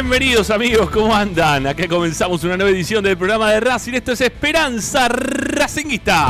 [0.00, 1.66] Bienvenidos, amigos, ¿cómo andan?
[1.66, 3.94] Acá comenzamos una nueva edición del programa de Racing.
[3.94, 6.28] Esto es Esperanza Racinguista.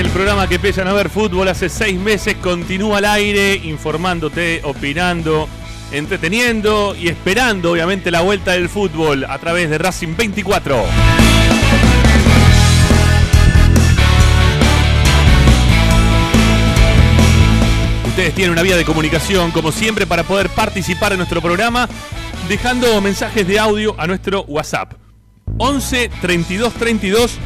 [0.00, 5.48] El programa que pesa no ver fútbol hace seis meses continúa al aire, informándote, opinando,
[5.92, 10.84] entreteniendo y esperando obviamente la vuelta del fútbol a través de Racing 24.
[18.20, 21.88] Ustedes tienen una vía de comunicación, como siempre, para poder participar en nuestro programa,
[22.50, 24.92] dejando mensajes de audio a nuestro WhatsApp.
[25.56, 27.38] 11 32 32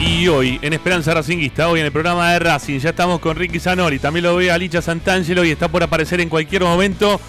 [0.00, 3.58] Y hoy en Esperanza Racinguista, hoy en el programa de Racing, ya estamos con Ricky
[3.58, 7.20] Zanori, también lo ve a Licha Santangelo y está por aparecer en cualquier momento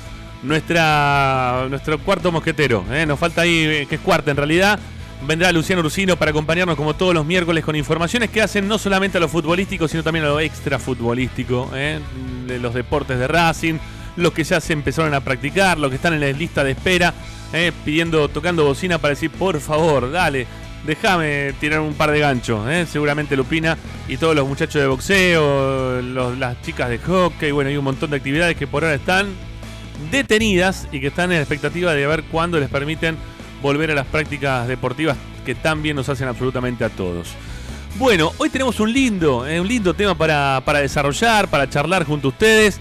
[0.43, 2.85] nuestra, nuestro cuarto mosquetero.
[2.91, 3.05] ¿eh?
[3.05, 4.79] Nos falta ahí, eh, que es cuarto en realidad.
[5.25, 9.17] Vendrá Luciano Ursino para acompañarnos como todos los miércoles con informaciones que hacen no solamente
[9.17, 11.99] a lo futbolístico, sino también a lo extra futbolístico, ¿eh?
[12.45, 13.75] de los deportes de Racing,
[14.17, 17.13] los que ya se empezaron a practicar, los que están en la lista de espera,
[17.53, 17.71] ¿eh?
[17.85, 20.45] pidiendo, tocando bocina para decir, por favor, dale,
[20.85, 22.67] déjame tirar un par de ganchos.
[22.69, 22.85] ¿eh?
[22.89, 23.77] Seguramente Lupina
[24.09, 28.17] y todos los muchachos de boxeo, las chicas de hockey, bueno, hay un montón de
[28.17, 29.27] actividades que por ahora están
[30.11, 33.17] detenidas y que están en la expectativa de ver cuándo les permiten
[33.61, 37.29] volver a las prácticas deportivas que tan bien nos hacen absolutamente a todos.
[37.97, 42.29] Bueno, hoy tenemos un lindo, eh, un lindo tema para, para desarrollar, para charlar junto
[42.29, 42.79] a ustedes,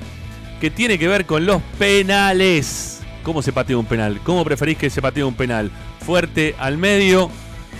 [0.61, 3.01] que tiene que ver con los penales.
[3.23, 4.21] ¿Cómo se patea un penal?
[4.25, 5.71] ¿Cómo preferís que se patee un penal?
[6.05, 7.31] ¿Fuerte al medio?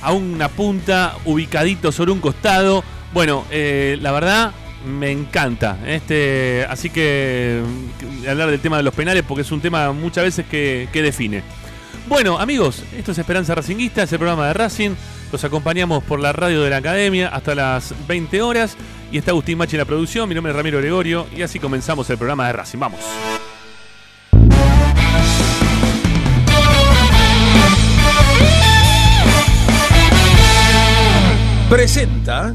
[0.03, 1.17] ¿A una punta?
[1.25, 2.85] ¿Ubicadito sobre un costado?
[3.13, 4.53] Bueno, eh, la verdad
[4.87, 5.79] me encanta.
[5.87, 7.63] Este, así que
[8.29, 11.43] hablar del tema de los penales porque es un tema muchas veces que, que define.
[12.09, 14.91] Bueno, amigos, esto es Esperanza Racinguista, es el programa de Racing.
[15.33, 18.77] Los acompañamos por la radio de la academia hasta las 20 horas.
[19.11, 20.29] Y está Agustín Machi en la producción.
[20.29, 21.27] Mi nombre es Ramiro Gregorio.
[21.35, 22.79] Y así comenzamos el programa de Racing.
[22.79, 23.01] Vamos.
[31.71, 32.55] Presenta.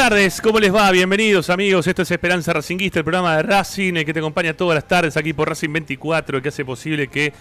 [0.00, 0.90] Tardes, ¿cómo les va?
[0.90, 4.88] Bienvenidos amigos, esto es Esperanza Racinguista, el programa de Racing, que te acompaña todas las
[4.88, 7.34] tardes aquí por Racing 24, el que hace posible que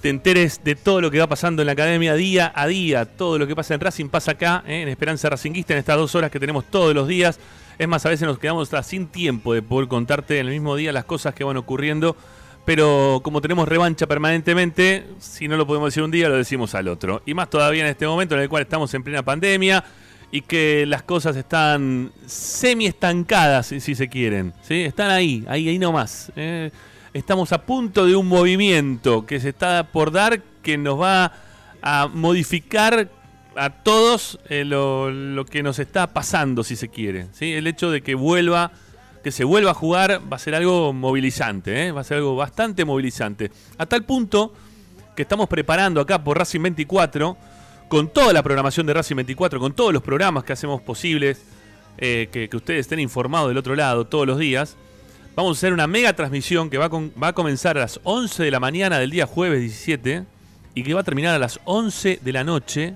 [0.00, 3.38] te enteres de todo lo que va pasando en la academia día a día, todo
[3.38, 4.80] lo que pasa en Racing pasa acá, ¿eh?
[4.80, 7.38] en Esperanza Racinguista, en estas dos horas que tenemos todos los días.
[7.78, 10.90] Es más, a veces nos quedamos sin tiempo de poder contarte en el mismo día
[10.90, 12.16] las cosas que van ocurriendo,
[12.64, 16.88] pero como tenemos revancha permanentemente, si no lo podemos decir un día, lo decimos al
[16.88, 17.20] otro.
[17.26, 19.84] Y más todavía en este momento en el cual estamos en plena pandemia
[20.34, 24.52] y que las cosas están semi estancadas, si se quieren.
[24.62, 24.80] ¿sí?
[24.80, 26.32] Están ahí, ahí, ahí nomás.
[26.34, 26.72] ¿eh?
[27.12, 31.30] Estamos a punto de un movimiento que se está por dar que nos va
[31.82, 33.08] a modificar
[33.54, 37.28] a todos eh, lo, que nos está pasando, si se quiere.
[37.30, 37.52] ¿sí?
[37.52, 38.72] El hecho de que vuelva,
[39.22, 41.92] que se vuelva a jugar, va a ser algo movilizante, ¿eh?
[41.92, 43.52] va a ser algo bastante movilizante.
[43.78, 44.52] A tal punto
[45.14, 47.53] que estamos preparando acá por Racing 24
[47.88, 51.42] con toda la programación de Racing 24, con todos los programas que hacemos posibles,
[51.98, 54.76] eh, que, ustedes estén informados del otro lado todos los días,
[55.36, 58.60] vamos a hacer una mega transmisión que va a, comenzar a las 11 de la
[58.60, 60.24] mañana del día jueves 17
[60.74, 62.94] y que va a terminar a las 11 de la noche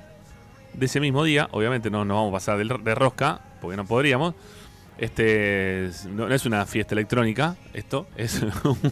[0.74, 1.48] de ese mismo día.
[1.52, 4.34] Obviamente no nos vamos a pasar de, rosca, porque no podríamos.
[4.96, 8.42] Este no, es una fiesta electrónica, esto es,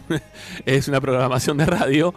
[0.67, 2.15] es una programación de radio.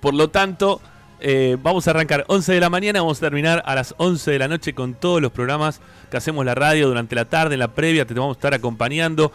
[0.00, 0.80] Por lo tanto,
[1.20, 4.38] eh, vamos a arrancar 11 de la mañana, vamos a terminar a las 11 de
[4.38, 7.74] la noche con todos los programas que hacemos la radio durante la tarde, en la
[7.74, 9.30] previa, te vamos a estar acompañando.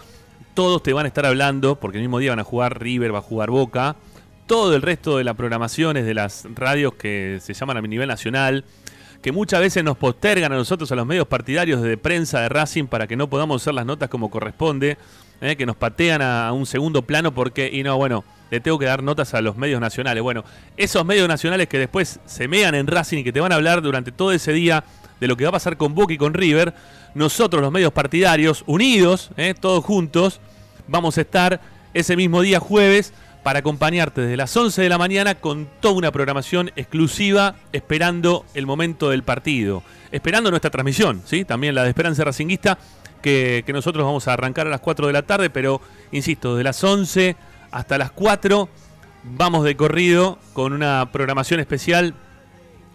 [0.54, 3.20] Todos te van a estar hablando, porque el mismo día van a jugar River, va
[3.20, 3.98] a jugar Boca.
[4.48, 8.64] Todo el resto de las programaciones de las radios que se llaman a nivel nacional,
[9.22, 12.86] que muchas veces nos postergan a nosotros, a los medios partidarios de prensa de Racing,
[12.86, 14.98] para que no podamos hacer las notas como corresponde,
[15.42, 18.86] eh, que nos patean a un segundo plano porque, y no, bueno, le tengo que
[18.86, 20.22] dar notas a los medios nacionales.
[20.22, 20.44] Bueno,
[20.78, 23.82] esos medios nacionales que después se mean en Racing y que te van a hablar
[23.82, 24.84] durante todo ese día
[25.20, 26.74] de lo que va a pasar con Boca y con River,
[27.14, 30.42] nosotros los medios partidarios, unidos, eh, todos juntos,
[30.88, 31.62] vamos a estar
[31.94, 36.12] ese mismo día jueves para acompañarte desde las 11 de la mañana con toda una
[36.12, 41.46] programación exclusiva esperando el momento del partido, esperando nuestra transmisión, ¿sí?
[41.46, 42.78] también la de Esperanza Racinguista,
[43.22, 45.80] que, que nosotros vamos a arrancar a las 4 de la tarde, pero
[46.12, 47.36] insisto, desde las 11
[47.76, 48.70] hasta las 4
[49.24, 52.16] vamos de corrido con una programación especial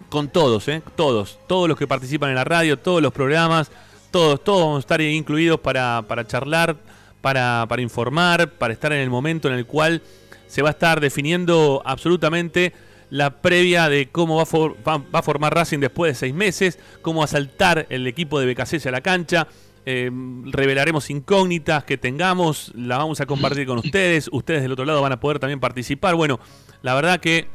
[0.09, 0.83] con todos, ¿eh?
[0.97, 3.71] todos, todos los que participan en la radio, todos los programas,
[4.11, 6.77] todos, todos vamos a estar incluidos para, charlar,
[7.21, 10.01] para, para, informar, para estar en el momento en el cual
[10.47, 12.73] se va a estar definiendo absolutamente
[13.11, 17.19] la previa de cómo va a, va a formar Racing después de seis meses, cómo
[17.21, 19.47] va a saltar el equipo de BKC a la cancha,
[19.87, 20.11] eh,
[20.45, 24.29] revelaremos incógnitas que tengamos, la vamos a compartir con ustedes.
[24.33, 26.15] Ustedes del otro lado van a poder también participar.
[26.15, 26.39] Bueno,
[26.83, 27.47] la verdad que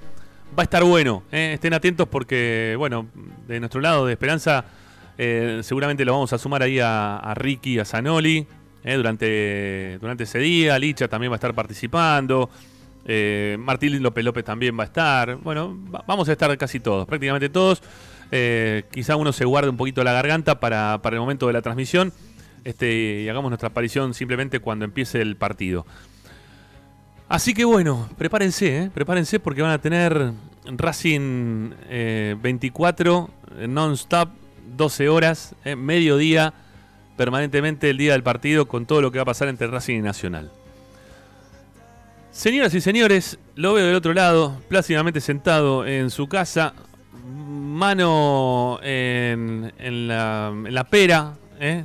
[0.58, 1.24] va a estar bueno.
[1.32, 1.52] Eh.
[1.54, 3.08] Estén atentos porque, bueno,
[3.48, 4.66] de nuestro lado de Esperanza,
[5.18, 8.48] eh, seguramente lo vamos a sumar ahí a, Ricky, a Zanoli,
[8.84, 10.78] durante, durante ese día.
[10.80, 12.50] Licha también va a estar participando.
[13.60, 15.36] Martín López López también va a estar.
[15.38, 15.78] Bueno,
[16.08, 17.82] vamos a estar casi todos, prácticamente todos.
[18.32, 22.12] Eh, quizá uno se guarde un poquito la garganta para, el momento de la transmisión
[22.64, 25.86] este, y hagamos nuestra aparición simplemente cuando empiece el partido.
[27.28, 30.32] Así que bueno, prepárense, eh, prepárense porque van a tener
[30.66, 31.72] Racing
[32.42, 34.30] 24 eh, non-stop,
[34.76, 36.54] 12 horas, mediodía,
[37.18, 40.02] permanentemente el día del partido con todo lo que va a pasar entre Racing y
[40.02, 40.52] Nacional.
[42.36, 46.74] Señoras y señores, lo veo del otro lado, plácidamente sentado en su casa,
[47.26, 49.72] mano en,
[50.08, 51.84] la, pera, ¿eh?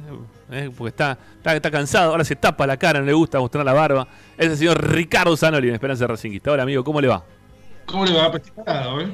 [0.53, 0.71] ¿Eh?
[0.77, 4.07] porque está, está, cansado, ahora se tapa la cara, no le gusta mostrar la barba.
[4.37, 6.53] Es el señor Ricardo Zanoli en Esperanza Racingista.
[6.53, 7.25] Hola amigo, ¿cómo le va?
[7.87, 8.31] ¿Cómo le va?
[8.31, 9.09] Pues estoy parado, ¿eh?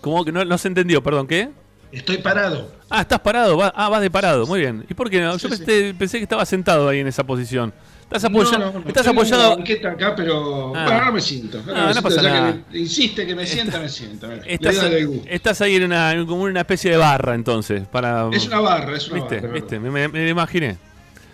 [0.00, 1.02] ¿Cómo que no, se entendió?
[1.02, 1.50] Perdón, ¿qué?
[1.90, 2.70] Estoy parado.
[2.88, 3.58] Ah, estás parado.
[3.62, 4.46] ah, vas de parado.
[4.46, 4.84] Muy bien.
[4.88, 5.36] ¿Y por qué no?
[5.36, 7.72] Yo pensé, pensé que estaba sentado ahí en esa posición.
[8.06, 8.84] Estás, apoyado.
[8.86, 9.52] estás apoyado.
[9.52, 10.84] acá, pero ah.
[10.84, 11.60] bueno, no me siento.
[11.66, 12.62] No, no, pasa nada.
[12.70, 14.30] Que insiste que me sienta, me siento.
[14.46, 14.76] Estás,
[15.26, 17.86] estás, ahí en una, como una especie de barra, entonces.
[17.88, 19.40] Para, es una barra, es una ¿Viste?
[19.40, 19.52] barra.
[19.52, 19.80] ¿Viste?
[19.80, 20.76] Me, me, imaginé.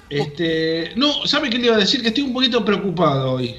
[0.08, 2.00] Este, no, ¿sabe qué le iba a decir?
[2.00, 3.54] Que estoy un poquito preocupado hoy.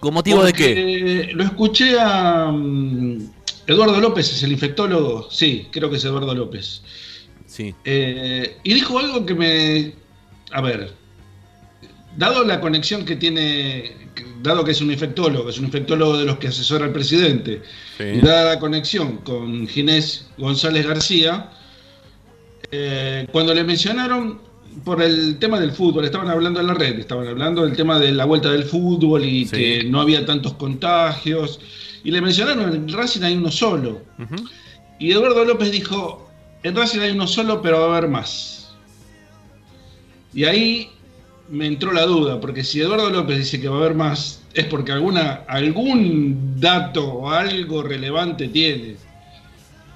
[0.00, 1.30] ¿Con motivo de qué?
[1.32, 2.48] Lo escuché a.
[2.48, 3.26] Um,
[3.66, 5.30] Eduardo López, es el infectólogo.
[5.30, 6.82] Sí, creo que es Eduardo López.
[7.46, 7.74] Sí.
[7.84, 9.94] Eh, y dijo algo que me.
[10.50, 11.01] A ver,
[12.16, 13.92] dado la conexión que tiene,
[14.42, 17.62] dado que es un infectólogo, es un infectólogo de los que asesora al presidente,
[17.98, 21.50] y dada la conexión con Ginés González García,
[22.70, 24.40] eh, cuando le mencionaron
[24.84, 28.12] por el tema del fútbol, estaban hablando en la red, estaban hablando del tema de
[28.12, 31.60] la vuelta del fútbol y que no había tantos contagios,
[32.04, 34.02] y le mencionaron en Racing hay uno solo.
[34.98, 36.30] Y Eduardo López dijo,
[36.62, 38.74] en Racing hay uno solo, pero va a haber más.
[40.34, 40.90] Y ahí
[41.48, 44.64] me entró la duda, porque si Eduardo López dice que va a haber más, es
[44.66, 48.96] porque alguna, algún dato o algo relevante tiene.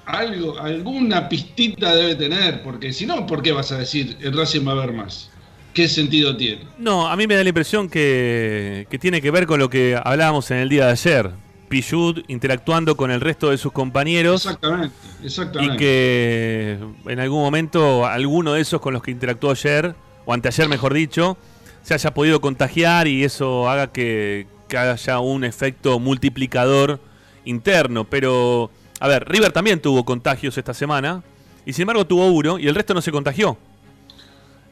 [0.05, 4.65] Algo, alguna pistita debe tener, porque si no, ¿por qué vas a decir el Racing
[4.65, 5.29] va a haber más?
[5.73, 6.61] ¿Qué sentido tiene?
[6.77, 9.99] No, a mí me da la impresión que, que tiene que ver con lo que
[10.01, 11.31] hablábamos en el día de ayer.
[11.69, 14.45] Pichud interactuando con el resto de sus compañeros.
[14.45, 15.75] Exactamente, exactamente.
[15.75, 19.93] Y que en algún momento alguno de esos con los que interactuó ayer,
[20.27, 21.37] o anteayer mejor dicho,
[21.81, 24.45] se haya podido contagiar y eso haga que,
[24.77, 26.99] haya un efecto multiplicador
[27.45, 28.03] interno.
[28.03, 28.69] Pero,
[28.99, 31.23] a ver, River también tuvo contagios esta semana
[31.65, 33.57] y sin embargo tuvo uno y el resto no se contagió.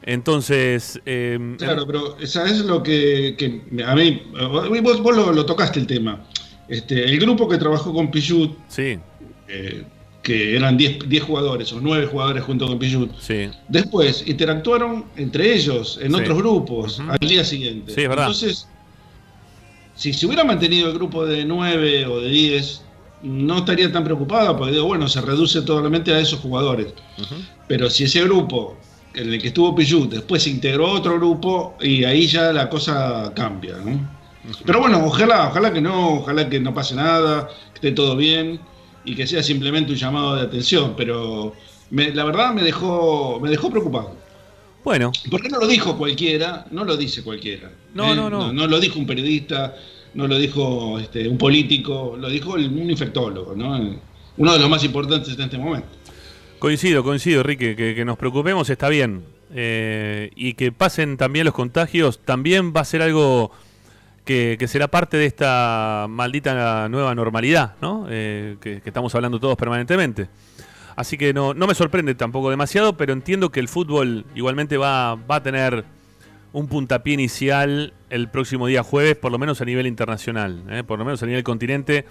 [0.02, 1.00] Entonces.
[1.06, 3.34] Eh, claro, pero ¿sabes lo que,
[3.84, 4.22] a mí.
[4.82, 6.22] Vos, vos lo, tocaste el tema.
[6.68, 8.98] Este, el grupo que trabajó con Pichut, sí.
[9.48, 9.84] Eh,
[10.26, 13.48] que eran 10 jugadores o 9 jugadores junto con Pichut, sí.
[13.68, 17.94] después interactuaron entre ellos en otros grupos al día siguiente.
[17.94, 18.26] Sí, verdad.
[18.26, 18.66] Entonces,
[19.94, 22.82] si se hubiera mantenido el grupo de 9 o de 10,
[23.22, 26.88] no estaría tan preocupado porque digo, bueno, se reduce totalmente a esos jugadores.
[27.68, 28.76] Pero si ese grupo
[29.14, 33.30] en el que estuvo Pichut después se integró otro grupo y ahí ya la cosa
[33.32, 34.16] cambia, ¿no?
[34.64, 38.58] Pero bueno, ojalá, ojalá que no, ojalá que no pase nada, que esté todo bien
[39.06, 41.54] y que sea simplemente un llamado de atención, pero
[41.90, 44.16] la verdad me dejó, me dejó preocupado.
[44.84, 45.12] Bueno.
[45.30, 47.70] Porque no lo dijo cualquiera, no lo dice cualquiera.
[47.94, 48.16] No, ¿eh?
[48.16, 49.74] no, no, no, lo dijo un periodista,
[50.14, 53.98] no lo dijo este, un político, lo dijo un infectólogo, ¿no?
[54.36, 55.88] Uno de los más importantes en este momento.
[56.58, 59.24] Coincido, coincido, Rique, que, nos preocupemos está bien.
[59.54, 63.52] Eh, y que pasen también los contagios también va a ser algo
[64.26, 68.06] que, será parte de esta maldita nueva normalidad, ¿no?
[68.10, 70.28] Eh, que, estamos hablando todos permanentemente.
[70.96, 75.14] Así que no, no me sorprende tampoco demasiado, pero entiendo que el fútbol igualmente va,
[75.14, 75.84] va a tener
[76.52, 80.82] un puntapié inicial el próximo día jueves, por lo menos a nivel internacional, ¿eh?
[80.82, 82.04] por lo menos a nivel continente,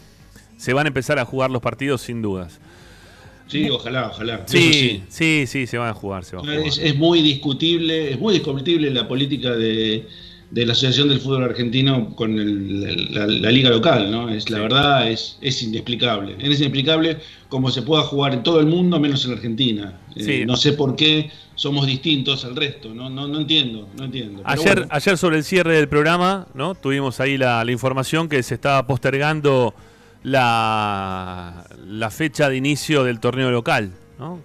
[0.55, 2.59] se van a empezar a jugar los partidos sin dudas.
[3.47, 4.43] Sí, ojalá, ojalá.
[4.47, 6.23] Sí, sí, sí, se van a jugar.
[6.23, 6.67] Se van a jugar.
[6.67, 10.07] es, muy discutible, es muy discutible la política de,
[10.55, 14.29] de la Asociación del Fútbol Argentino con la, liga local, ¿no?
[14.29, 16.37] Es, la verdad es, es inexplicable.
[16.39, 17.17] Es inexplicable
[17.49, 19.99] cómo se pueda jugar en todo el mundo menos en Argentina.
[20.15, 24.43] Eh, no sé por qué somos distintos al resto, no, no, no entiendo, no entiendo.
[24.45, 26.73] Ayer, ayer sobre el cierre del programa, ¿no?
[26.73, 29.73] Tuvimos ahí la, la información que se estaba postergando
[30.23, 33.91] la, la fecha de inicio del torneo local.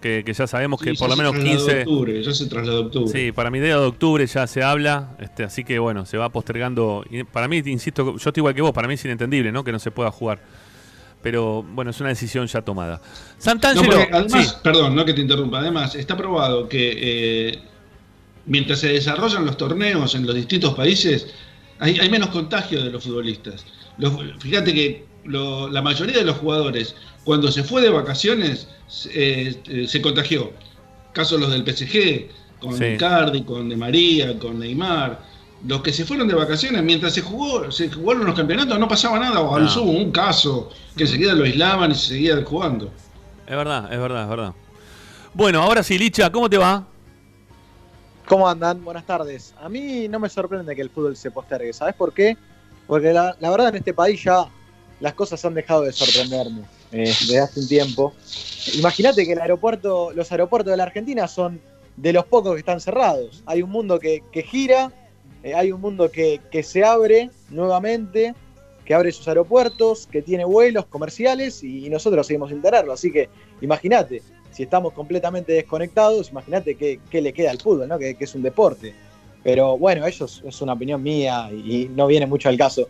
[0.00, 1.80] Que, ya sabemos que por lo menos 15.
[1.80, 3.12] octubre, ya se trasladó octubre.
[3.12, 6.28] Sí, para mi idea de octubre ya se habla, este, así que bueno, se va
[6.30, 7.04] postergando.
[7.32, 9.62] Para mí, insisto, yo estoy igual que vos, para mí es inentendible ¿no?
[9.62, 10.40] que no se pueda jugar.
[11.22, 13.00] Pero bueno, es una decisión ya tomada.
[13.38, 14.06] Santangelo.
[14.10, 17.58] además, perdón, no que te interrumpa, además, está probado que eh,
[18.46, 21.28] mientras se desarrollan los torneos en los distintos países,
[21.78, 23.64] hay, menos contagio de los futbolistas.
[24.40, 28.68] fíjate que la mayoría de los jugadores, cuando se fue de vacaciones,
[29.12, 30.52] eh, se contagió.
[31.12, 32.28] Casos los del PSG,
[32.60, 32.96] con sí.
[32.98, 35.20] Cardi, con De María, con Neymar.
[35.66, 39.18] Los que se fueron de vacaciones, mientras se jugó, se jugaron los campeonatos, no pasaba
[39.18, 39.82] nada, o no.
[39.82, 42.90] hubo un caso que enseguida lo aislaban y se seguían jugando.
[43.46, 44.54] Es verdad, es verdad, es verdad.
[45.34, 46.86] Bueno, ahora sí, Licha, ¿cómo te va?
[48.26, 48.82] ¿Cómo andan?
[48.84, 49.54] Buenas tardes.
[49.60, 51.72] A mí no me sorprende que el fútbol se postergue.
[51.72, 52.36] ¿Sabes por qué?
[52.86, 54.46] Porque la, la verdad en este país ya
[55.00, 58.14] las cosas han dejado de sorprenderme eh, desde hace un tiempo.
[58.74, 61.60] Imagínate que el aeropuerto, los aeropuertos de la Argentina son
[61.96, 63.42] de los pocos que están cerrados.
[63.46, 64.92] Hay un mundo que, gira,
[65.42, 68.34] eh, hay un mundo que, se abre nuevamente,
[68.84, 72.92] que abre sus aeropuertos, que tiene vuelos comerciales y, nosotros seguimos sin tenerlo.
[72.92, 73.28] Así que
[73.62, 77.98] imagínate, si estamos completamente desconectados, imagínate qué, le queda al fútbol, ¿no?
[77.98, 78.94] que, es un deporte.
[79.42, 82.88] Pero bueno, eso es, una opinión mía y no viene mucho al caso.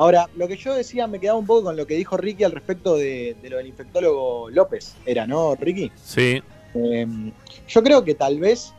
[0.00, 2.52] Ahora, lo que yo decía me quedaba un poco con lo que dijo Ricky al
[2.52, 4.96] respecto de, lo del infectólogo López.
[5.04, 5.92] Era, ¿no, Ricky?
[5.94, 6.42] Sí.
[6.72, 7.30] Em,
[7.68, 8.72] yo creo que tal vez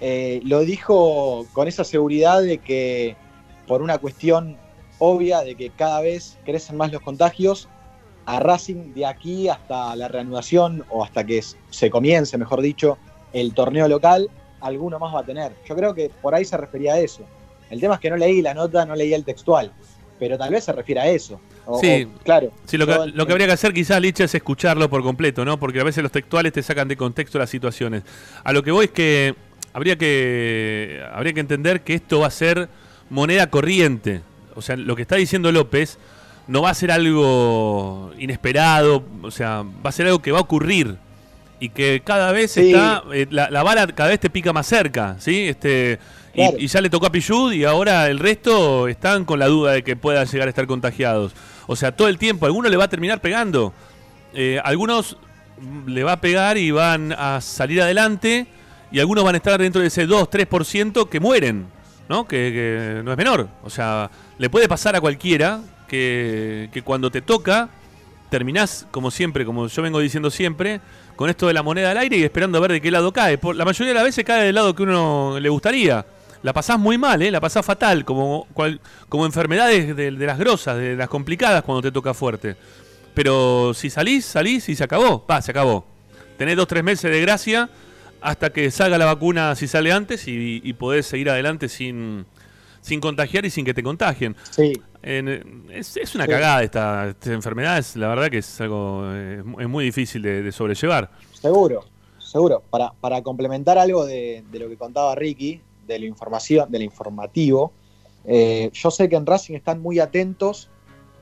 [0.00, 3.16] eh, lo dijo con esa seguridad de que
[3.66, 4.56] por una cuestión
[5.00, 7.68] obvia de que cada vez crecen más los contagios,
[8.26, 12.96] a Racing de aquí hasta la reanudación o hasta que se comience, mejor dicho,
[13.32, 15.52] el torneo local, alguno más va a tener.
[15.68, 17.24] Yo creo que por ahí se refería a eso.
[17.70, 19.72] El tema es que no leí la nota, no leí el textual
[20.20, 21.40] pero tal vez se refiere a eso.
[21.80, 22.52] sí, claro.
[22.66, 22.92] Sí, lo que,
[23.32, 25.58] habría que hacer quizás, Lich, es escucharlo por completo, ¿no?
[25.58, 28.02] Porque a veces los textuales te sacan de contexto las situaciones.
[28.44, 29.34] A lo que voy es que
[29.72, 32.68] habría que, habría que entender que esto va a ser
[33.08, 34.20] moneda corriente.
[34.54, 35.98] O sea, lo que está diciendo López
[36.46, 40.42] no va a ser algo inesperado, o sea, va a ser algo que va a
[40.42, 40.98] ocurrir.
[41.62, 45.16] y que cada vez está, eh, la, la, bala cada vez te pica más cerca,
[45.18, 45.48] ¿sí?
[45.48, 45.98] Este,
[46.34, 49.82] y, ya le tocó a Pichud y ahora el resto están con la duda de
[49.82, 51.32] que pueda llegar a estar contagiados.
[51.66, 53.72] O sea, todo el tiempo, alguno le va a terminar pegando.
[54.32, 55.16] Eh, algunos
[55.86, 58.46] le va a pegar y van a salir adelante
[58.92, 61.66] y algunos van a estar dentro de ese 2-3% que mueren,
[62.08, 62.26] ¿no?
[62.26, 63.48] Que, no es menor.
[63.64, 67.68] O sea, le puede pasar a cualquiera que, que cuando te toca
[68.30, 70.80] terminás, como siempre, como yo vengo diciendo siempre,
[71.16, 73.36] con esto de la moneda al aire y esperando a ver de qué lado cae.
[73.36, 76.06] Por, la mayoría de las veces cae del lado que uno le gustaría.
[76.42, 77.30] La pasás muy mal, ¿eh?
[77.30, 78.46] la pasás fatal, como,
[79.08, 82.56] como enfermedades de, las grosas, de las complicadas cuando te toca fuerte.
[83.14, 85.24] Pero si salís, salís y se acabó.
[85.30, 85.84] Va, se acabó.
[86.38, 87.68] Tenés dos, tres meses de gracia
[88.20, 92.26] hasta que salga la vacuna si sale antes y, podés seguir adelante sin,
[92.80, 94.36] sin contagiar y sin que te contagien.
[94.50, 94.72] Sí.
[95.02, 100.52] es, una cagada esta, enfermedad, es, la verdad que es algo es, muy difícil de,
[100.52, 101.10] sobrellevar.
[101.32, 101.84] Seguro,
[102.18, 102.62] seguro.
[102.70, 105.60] Para, para complementar algo de, lo que contaba Ricky,
[105.94, 107.72] de la información, del informativo,
[108.24, 110.68] eh, yo sé que en Racing están muy atentos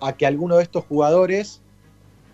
[0.01, 1.61] a que alguno de estos jugadores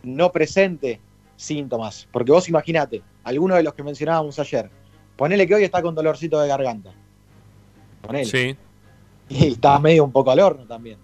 [0.02, 1.00] no presente
[1.36, 2.08] síntomas.
[2.10, 4.70] Porque vos imaginate, alguno de los que mencionábamos ayer,
[5.16, 6.92] ponele que hoy está con dolorcito de garganta.
[8.02, 8.24] Ponele.
[8.24, 8.56] Sí.
[9.28, 10.98] Y está medio un poco al horno también.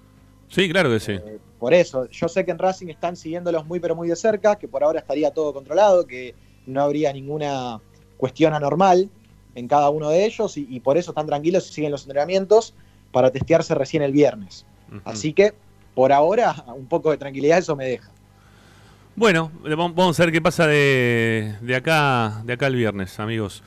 [0.48, 1.12] Sí, claro que sí.
[1.12, 4.56] Eh, por eso, yo sé que en Racing están siguiéndolos muy pero muy de cerca,
[4.56, 6.34] que por ahora estaría todo controlado, que
[6.66, 7.80] no habría ninguna
[8.16, 9.08] cuestión anormal
[9.54, 12.74] en cada uno de ellos y, por eso están tranquilos y siguen los entrenamientos
[13.12, 14.66] para testearse recién el viernes.
[15.04, 15.54] Así que
[15.94, 18.10] por ahora un poco de tranquilidad eso me deja.
[19.16, 23.62] Bueno, vamos a ver qué pasa de, acá de acá el viernes, amigos.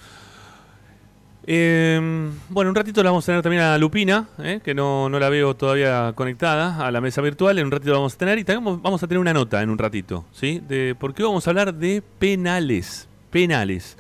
[1.46, 5.30] Em, bueno, un ratito la vamos a tener también a Lupina, eh, que no, la
[5.30, 7.60] veo todavía conectada a la mesa virtual.
[7.60, 9.70] En un ratito la vamos a tener y también vamos a tener una nota en
[9.70, 10.62] un ratito, ¿sí?
[10.68, 13.10] De, porque vamos a hablar de penales.
[13.30, 13.98] Penales.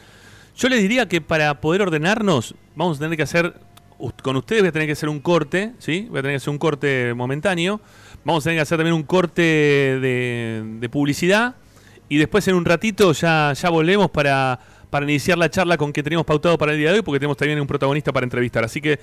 [0.55, 3.55] Yo les diría que para poder ordenarnos, vamos a tener que hacer,
[4.21, 6.07] con ustedes voy a tener que hacer un corte, ¿sí?
[6.09, 7.81] Voy a tener que hacer un corte momentáneo.
[8.23, 11.55] Vamos a tener que hacer también un corte de, publicidad.
[12.07, 16.03] Y después en un ratito ya, ya volvemos para, para iniciar la charla con que
[16.03, 18.63] teníamos pautado para el día de hoy, porque tenemos también un protagonista para entrevistar.
[18.63, 18.99] Así que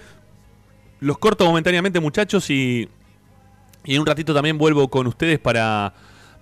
[1.00, 2.88] los corto momentáneamente, muchachos, y,
[3.84, 5.92] y en un ratito también vuelvo con ustedes para,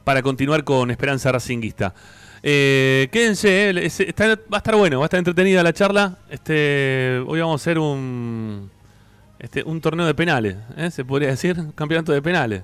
[0.05, 1.95] para continuar con Esperanza Racinguista.
[2.43, 4.15] Eh, quédense, eh,
[4.53, 6.19] va a estar bueno, va a estar entretenida la charla.
[6.31, 8.71] Este, hoy vamos a hacer un,
[9.39, 10.91] este, un torneo de penales, ¿eh?
[10.91, 12.63] se podría decir, un campeonato de penales.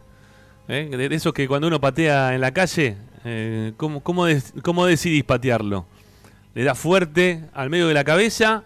[0.68, 0.88] ¿eh?
[0.90, 2.96] De esos que cuando uno patea en la calle,
[3.76, 5.87] ¿cómo, cómo, decidís patearlo?
[6.54, 8.62] Le das fuerte al medio de la cabeza,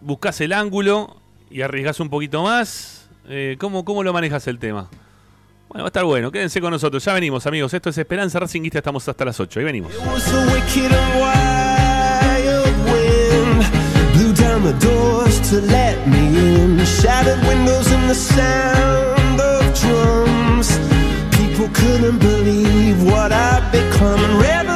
[0.00, 1.16] buscas el ángulo
[1.50, 3.10] y arriesgas un poquito más.
[3.58, 4.88] ¿cómo, ¿Cómo lo manejas el tema?
[5.68, 7.04] Bueno, va a estar bueno, quédense con nosotros.
[7.04, 7.74] Ya venimos, amigos.
[7.74, 9.60] Esto es Esperanza Racingista, estamos hasta las 8.
[9.60, 9.92] Ahí venimos.
[21.66, 24.40] and couldn't believe what I'd become.
[24.40, 24.75] Revolutionaries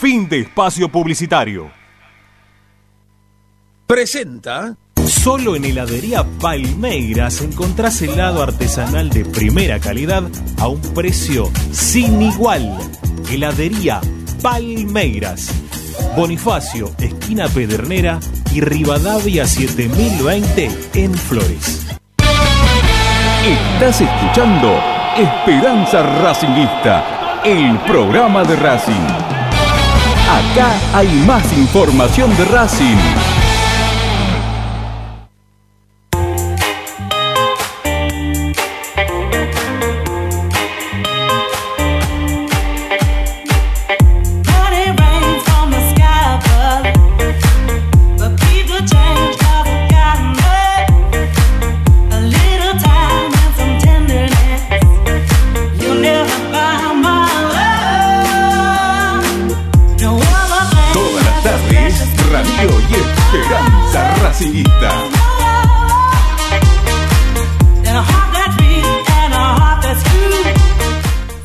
[0.00, 1.72] Fin de espacio publicitario.
[3.84, 4.76] Presenta.
[5.08, 10.22] Solo en heladería Palmeiras encontrás helado artesanal de primera calidad
[10.60, 12.78] a un precio sin igual.
[13.28, 14.00] Heladería
[14.40, 15.50] Palmeiras.
[16.14, 18.20] Bonifacio, esquina Pedernera
[18.54, 21.88] y Rivadavia 7020 en Flores.
[23.44, 24.80] Estás escuchando
[25.16, 29.37] Esperanza Racingista, el programa de Racing.
[30.28, 33.37] Acá hay más información de Racing.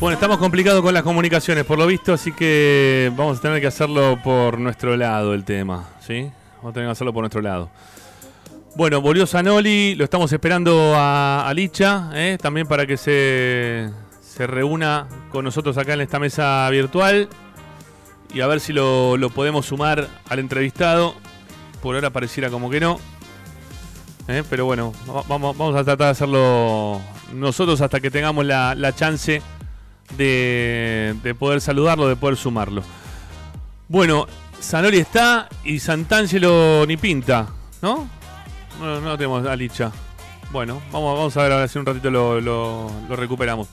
[0.04, 3.68] Bueno, estamos complicados con las comunicaciones, por lo visto, así que vamos a tener que
[3.68, 6.30] hacerlo por nuestro lado el tema, ¿sí?
[6.58, 7.70] Vamos a tener que hacerlo por nuestro lado.
[8.76, 12.36] Bueno, volvió Zanoli, lo estamos esperando a, a Licha, ¿eh?
[12.38, 13.88] también para que se,
[14.20, 17.30] se reúna con nosotros acá en esta mesa virtual
[18.34, 21.14] y a ver si lo, lo podemos sumar al entrevistado.
[21.82, 23.00] Por ahora pareciera como que no.
[24.28, 24.42] ¿eh?
[24.50, 27.00] Pero bueno, va- vamos, vamos a tratar de hacerlo
[27.32, 29.40] nosotros hasta que tengamos la, la chance
[30.16, 32.82] de, de poder saludarlo, de poder sumarlo.
[33.88, 34.26] Bueno,
[34.60, 37.48] Zanoli está y Santangelo ni pinta,
[37.82, 38.08] ¿no?
[38.80, 39.92] No, no tenemos a Licha.
[40.50, 43.68] Bueno, vamos, vamos a ver ahora si un ratito lo, lo- lo recuperamos.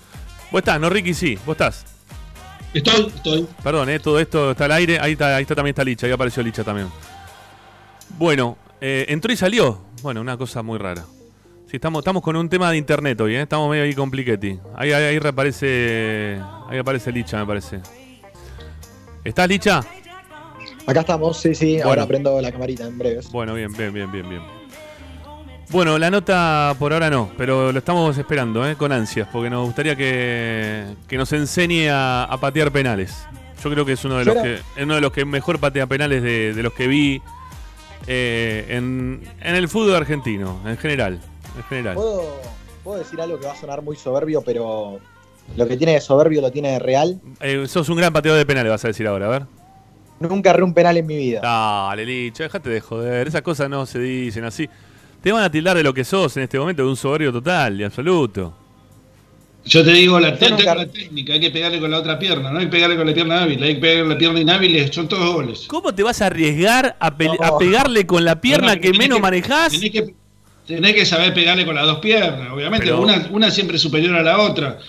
[0.51, 1.13] ¿Vos estás, no, Ricky?
[1.13, 1.85] Sí, vos estás.
[2.73, 3.47] Estoy, estoy.
[3.63, 3.99] Perdón, ¿eh?
[3.99, 4.99] todo esto está al aire.
[4.99, 6.87] Ahí está, ahí está también está Licha, ahí apareció Licha también.
[8.17, 9.81] Bueno, eh, entró y salió.
[10.01, 11.05] Bueno, una cosa muy rara.
[11.71, 13.43] Sí, estamos, estamos con un tema de internet hoy, ¿eh?
[13.43, 14.59] estamos medio ahí compliquetti.
[14.75, 16.37] Ahí, ahí, ahí reaparece.
[16.67, 17.79] Ahí aparece Licha, me parece.
[19.23, 19.79] ¿Estás Licha?
[20.85, 21.75] Acá estamos, sí, sí.
[21.75, 21.87] Bueno.
[21.87, 23.31] Ahora prendo la camarita en breves.
[23.31, 24.41] Bueno, bien, bien, bien, bien, bien.
[25.69, 28.75] Bueno, la nota por ahora no, pero lo estamos esperando, ¿eh?
[28.75, 33.15] con ansias, porque nos gustaría que, que nos enseñe a, a patear penales.
[33.63, 35.87] Yo creo que es uno de los que es uno de los que mejor patea
[35.87, 37.21] penales de, de los que vi
[38.07, 41.21] eh, en, en el fútbol argentino, en general.
[41.57, 41.95] En general.
[41.95, 42.41] ¿Puedo,
[42.83, 44.99] puedo decir algo que va a sonar muy soberbio, pero
[45.57, 47.19] lo que tiene de soberbio lo tiene de real.
[47.41, 49.43] Eh, sos un gran pateador de penales, vas a decir ahora, a ver.
[50.19, 51.41] Nunca erré un penal en mi vida.
[51.41, 53.27] Dale, Licha, déjate de joder.
[53.27, 54.69] Esas cosas no se dicen así.
[55.21, 57.79] Te van a tildar de lo que sos en este momento, de un soberbio total
[57.79, 58.53] y absoluto.
[59.65, 62.57] Yo te digo, la, nunca- la técnica, hay que pegarle con la otra pierna, no
[62.59, 65.07] hay que pegarle con la pierna hábil, hay que pegarle con la pierna inhábil, son
[65.07, 65.65] todos goles.
[65.67, 67.33] ¿Cómo te vas a arriesgar a, pe- No.
[67.39, 69.71] a pegarle con la pierna No, que menos que- manejás?
[69.73, 70.15] Tenés que,
[70.75, 74.15] tenés que saber pegarle con las dos piernas, obviamente, Pero- una, una siempre es superior
[74.15, 74.79] a la otra,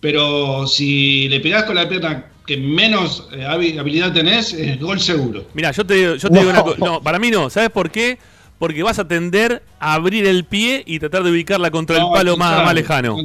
[0.00, 4.98] pero si le pegás con la pierna que menos eh, habi- habilidad tenés, es gol
[5.00, 5.44] seguro.
[5.54, 6.78] Mira, yo te, digo- yo te digo una cosa.
[6.78, 7.48] No, para mí no.
[7.50, 8.18] ¿Sabes por qué?
[8.58, 12.32] Porque vas a tender a abrir el pie y tratar de ubicarla contra el palo
[12.32, 13.16] al más, lejano.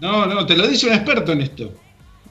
[0.00, 1.72] No, no, te lo dice un experto en esto.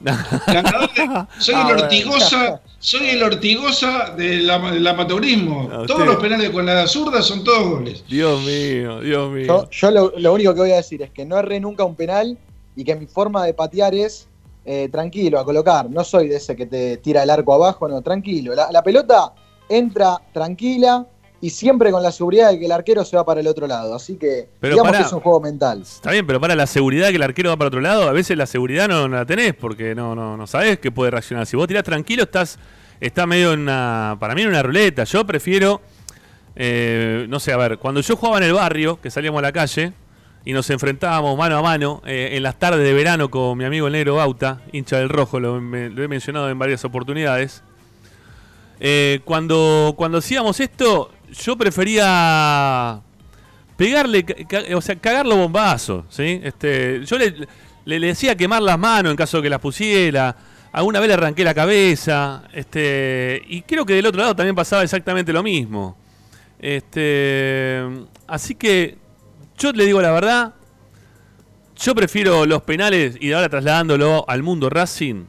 [0.00, 1.06] Ganador de-
[1.38, 1.82] soy Ah, el bueno.
[1.82, 5.68] Ortigosa, soy el Ortigosa del, amateurismo.
[5.86, 8.04] todos los penales con la zurda son todos goles.
[8.08, 9.68] Dios mío, Dios mío.
[9.70, 12.38] Yo, lo, único que voy a decir es que no erré nunca un penal
[12.76, 14.28] y que mi forma de patear es
[14.64, 15.90] eh, tranquilo, a colocar.
[15.90, 18.54] No soy de ese que te tira el arco abajo, no, tranquilo.
[18.54, 19.32] La, pelota
[19.68, 21.06] entra tranquila
[21.40, 23.94] y siempre con la seguridad de que el arquero se va para el otro lado.
[23.94, 25.82] Así que digamos que es un juego mental.
[25.82, 28.36] Está bien, pero para la seguridad que el arquero va para otro lado, a veces
[28.36, 31.46] la seguridad no, la tenés porque no, no, no sabes que puede reaccionar.
[31.46, 32.58] Si vos tirás tranquilo, estás
[33.00, 35.04] está medio en una, para mí en una ruleta.
[35.04, 35.80] Yo prefiero,
[36.56, 39.52] eh, no sé, a ver, cuando yo jugaba en el barrio, que salíamos a la
[39.52, 39.92] calle
[40.44, 43.86] y nos enfrentábamos mano a mano eh, en las tardes de verano con mi amigo
[43.86, 47.62] el negro Bauta, hincha del rojo, lo, he mencionado en varias oportunidades.
[48.80, 53.00] Eh, cuando, cuando hacíamos esto, yo prefería
[53.76, 54.24] pegarle,
[54.74, 56.40] o sea, cagarlo bombazo, ¿sí?
[56.42, 57.46] Este, yo le,
[57.84, 60.34] le, decía quemar las manos en caso de que las pusiera.
[60.72, 62.42] Alguna vez le arranqué la cabeza.
[62.52, 65.96] Este, y creo que del otro lado también pasaba exactamente lo mismo.
[66.58, 67.82] Este,
[68.26, 68.98] así que
[69.56, 70.54] yo le digo la verdad.
[71.76, 75.26] Yo prefiero los penales y ahora trasladándolo al mundo Racing.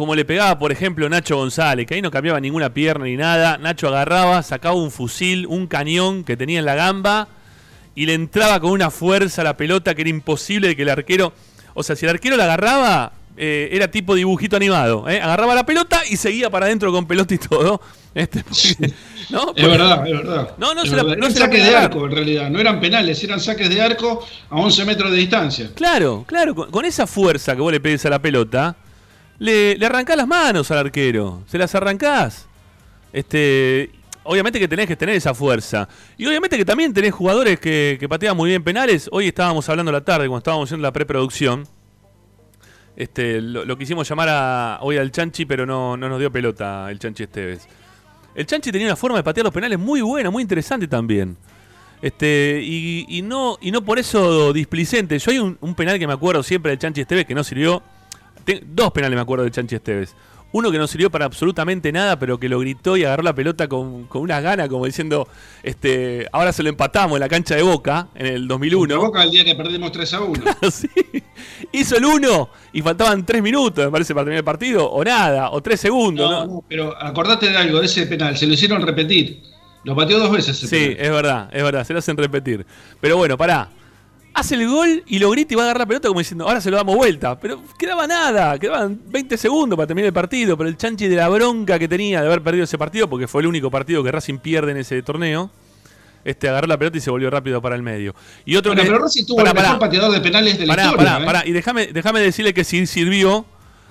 [0.00, 3.58] Como le pegaba, por ejemplo, Nacho González, que ahí no cambiaba ninguna pierna ni nada.
[3.58, 7.28] Nacho agarraba, sacaba un fusil, un cañón que tenía en la gamba
[7.94, 11.34] y le entraba con una fuerza a la pelota que era imposible que el arquero.
[11.74, 15.06] O sea, si el arquero la agarraba, eh, era tipo dibujito animado.
[15.06, 15.20] ¿eh?
[15.20, 17.82] Agarraba la pelota y seguía para adentro con pelota y todo.
[18.12, 18.42] Este,
[19.28, 19.52] ¿no?
[19.54, 20.54] Es verdad, es verdad.
[20.58, 22.50] No, no, se la, no saques de arco en realidad.
[22.50, 25.70] No eran penales, eran saques de arco a 11 metros de distancia.
[25.76, 26.54] Claro, claro.
[26.56, 28.76] Con, esa fuerza que vos le pedes a la pelota,
[29.40, 31.42] le, le arrancás las manos al arquero.
[31.48, 32.46] Se las arrancás.
[33.12, 33.90] Este,
[34.22, 35.88] obviamente que tenés que tener esa fuerza.
[36.16, 39.08] Y obviamente que también tenés jugadores que, que patean muy bien penales.
[39.10, 41.66] Hoy estábamos hablando la tarde, cuando estábamos haciendo la preproducción
[43.00, 46.98] este, lo, quisimos llamar a, hoy al Chanchi, pero no, no nos dio pelota el
[46.98, 47.66] Chanchi Esteves.
[48.34, 51.34] El Chanchi tenía una forma de patear los penales muy buena, muy interesante también.
[52.02, 55.18] Este, y, no, y no por eso displicente.
[55.18, 57.82] Yo hay un, penal que me acuerdo siempre del Chanchi Esteves que no sirvió.
[58.66, 60.14] Dos penales me acuerdo del Chanchi Esteves.
[60.52, 63.68] Uno que no sirvió para absolutamente nada, pero que lo gritó y agarró la pelota
[63.68, 65.28] con, con unas ganas, como diciendo,
[65.62, 68.98] este, ahora se lo empatamos en la cancha de Boca en el 2001.
[68.98, 70.44] Boca el día que perdimos 3 a 1.
[70.72, 70.88] sí.
[71.70, 75.50] Hizo el 1 y faltaban 3 minutos, me parece, para terminar el partido, o nada,
[75.52, 76.28] o 3 segundos.
[76.28, 76.64] No, ¿no?
[76.68, 79.42] pero acordate de algo, de ese penal, se lo hicieron repetir.
[79.84, 80.60] Lo pateó dos veces.
[80.62, 82.66] Ese sí, es verdad, es verdad, se lo hacen repetir.
[83.00, 83.70] Pero bueno, pará
[84.34, 86.60] hace el gol y lo grita y va a agarrar la pelota como diciendo, ahora
[86.60, 87.38] se lo damos vuelta.
[87.38, 90.56] Pero quedaba nada, quedaban 20 segundos para terminar el partido.
[90.56, 93.42] Pero el chanchi de la bronca que tenía de haber perdido ese partido, porque fue
[93.42, 95.50] el único partido que Racing pierde en ese torneo,
[96.24, 98.14] este agarró la pelota y se volvió rápido para el medio.
[98.44, 100.96] Y otro pero Racing tuvo el mejor pateador de penales de la historia.
[100.96, 101.46] Pará, pará.
[101.46, 103.46] Y déjame, déjame decirle que sí sirvió,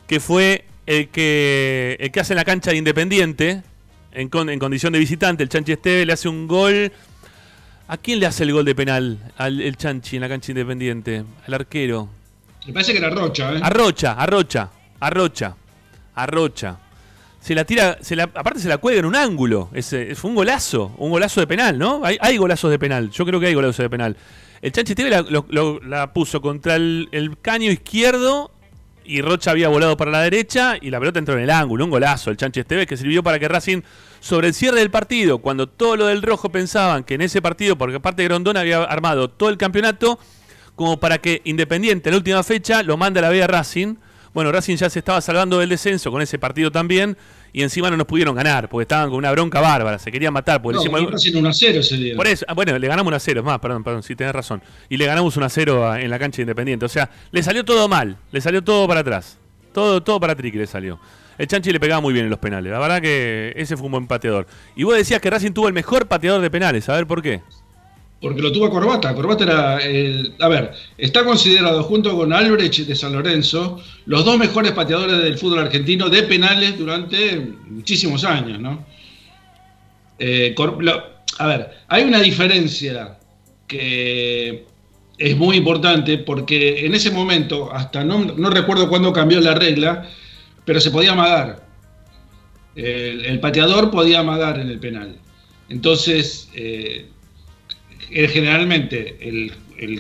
[0.08, 3.64] que fue el que, el que hace en la cancha de Independiente,
[4.12, 6.92] en, en condición de visitante, el Chanchi Esteve, le hace un gol
[7.90, 11.24] ¿A quién le hace el gol de penal al el Chanchi en la cancha independiente?
[11.48, 12.08] Al arquero.
[12.68, 13.60] Me parece que era Rocha, ¿eh?
[13.64, 15.56] Arrocha, Arrocha, Arrocha,
[16.14, 16.78] Arrocha.
[17.42, 19.72] Se la tira, se la, aparte se la cuelga en un ángulo.
[19.74, 22.06] Ese, fue un golazo, un golazo de penal, ¿no?
[22.06, 24.16] Hay, hay golazos de penal, yo creo que hay golazos de penal.
[24.62, 25.26] El Chanchi TV la,
[25.84, 28.52] la puso contra el, el, caño izquierdo
[29.10, 31.84] y Rocha había volado para la derecha y la pelota entró en el ángulo.
[31.84, 33.82] Un golazo el Chanchi Esteves que sirvió para que Racing
[34.20, 37.76] sobre el cierre del partido, cuando todo lo del rojo pensaban que en ese partido,
[37.76, 40.20] porque aparte Grondón había armado todo el campeonato,
[40.76, 43.96] como para que Independiente en la última fecha lo mande a la vía Racing.
[44.36, 47.18] Bueno, Racing ya se estaba salvando del descenso con ese partido también
[47.54, 50.62] y encima no nos pudieron ganar porque estaban con una bronca bárbara, se querían matar.
[50.62, 50.92] Porque no,
[51.40, 52.16] 1 a 0 ese día.
[52.16, 54.62] Por eso, ah, bueno, le ganamos 1 a 0, más, perdón, perdón, si tenés razón.
[54.90, 56.86] Y le ganamos 1 a 0 en la cancha de Independiente.
[56.86, 59.38] O sea, le salió todo mal, le salió todo para atrás.
[59.74, 61.00] Todo, todo para Triqui le salió.
[61.40, 62.70] El Chanchi le pegaba muy bien en los penales.
[62.70, 64.46] La verdad que ese fue un buen pateador.
[64.76, 66.90] Y vos decías que Racing tuvo el mejor pateador de penales.
[66.90, 67.42] A ver por qué.
[68.22, 69.16] Porque lo tuvo Corbata.
[69.16, 70.34] Corbata era el.
[70.40, 75.38] A ver, está considerado junto con Albrecht de San Lorenzo los dos mejores pateadores del
[75.38, 78.86] fútbol argentino de penales durante muchísimos años, ¿no?
[80.20, 80.54] Eh,
[81.38, 83.18] a ver, hay una diferencia
[83.68, 84.66] que
[85.18, 90.10] es muy importante porque en ese momento, hasta no, no recuerdo cuándo cambió la regla,
[90.66, 91.68] pero se podía amagar.
[92.76, 95.18] El, pateador podía amagar en el penal.
[95.68, 97.08] Entonces, eh,
[98.12, 99.54] generalmente el,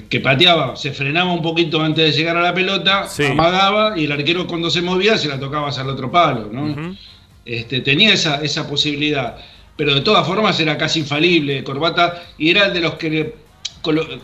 [0.09, 4.11] que pateaba se frenaba un poquito antes de llegar a la pelota, amagaba y el
[4.11, 6.49] arquero cuando se movía se la tocaba hacia el otro palo.
[6.51, 6.95] ¿no?
[7.45, 9.37] este, tenía esa, esa posibilidad.
[9.75, 13.33] Pero de todas formas era casi infalible, Corbata, y era de los que,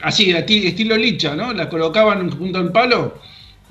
[0.02, 1.54] así, estilo Licha, ¿no?
[1.54, 3.20] La colocaban junto al palo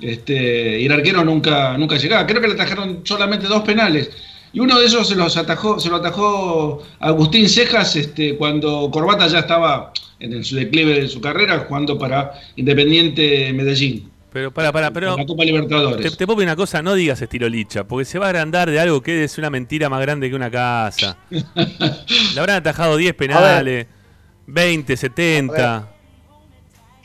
[0.01, 2.25] este, y el arquero nunca, nunca llegaba.
[2.25, 4.09] Creo que le trajeron solamente dos penales.
[4.55, 9.27] Y uno de esos se los atajó, se lo atajó Agustín Cejas este, cuando Corbata
[9.27, 14.09] ya estaba en el, su declive de su carrera jugando para Independiente Medellín.
[14.31, 15.17] Pero para, para, pero.
[15.17, 16.09] La Copa Libertadores.
[16.09, 18.79] Te, te pedir una cosa, no digas estilo licha, porque se va a agrandar de
[18.79, 21.17] algo que es una mentira más grande que una casa.
[21.29, 23.87] Le habrán atajado 10 penales,
[24.47, 25.89] 20, 70.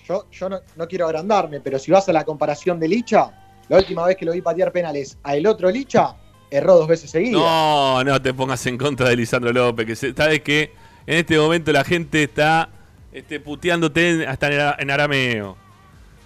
[0.07, 3.33] Yo, yo no, no quiero agrandarme, pero si vas a la comparación de Licha,
[3.69, 6.15] la última vez que lo vi patear penales a el otro Licha,
[6.51, 7.41] erró dos veces seguidas.
[7.41, 10.73] No, no te pongas en contra de Lisandro López, que se- sabes que
[11.07, 12.69] en este momento la gente está
[13.13, 15.57] este, puteándote hasta en, ara- en arameo.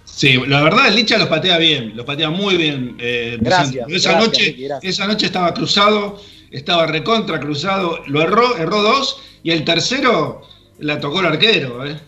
[0.03, 2.95] Sí, la verdad, el Licha los patea bien, los patea muy bien.
[2.99, 4.93] eh, Gracias, esa, gracias, noche, Ricky, gracias.
[4.93, 10.41] esa noche estaba cruzado, estaba recontra cruzado, lo erró, erró dos, y el tercero
[10.79, 11.85] la tocó el arquero.
[11.85, 11.99] ¿eh?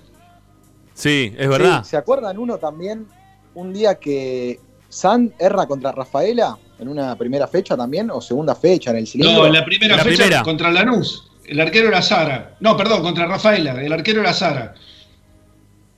[0.93, 1.83] Sí, es verdad.
[1.83, 3.07] Sí, ¿Se acuerdan uno también?
[3.55, 8.91] Un día que San erra contra Rafaela en una primera fecha también, o segunda fecha
[8.91, 9.41] en el cilindro.
[9.41, 10.43] No, en la primera La fecha primera.
[10.43, 11.29] contra Lanús.
[11.45, 12.55] El arquero era Sara.
[12.59, 13.81] No, perdón, contra Rafaela.
[13.81, 14.73] El arquero era Sara.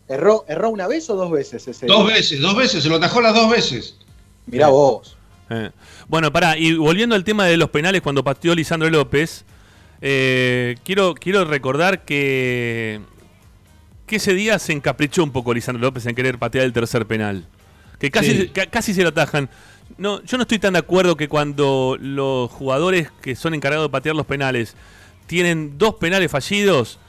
[0.08, 1.86] ¿Erró, ¿Erró una vez o dos veces ese?
[1.86, 3.96] Dos veces, dos veces, se lo atajó las dos veces.
[4.48, 5.16] Mirá vos.
[5.52, 5.70] Eh,
[6.08, 9.46] Bueno, pará, y volviendo al tema de los penales cuando pateó Lisandro López,
[10.02, 13.02] eh, quiero, quiero recordar que,
[14.08, 17.46] que ese día se encaprichó un poco Lisandro López en querer patear el tercer penal.
[18.00, 18.48] Que casi, Sí.
[18.50, 19.50] ca- casi se lo atajan.
[19.98, 23.92] No, yo no estoy tan de acuerdo que cuando los jugadores que son encargados de
[23.92, 24.76] patear los penales
[25.28, 27.00] tienen dos penales fallidos,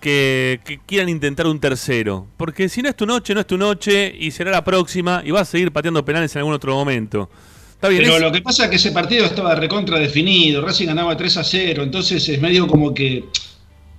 [0.00, 2.26] que, que quieran intentar un tercero.
[2.36, 5.30] Porque si no es tu noche, no es tu noche, y será la próxima, y
[5.32, 7.28] vas a seguir pateando penales en algún otro momento.
[7.72, 10.62] Está bien, Pero es- lo que pasa es que ese partido estaba recontra definido.
[10.62, 11.82] Racing ganaba 3 a 0.
[11.82, 13.24] Entonces es medio como que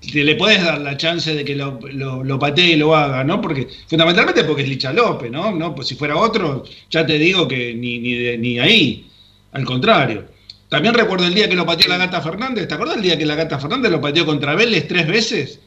[0.02, 3.42] te le puedes dar la chance de que lo, lo, patee y lo haga, ¿no?
[3.42, 5.52] Porque fundamentalmente porque es Licha López, ¿no?
[5.52, 5.76] ¿no?
[5.76, 9.10] Pues si fuera otro, ya te digo que ni, ni, de- ni ahí.
[9.52, 10.26] Al contrario.
[10.70, 12.68] También recuerdo el día que lo pateó la Gata Fernández.
[12.68, 15.60] ¿Te acuerdas el día que la Gata Fernández lo pateó contra Vélez tres veces?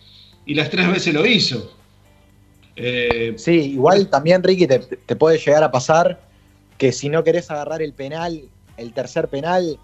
[0.47, 1.73] Y las tres veces lo hizo.
[2.77, 6.21] Eh, Sí, igual también, Ricky, te, te puede llegar a pasar
[6.79, 8.43] que si no querés agarrar el penal,
[8.77, 9.79] el tercer penal,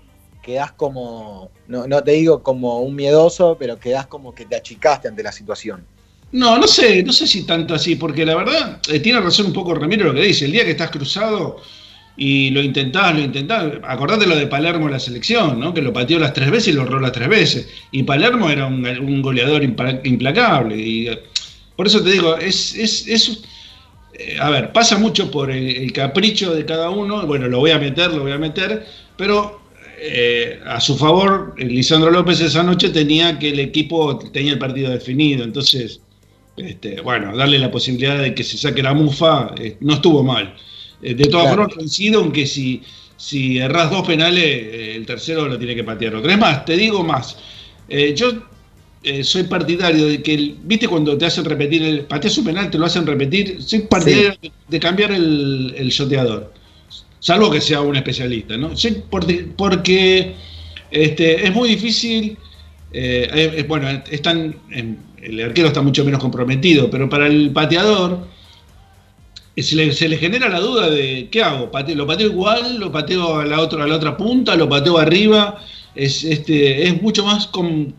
[0.49, 5.07] quedás como, no, no te digo como un miedoso, pero quedás como que te achicaste
[5.07, 5.85] ante la situación.
[6.33, 9.53] No, no sé, no sé si tanto así, porque la verdad, eh, tiene razón un
[9.53, 11.61] poco Ramiro lo que dice, el día que estás cruzado
[12.17, 15.75] y lo intentás, lo intentás, acordate lo de Palermo la selección, ¿no?
[15.75, 17.69] Que lo pateó las tres veces y lo erró las tres veces.
[17.91, 20.79] Y Palermo era un, un goleador implacable.
[20.79, 21.23] Y eh,
[21.77, 23.43] por eso te digo, es, es, es
[24.15, 27.73] eh, a ver, pasa mucho por el, el capricho de cada uno, bueno, lo voy
[27.73, 28.87] a meter, lo voy a meter,
[29.19, 29.58] pero
[30.01, 34.91] eh, a su favor, Lisandro López esa noche tenía que el equipo tenía el partido
[34.91, 36.01] definido, entonces,
[36.57, 40.55] este, bueno, darle la posibilidad de que se saque la mufa eh, no estuvo mal.
[41.03, 41.63] Eh, de todas Claro.
[41.63, 42.83] formas, coincido en que si,
[43.17, 44.45] si erras dos penales,
[44.97, 46.31] el tercero lo tiene que patear otro.
[46.31, 47.37] Es más, te digo más,
[48.17, 48.33] yo
[49.23, 52.79] soy partidario de que, el- viste cuando te hacen repetir, el, pateas un penal, te
[52.79, 56.53] lo hacen repetir, soy partidario de, de cambiar el, el shoteador,
[57.21, 58.71] salvo que sea un especialista, ¿no?
[59.11, 60.35] Por- porque
[60.91, 62.37] este, es muy difícil,
[62.93, 68.27] eh, eh, eh, bueno, están, el arquero está mucho menos comprometido, pero para el pateador
[69.57, 71.71] se le, se le genera la duda de ¿qué hago?
[71.71, 72.79] Pate- ¿Lo pateo igual?
[72.79, 74.55] ¿Lo pateo a la otra, a la otra punta?
[74.55, 75.61] ¿Lo pateo arriba?
[75.95, 77.67] Es, este, es mucho más con.
[77.89, 77.95] O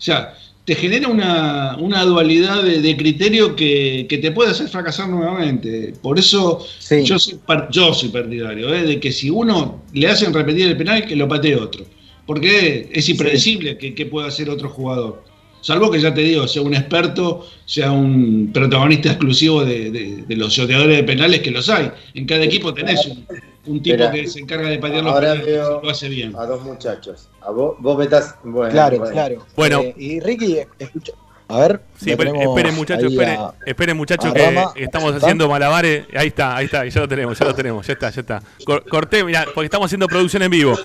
[0.00, 0.34] sea,
[0.70, 5.92] te genera una, una dualidad de, de criterio que, que te puede hacer fracasar nuevamente.
[6.00, 7.02] Por eso Sí.
[7.02, 7.40] yo, soy,
[7.72, 8.84] yo soy partidario ¿eh?
[8.84, 11.84] de que si uno le hacen repetir el penal, que lo patee otro.
[12.24, 15.24] Porque es impredecible que, que pueda hacer otro jugador.
[15.60, 20.36] Salvo que ya te digo, sea un experto, sea un protagonista exclusivo de, de- de
[20.36, 21.90] los shoteadores de penales, que los hay.
[22.14, 23.26] En cada equipo tenés un,
[23.66, 26.34] un tipo que se encarga de patear los Ahora veo lo hace bien.
[26.36, 27.28] a dos muchachos.
[27.40, 28.34] A vos, vos me estás.
[28.42, 29.12] Bueno, Claro, bueno.
[29.12, 29.46] claro.
[29.56, 29.80] Bueno.
[29.80, 31.12] Eh, y Ricky, escucha.
[31.48, 31.80] A ver.
[32.00, 32.34] Sí, esperen,
[32.76, 34.72] muchachos, esperen, esperen muchachos que Rama.
[34.76, 36.06] estamos haciendo malabares.
[36.16, 38.42] Ahí está, ahí está, ya lo tenemos, ya lo tenemos, ya está, ya está.
[38.64, 40.78] Cor- corté, mira, porque estamos haciendo producción en vivo.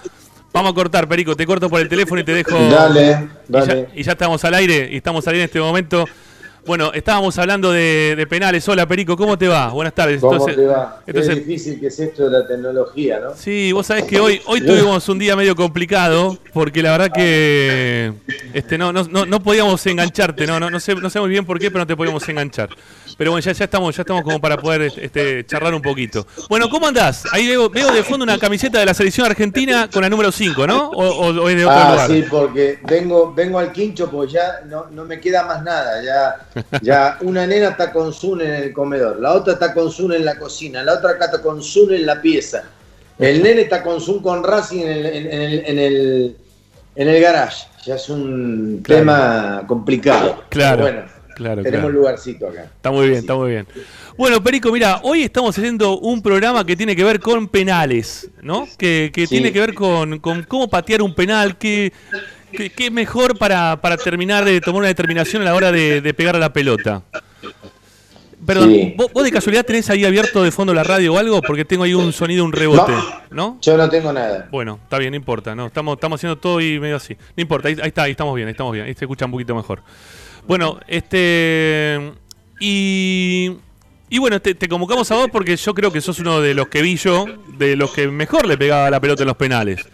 [0.51, 2.57] Vamos a cortar, Perico, te corto por el teléfono y te dejo.
[2.69, 3.89] Dale, Y ya, dale.
[3.93, 6.05] y ya estamos al aire, y estamos al aire en este momento.
[6.65, 8.67] Bueno, estábamos hablando de, de penales.
[8.67, 9.69] Hola, Perico, ¿cómo te va?
[9.69, 10.19] Buenas tardes.
[10.19, 10.99] ¿Cómo Entonces- te va?
[11.05, 13.35] entonces- Qué difícil que es esto de la tecnología, ¿no?
[13.35, 18.13] Sí, vos sabés que hoy, hoy tuvimos un día medio complicado, porque la verdad que
[18.53, 21.45] este, no, no, no, no podíamos engancharte, no, no, no sé, no sé muy bien
[21.45, 22.69] por qué, pero no te podíamos enganchar.
[23.17, 26.27] Pero bueno, ya, ya estamos, ya estamos como para poder este, charlar un poquito.
[26.49, 27.23] Bueno, ¿cómo andás?
[27.31, 30.67] Ahí veo, veo de fondo una camiseta de la selección argentina con la número 5,
[30.67, 30.89] ¿no?
[30.89, 32.09] O, o- es de otro Ah, lugar.
[32.09, 36.03] sí, porque vengo, vengo al quincho, porque ya no, no me queda más nada.
[36.03, 40.11] Ya, ya una nena está con Zoom en el comedor, la otra está con Zoom
[40.11, 42.63] en la cocina, la otra acá está con Zoom en la pieza.
[43.17, 46.37] El nene está con Zoom con Racing en el, en, en el, en el,
[46.97, 47.65] en el garage.
[47.85, 50.43] Ya es un tema complicado.
[50.49, 50.81] Claro.
[50.81, 51.01] bueno,
[51.35, 51.99] claro, tenemos claro.
[51.99, 52.63] lugarcito acá.
[52.63, 53.67] Está muy bien, está muy bien.
[54.17, 58.67] Bueno, Perico, mira, hoy estamos haciendo un programa que tiene que ver con penales, ¿no?
[58.77, 59.35] Que, que Sí.
[59.35, 61.91] tiene que ver con, con cómo patear un penal, qué,
[62.75, 66.35] qué, mejor para, para terminar de tomar una determinación a la hora de, de pegar
[66.35, 67.03] a la pelota.
[68.45, 68.93] Perdón, Sí.
[68.95, 71.41] ¿vos, vos de casualidad tenés ahí abierto de fondo la radio o algo?
[71.41, 72.93] Porque tengo ahí un sonido, un rebote,
[73.31, 73.57] ¿no?
[73.61, 74.49] Yo no tengo nada.
[74.51, 77.15] Bueno, está bien, no importa, no, estamos, estamos haciendo todo y medio así.
[77.35, 79.31] No importa, ahí, ahí está, ahí estamos bien, ahí estamos bien, ahí se escucha un
[79.31, 79.81] poquito mejor.
[80.47, 82.11] Bueno, este
[82.59, 83.51] y
[84.07, 86.67] y bueno, te, te convocamos a vos porque yo creo que sos uno de los
[86.67, 87.25] que vi yo,
[87.57, 89.85] de los que mejor le pegaba la pelota en los penales.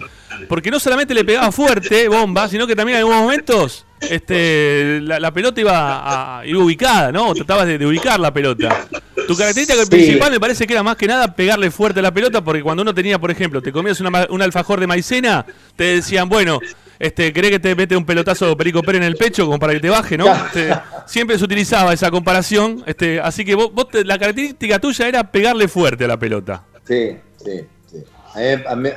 [0.49, 5.19] Porque no solamente le pegaba fuerte, bomba, sino que también en algunos momentos este, la,
[5.19, 7.33] la pelota iba, a- iba ubicada, ¿no?
[7.33, 8.87] Tratabas de, de ubicar la pelota.
[9.27, 9.89] Tu característica Sí.
[9.89, 12.81] principal me parece que era más que nada pegarle fuerte a la pelota, porque cuando
[12.83, 15.45] uno tenía, por ejemplo, te comías una un alfajor de maicena,
[15.75, 16.59] te decían, bueno,
[17.01, 19.79] este, ¿querés que te mete un pelotazo Perico Pérez en el pecho como para que
[19.79, 20.27] te baje, no?
[20.33, 20.69] Este,
[21.05, 25.31] siempre se utilizaba esa comparación, este, así que vos, vos te- la característica tuya era
[25.31, 26.63] pegarle fuerte a la pelota.
[26.87, 28.03] Sí, sí, sí.
[28.33, 28.89] A mí- a mí-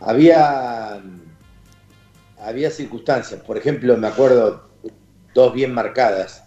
[0.00, 1.00] había,
[2.42, 3.40] había circunstancias.
[3.42, 4.68] Por ejemplo, me acuerdo
[5.34, 6.44] dos bien marcadas.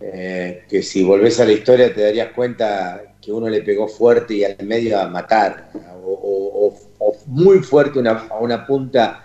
[0.00, 4.32] eh, que si volvés a la historia te darías cuenta que uno le pegó fuerte
[4.34, 5.70] y al medio a matar,
[6.04, 9.24] o, o- o- o muy fuerte una- a una punta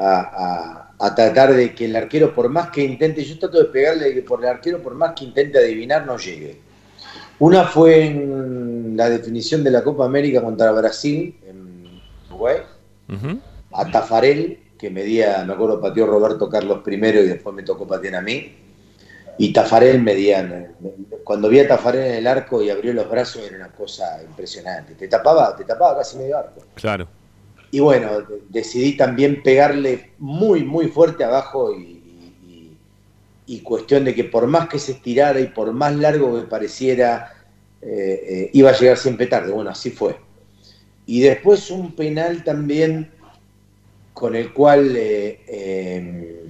[0.00, 3.64] a, a- a tratar de que el arquero, por más que intente, yo trato de
[3.66, 6.60] pegarle que por el arquero, por más que intente adivinar, no llegue.
[7.38, 12.58] Una fue en la definición de la Copa América contra Brasil, en Uruguay,
[13.72, 18.16] a Tafarel, que medía, me acuerdo, pateó Roberto Carlos primero y después me tocó patear
[18.16, 18.56] a mí.
[19.38, 20.70] Y Tafarel medía,
[21.24, 24.94] cuando vi a Tafarel en el arco y abrió los brazos era una cosa impresionante.
[24.96, 26.62] Te tapaba, te tapaba casi medio arco.
[26.74, 27.08] Claro.
[27.70, 31.98] Y bueno, de- decidí también pegarle muy, muy fuerte abajo y,
[33.62, 37.32] cuestión de que por más que se estirara y por más largo que pareciera,
[37.82, 39.52] eh, eh, iba a llegar siempre tarde.
[39.52, 40.16] Bueno, así fue.
[41.06, 43.10] Y después un penal también
[44.12, 46.44] con el cual eh, eh,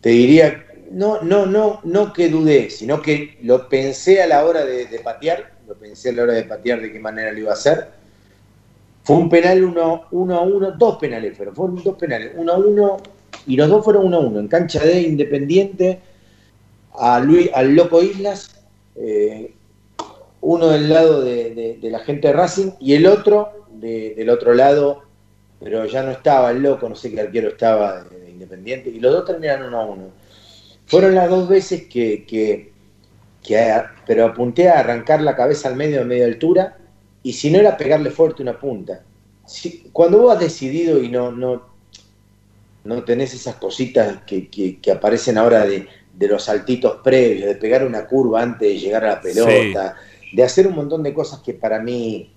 [0.00, 4.64] te diría, no, no, no, no que dudé, sino que lo pensé a la hora
[4.64, 7.54] de patear, lo pensé a la hora de patear de qué manera lo iba a
[7.54, 7.97] hacer.
[9.08, 12.58] Fue un penal 1 uno, a 1, dos penales fueron, fueron dos penales, 1 a
[12.58, 12.96] 1
[13.46, 15.98] y los dos fueron 1 a 1 en cancha de Independiente
[16.92, 18.60] a Luis, al Loco Islas,
[18.96, 19.54] eh,
[20.42, 24.28] uno del lado de, de- de la gente de Racing y el otro de- del
[24.28, 25.04] otro lado,
[25.58, 29.00] pero ya no estaba el Loco, no sé qué arquero estaba de, de Independiente, y
[29.00, 30.02] los dos terminaron 1 a 1.
[30.84, 32.72] Fueron las dos veces que, que,
[33.42, 33.74] que
[34.06, 36.76] pero apunté a arrancar la cabeza al medio, a media altura,
[37.22, 39.04] y si no era pegarle fuerte una punta.
[39.46, 41.62] Si- cuando vos has decidido y no, no,
[42.84, 47.56] no tenés esas cositas que, que- que aparecen ahora de, de los saltitos previos, de
[47.56, 49.96] pegar una curva antes de llegar a la pelota,
[50.32, 52.34] de hacer un montón de cosas que para mí,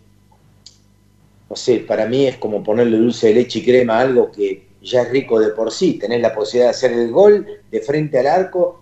[1.50, 4.70] no sé, para mí es como ponerle dulce de leche y crema a algo que
[4.82, 5.96] ya es rico de por sí.
[6.00, 8.82] Tenés la posibilidad de hacer el gol de frente al arco.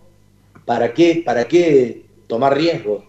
[0.66, 3.06] ¿Para qué, para qué tomar riesgos?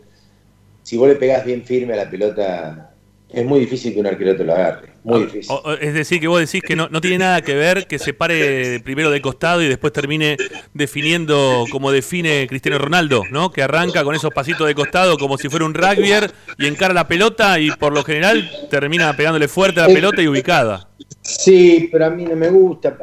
[0.90, 2.90] Si vos le pegás bien firme a la pelota,
[3.28, 4.88] es muy difícil que un arquero te lo agarre.
[5.04, 5.52] Muy difícil.
[5.54, 8.00] O- o- es decir, que vos decís que no, no tiene nada que ver que
[8.00, 10.36] se pare primero de costado y después termine
[10.74, 13.52] definiendo como define Cristiano Ronaldo, ¿no?
[13.52, 17.06] Que arranca con esos pasitos de costado como si fuera un rugbyer y encara la
[17.06, 20.88] pelota y por lo general termina pegándole fuerte a la pelota y ubicada.
[21.22, 22.98] Sí, pero a mí no me gusta.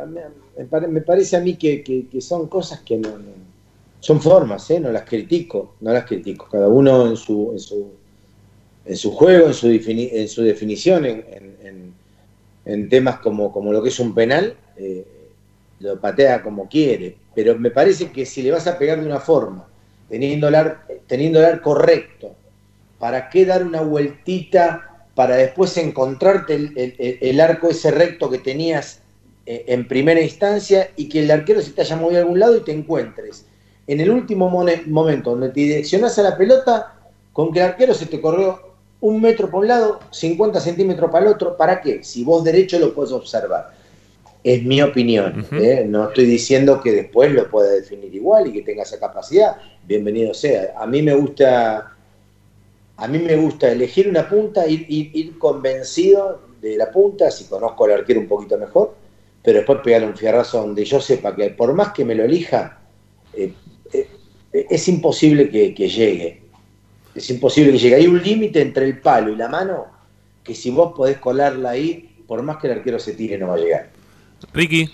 [0.57, 3.46] Me, pare- me parece a mí que, que- que son cosas que no, no-
[4.07, 4.79] son formas, ¿eh?
[4.79, 6.47] no las critico, no las critico.
[6.49, 7.77] Cada uno en su, en su,
[8.85, 11.25] en su juego, en su, en su definición, en,
[12.65, 15.05] en- temas como, como lo que es un penal, eh,
[15.79, 17.17] lo patea como quiere.
[17.33, 19.69] Pero me parece que si le vas a pegar de una forma,
[20.07, 22.35] teniendo el, ar- teniendo el arco correcto,
[22.97, 24.83] ¿para qué dar una vueltita
[25.15, 29.03] para después encontrarte el, el- el- el arco ese recto que tenías
[29.45, 32.57] eh, en primera instancia y que el arquero se te haya movido a algún lado
[32.57, 33.47] y te encuentres
[33.87, 36.93] en el último momento donde te direccionás a la pelota
[37.33, 38.59] con que el arquero se te corrió
[38.99, 42.03] un metro por un lado, 50 centímetros para el otro, ¿para qué?
[42.03, 43.71] Si vos derecho lo puedes observar.
[44.43, 45.45] Es mi opinión.
[45.51, 45.85] ¿eh?
[45.87, 49.55] No estoy diciendo que después lo pueda definir igual y que tenga esa capacidad.
[49.85, 50.73] Bienvenido sea.
[50.77, 51.93] A mí me gusta,
[52.97, 57.45] a mí me gusta elegir una punta, ir, ir- ir convencido de la punta, si
[57.45, 58.95] conozco al arquero un poquito mejor,
[59.43, 62.79] pero después pegarle un fierrazo donde yo sepa que por más que me lo elija,
[63.33, 63.53] eh,
[64.51, 66.41] es imposible que, que llegue.
[67.15, 67.95] Es imposible que llegue.
[67.95, 69.85] Hay un límite entre el palo y la mano
[70.43, 73.55] que si vos podés colarla ahí, por más que el arquero se tire, no va
[73.55, 73.89] a llegar.
[74.53, 74.89] Ricky.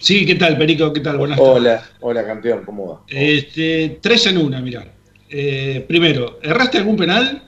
[0.00, 0.92] Sí, ¿qué tal, Perico?
[0.92, 1.18] ¿Qué tal?
[1.18, 1.54] Buenas tardes.
[1.54, 3.00] Hola, hola, campeón, ¿cómo va?
[3.08, 4.86] Este, tres en una, mirá.
[5.28, 7.42] Eh, primero, ¿erraste algún penal?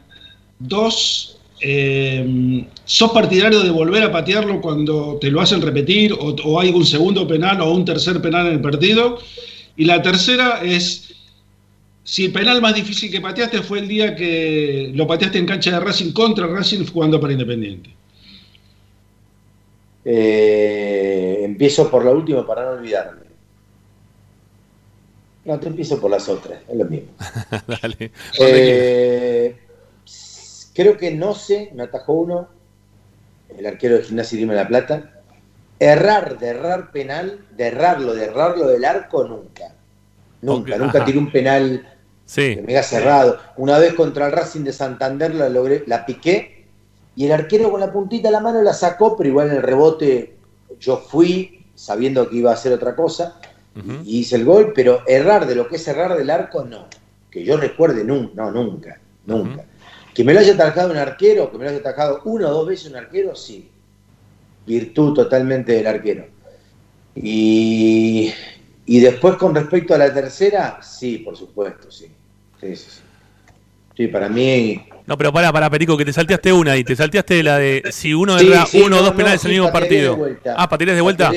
[0.59, 6.61] Dos, eh, ¿sos partidario de volver a patearlo cuando te lo hacen repetir o, o,
[6.61, 9.19] hay un segundo penal o un tercer penal en el partido?
[9.77, 11.10] Y la tercera es,
[12.11, 15.71] si el penal más difícil que pateaste fue el día que lo pateaste en cancha
[15.71, 17.95] de Racing contra Racing jugando para Independiente.
[20.05, 23.21] Eh, empiezo por la última para no olvidarme.
[25.45, 27.11] No, te empiezo por las otras, es lo mismo.
[27.81, 28.11] Dale.
[28.41, 29.57] Eh,
[30.75, 32.49] creo que no sé, me atajó uno,
[33.57, 35.23] el arquero de Gimnasia y Dime la Plata.
[35.79, 39.77] Errar, de errar penal, de errarlo, de errarlo del arco, nunca.
[40.43, 41.87] Nunca, nunca tiré un penal
[42.31, 42.57] sí.
[42.57, 43.39] que me haya cerrado.
[43.57, 46.67] Una vez contra el Racing de Santander la logré, la piqué
[47.17, 49.63] y el arquero con la puntita de la mano la sacó, pero igual en el
[49.63, 50.37] rebote
[50.79, 53.41] yo fui sabiendo que iba a hacer otra cosa
[54.05, 56.87] y hice el gol, pero errar de lo que es errar del arco, no.
[57.31, 59.65] Que yo recuerde, no, no nunca, nunca.
[60.13, 62.69] Que me lo haya atajado un arquero, que me lo haya atajado una o dos
[62.69, 63.71] veces un arquero, sí.
[64.67, 66.27] Virtud totalmente del arquero.
[67.15, 68.33] Y,
[68.85, 72.11] y después con respecto a la tercera, sí, por supuesto, sí.
[72.61, 73.01] Sí, sí,
[73.97, 74.09] sí.
[74.09, 77.59] para mí no, pero para, para, Perico, que te salteaste una y te salteaste la
[77.59, 80.17] de si uno erra uno o dos penales en el mismo partido.
[80.57, 81.33] Ah, ¿patearías de vuelta?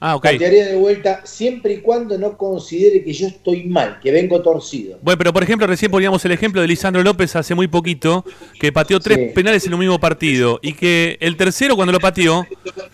[0.00, 0.18] Ah.
[0.22, 4.98] Patearía de vuelta siempre y cuando no considere que yo estoy mal, que vengo torcido.
[5.02, 8.24] Bueno, pero por ejemplo, recién poníamos el ejemplo de Lisandro López hace muy poquito,
[8.58, 12.46] que pateó tres penales en un mismo partido y que el tercero cuando lo pateó,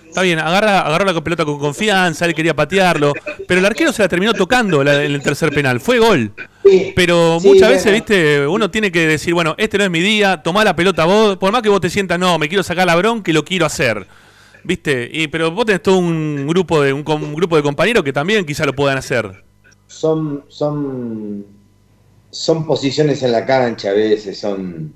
[0.06, 3.12] está bien, agarra, agarró la pelota con confianza, él quería patearlo,
[3.46, 6.32] pero el arquero se la terminó tocando en el tercer penal, fue gol.
[6.94, 10.64] Pero muchas veces, viste, uno tiene que decir, bueno, este no es mi día, tomá
[10.64, 13.30] la pelota vos, por más que vos te sientas, no, me quiero sacar la bronca
[13.30, 14.06] y lo quiero hacer.
[14.66, 15.08] ¿Viste?
[15.12, 18.66] Y, pero vos tenés todo un grupo de un, grupo de compañeros que también quizá
[18.66, 19.44] lo puedan hacer.
[19.86, 21.46] Son, son,
[22.30, 24.92] son posiciones en la cancha a veces, son,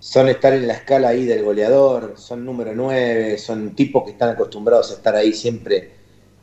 [0.00, 4.30] son estar en la escala ahí del goleador, son número 9, son tipos que están
[4.30, 5.92] acostumbrados a estar ahí siempre,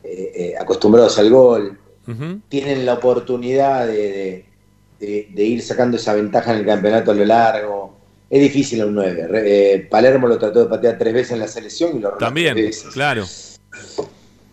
[0.02, 1.78] eh, eh, acostumbrados al gol
[2.48, 4.46] tienen la oportunidad de,
[5.00, 7.97] ir sacando esa ventaja en el campeonato a lo largo.
[8.30, 9.28] Es difícil un 9.
[9.32, 12.56] Eh, Palermo lo trató de patear tres veces en la selección y lo También,
[12.92, 13.24] claro.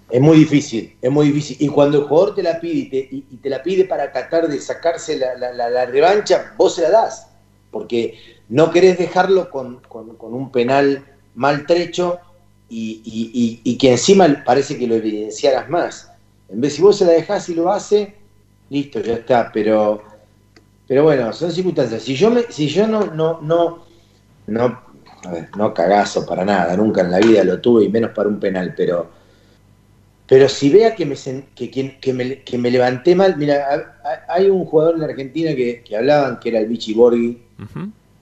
[0.10, 1.58] Es muy difícil, es muy difícil.
[1.60, 5.18] Y cuando el jugador te la pide y te, la pide para tratar de sacarse
[5.18, 7.28] la, revancha, vos se la das.
[7.72, 8.18] Porque
[8.48, 9.82] no querés dejarlo con,
[10.22, 11.04] un penal
[11.34, 12.20] maltrecho
[12.70, 16.12] y, y, que encima parece que lo evidenciaras más.
[16.48, 18.16] En vez si vos se la dejás y lo hace,
[18.70, 19.52] listo, ya está.
[19.52, 20.02] Pero,
[20.88, 22.04] pero bueno, son circunstancias.
[22.04, 23.86] Si yo me, si yo no, no, no,
[24.48, 24.82] no,
[25.58, 28.74] no cagazo para nada, nunca en la vida lo tuve y menos para un penal,
[28.76, 29.10] pero,
[30.28, 31.16] pero si vea que me,
[31.56, 33.96] que, que, me, que me levanté mal, mira,
[34.28, 37.42] hay un jugador en la Argentina que, hablaban que era el Vichy Borghi,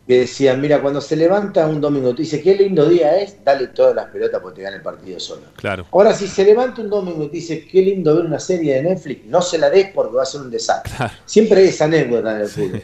[0.05, 3.67] que decían, mira, cuando se levanta un domingo, tú dices, qué lindo día es, dale
[3.67, 5.43] todas las pelotas porque te gana el partido solo.
[5.55, 5.85] Claro.
[5.91, 8.83] Ahora, si se levanta un domingo y te dice, qué lindo ver una serie de
[8.83, 10.91] Netflix, no se la des porque va a ser un desastre.
[11.25, 12.83] Siempre hay esa anécdota en el fútbol.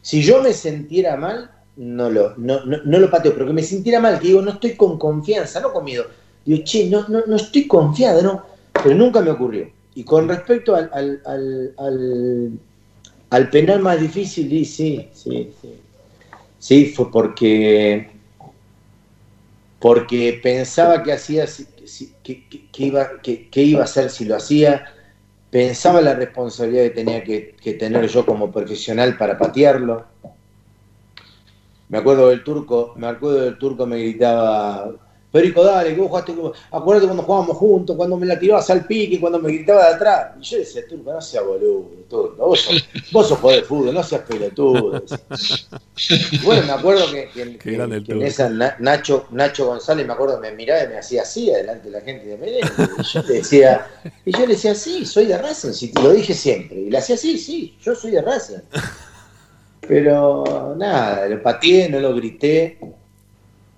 [0.00, 4.00] Si yo me sintiera mal, no lo, no, no, lo pateo, pero que me sintiera
[4.00, 6.06] mal, que digo, no estoy con confianza, no con miedo.
[6.44, 8.42] Digo, che, no, no, no estoy confiado, no.
[8.82, 9.70] Pero nunca me ocurrió.
[9.94, 12.50] Y con respecto al, al, al, al,
[13.30, 15.74] al penal más difícil, sí, sí, sí.
[16.62, 16.86] ¿Sí?
[16.86, 18.08] Fue porque,
[19.80, 21.44] porque pensaba que hacía,
[22.22, 22.46] que,
[22.78, 24.86] iba, que, iba a hacer si lo hacía,
[25.50, 30.06] pensaba la responsabilidad que tenía que, que, tener yo como profesional para patearlo.
[31.88, 34.94] Me acuerdo del turco, me acuerdo del turco me gritaba,
[35.32, 36.34] Perico, dale, que vos jugaste,
[36.70, 40.32] acuérdate cuando jugábamos juntos, cuando me la tirabas al pique, cuando me gritaba de atrás.
[40.38, 43.94] Y yo decía, Turco, no seas boludo, Turco, vos sos, vos sos jugador de fútbol,
[43.94, 45.02] no seas pelotudo.
[46.44, 50.98] bueno, me acuerdo que, en esa Nacho, Nacho González, me acuerdo, me miraba y me
[50.98, 52.70] hacía así, adelante de la gente de Medellín.
[52.98, 53.86] Y yo le decía,
[54.26, 56.78] y yo le decía, sí, soy de Racing, si te lo dije siempre.
[56.78, 58.58] Y le hacía, sí, sí, yo soy de Racing.
[59.88, 62.78] Pero nada, lo pateé, no lo grité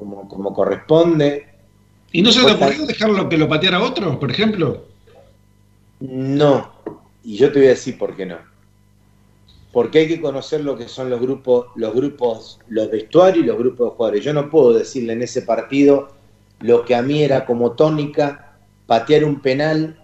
[0.04, 1.46] como, corresponde.
[2.12, 4.84] ¿Y no se le ocurrió dejarlo que lo pateara otro, por ejemplo?
[6.00, 6.72] No,
[7.22, 8.36] y yo te voy a decir por qué no.
[9.72, 13.58] Porque hay que conocer lo que son los grupos, los grupos, los vestuarios y los
[13.58, 14.24] grupos de jugadores.
[14.24, 16.10] Yo no puedo decirle en ese partido
[16.60, 18.52] lo que a mí era como tónica,
[18.86, 19.98] patear un penal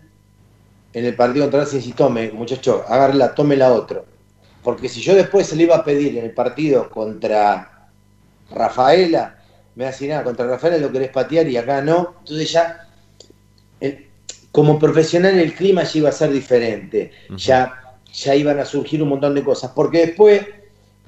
[0.93, 4.05] en el partido contra y tome, muchacho, agarla, tome la otro.
[4.63, 7.89] Porque si yo después se le iba a pedir en el partido contra
[8.51, 9.40] Rafaela,
[9.81, 12.17] me decir nada, contra Rafael lo querés patear y acá no.
[12.19, 12.87] Entonces ya,
[14.53, 19.09] como profesional el clima ya iba a ser diferente, ya, ya iban a surgir un
[19.09, 20.47] montón de cosas, porque después,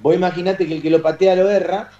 [0.01, 1.91] vos imaginate que el que lo patea lo erra,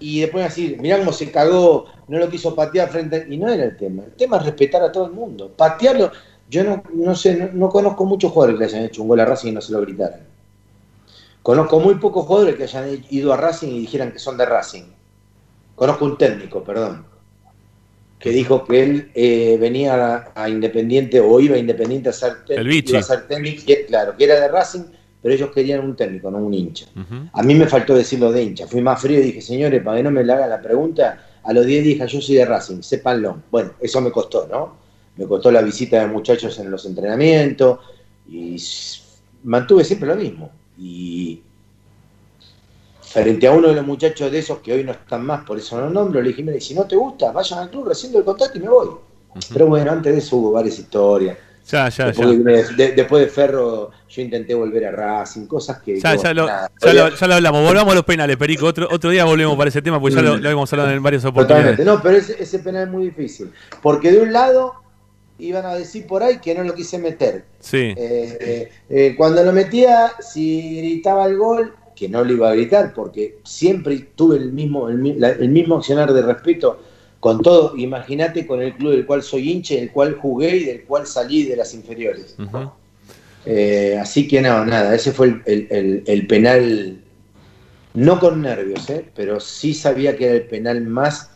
[0.00, 3.64] y después decir, mirá cómo se cagó, no lo quiso patear frente Y no era
[3.64, 6.10] el tema, el tema es respetar a todo el mundo, patearlo,
[6.48, 9.48] yo no, no sé, no, conozco muchos jugadores que hayan hecho un gol a Racing
[9.48, 10.20] y no se lo gritaran.
[11.42, 14.95] Conozco muy pocos jugadores que hayan ido a Racing y dijeran que son de Racing.
[15.76, 17.04] Conozco un técnico, perdón,
[18.18, 22.98] que dijo que él eh, venía a, Independiente o iba a Independiente a ser, iba
[22.98, 24.84] a ser técnico, claro, que era de Racing,
[25.22, 26.86] pero ellos querían un técnico, no un hincha.
[27.32, 30.02] A mí me faltó decirlo de hincha, fui más frío y dije, señores, para que
[30.02, 33.42] no me le hagan la pregunta, a los 10 dije, yo soy de Racing, sépanlo.
[33.50, 34.76] Bueno, eso me costó, ¿no?
[35.16, 37.78] Me costó la visita de muchachos en los entrenamientos
[38.28, 38.56] y
[39.44, 40.50] mantuve siempre lo mismo.
[40.78, 41.40] Y
[43.22, 45.80] frente a uno de los muchachos de esos que hoy no están más, por eso
[45.80, 48.58] no nombro, le dije, mire, si no te gusta, vayan al club, recién el contacto
[48.58, 48.88] y me voy.
[49.52, 51.36] Pero bueno, antes de eso hubo varias historias.
[51.70, 52.76] Ya, ya, después, ya.
[52.76, 55.98] De, después de Ferro, yo intenté volver a Racing, cosas que.
[55.98, 57.64] Ya, ya, lo, ya, lo, hablamos.
[57.66, 58.66] Volvamos a los penales, Perico.
[58.66, 61.24] Otro, otro día volvemos para ese tema, porque ya lo, lo hemos hablado en varias
[61.24, 61.84] oportunidades.
[61.84, 63.50] No, pero ese, ese, penal es muy difícil.
[63.82, 64.74] Porque de un lado
[65.38, 67.44] iban a decir por ahí que no lo quise meter.
[67.58, 67.94] Sí.
[67.96, 72.92] Eh, eh, cuando lo metía, si gritaba el gol, que no lo iba a gritar,
[72.94, 76.78] porque siempre tuve el mismo, el, mismo accionar de respeto
[77.18, 77.76] con todo.
[77.76, 81.44] Imagínate con el club del cual soy hincha, del cual jugué y del cual salí
[81.44, 82.36] de las inferiores.
[83.46, 87.00] Eh, así que no, nada, ese fue el, penal,
[87.94, 89.04] no con nervios, ¿eh?
[89.14, 91.30] pero sí sabía que era el penal más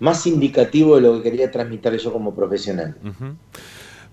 [0.00, 2.94] más indicativo de lo que quería transmitir yo como profesional.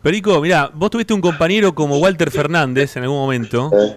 [0.02, 3.96] Perico, mira, vos tuviste un compañero como Walter Fernández en algún momento eh,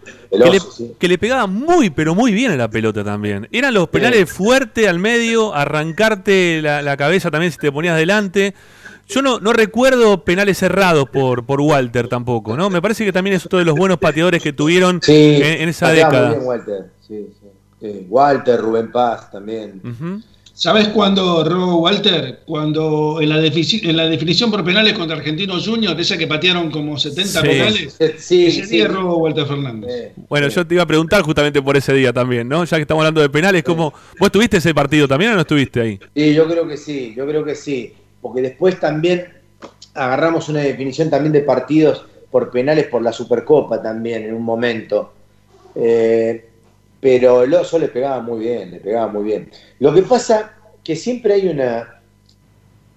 [0.98, 3.48] que, le, pegaba muy, pero muy bien a la pelota también.
[3.50, 8.54] Eran los penales fuertes al medio, arrancarte la, cabeza también si te ponías delante.
[9.08, 12.68] Yo no, no recuerdo penales cerrados por, por Walter tampoco, ¿no?
[12.68, 16.34] Me parece que también es otro de los buenos pateadores que tuvieron en, esa década.
[16.34, 16.86] Walter.
[18.08, 19.80] Walter, Rubén Paz también.
[20.54, 22.40] ¿Sabes cuándo robó Walter?
[22.46, 26.96] Cuando en la, en la definición por penales contra Argentinos Juniors, esa que patearon como
[26.96, 30.12] 70 penales, sí, ese día robó Walter Fernández.
[30.28, 32.64] bueno, yo te iba a preguntar justamente por ese día también, ¿no?
[32.64, 35.80] Ya que estamos hablando de penales, ¿cómo, ¿vos tuviste ese partido también o no estuviste
[35.80, 35.98] ahí?
[36.14, 37.92] Sí, yo creo que sí, yo creo que sí.
[38.22, 39.26] Porque después también
[39.92, 45.12] agarramos una definición también de partidos por penales por la Supercopa también en un momento.
[45.74, 46.48] Eh,
[47.04, 49.50] pero el oso le pegaba muy bien, le pegaba muy bien.
[49.78, 52.00] Lo que pasa que siempre hay una,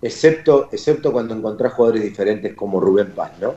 [0.01, 3.55] excepto, excepto cuando encontrás jugadores diferentes como Rubén Paz, ¿no?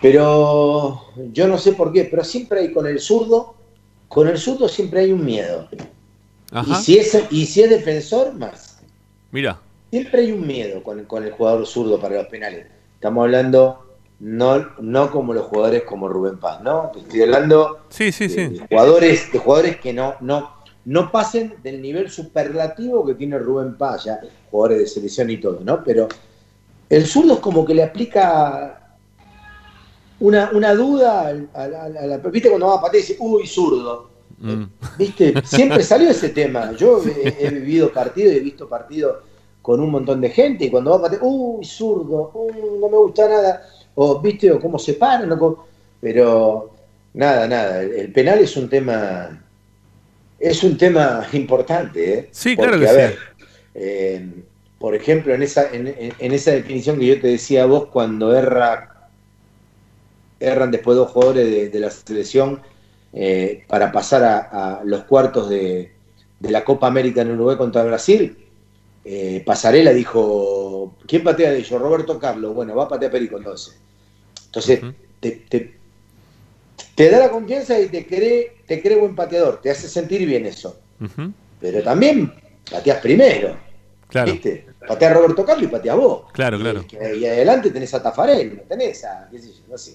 [0.00, 3.56] Pero yo no sé por qué, pero siempre hay con el zurdo,
[4.06, 5.68] con el zurdo siempre hay un miedo.
[6.68, 8.82] Y, si es, y si es defensor, más.
[9.32, 9.58] Mira.
[9.90, 12.68] Siempre hay un miedo con, con el jugador zurdo para los penales.
[12.94, 13.83] Estamos hablando
[14.24, 16.92] no, no como los jugadores como Rubén Paz, ¿no?
[16.96, 18.46] Estoy hablando sí, sí, sí.
[18.46, 20.50] De, jugadores, de jugadores que no, no,
[20.86, 24.20] no pasen del nivel superlativo que tiene Rubén Paz, ya
[24.50, 25.84] jugadores de selección y todo, ¿no?
[25.84, 26.08] Pero
[26.88, 28.96] el zurdo es como que le aplica
[30.20, 34.08] una, una duda a, la, ¿Viste cuando va a patear y dice, uy, zurdo?
[34.38, 34.64] Mm.
[34.96, 35.34] ¿Viste?
[35.44, 36.72] Siempre salió ese tema.
[36.72, 39.18] Yo he, vivido partidos y he visto partidos
[39.60, 42.96] con un montón de gente y cuando va a patear, uy, zurdo, uh, no me
[42.96, 43.62] gusta nada
[43.94, 45.38] o viste o cómo se paran,
[46.00, 46.74] pero
[47.12, 49.42] nada, nada, el, penal es un tema,
[50.38, 52.28] es un tema importante, ¿eh?
[52.30, 53.18] Sí, claro que a ver,
[53.74, 54.28] eh,
[54.78, 59.08] por ejemplo, en esa, en, esa definición que yo te decía a vos, cuando erra,
[60.40, 62.60] erran después dos jugadores de, la selección
[63.12, 65.92] eh, para pasar a, los cuartos de,
[66.40, 68.43] de, la Copa América en Uruguay contra Brasil,
[69.04, 71.80] eh, Pasarela dijo, ¿quién patea de ellos?
[71.80, 72.54] Roberto Carlos.
[72.54, 73.78] Bueno, va a patear Perico entonces.
[74.46, 74.80] Entonces,
[75.20, 80.46] te, da la confianza y te cree, te cree buen pateador, te hace sentir bien
[80.46, 80.78] eso.
[81.60, 82.32] Pero también
[82.70, 83.56] pateas primero.
[84.08, 84.32] Claro.
[84.32, 84.66] ¿Viste?
[84.86, 86.30] Patea a Roberto Carlos y pateas vos.
[86.32, 86.84] Claro, claro.
[86.92, 89.94] Y, adelante tenés a Tafarel, no tenés a, qué sé yo, no sé.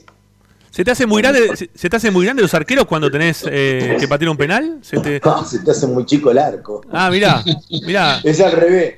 [0.71, 3.97] ¿Se te hace muy grande, se, te hace muy grande los arqueros cuando tenés eh,
[3.99, 4.79] que patear un penal?
[4.81, 5.19] ¿Se te...
[5.25, 6.81] No, se te hace muy chico el arco.
[6.91, 7.43] Ah, mirá,
[7.85, 8.19] mirá.
[8.23, 8.95] es al revés.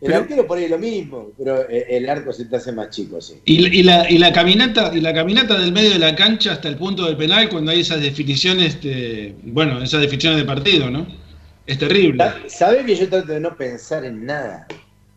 [0.00, 3.20] El arquero por ahí lo mismo, pero eh, el arco se te hace más chico,
[3.20, 3.40] sí.
[3.44, 6.76] Y, la, y, la, caminata, y la caminata del medio de la cancha hasta el
[6.76, 11.06] punto del penal cuando hay esas definiciones, de, bueno, esas definiciones de partido, ¿no?
[11.66, 12.24] Es terrible.
[12.48, 14.66] ¿Sabés que yo trato de no pensar en nada?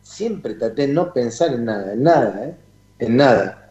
[0.03, 2.55] Siempre traté de no pensar en nada, en nada, ¿eh?
[2.99, 3.64] En nada.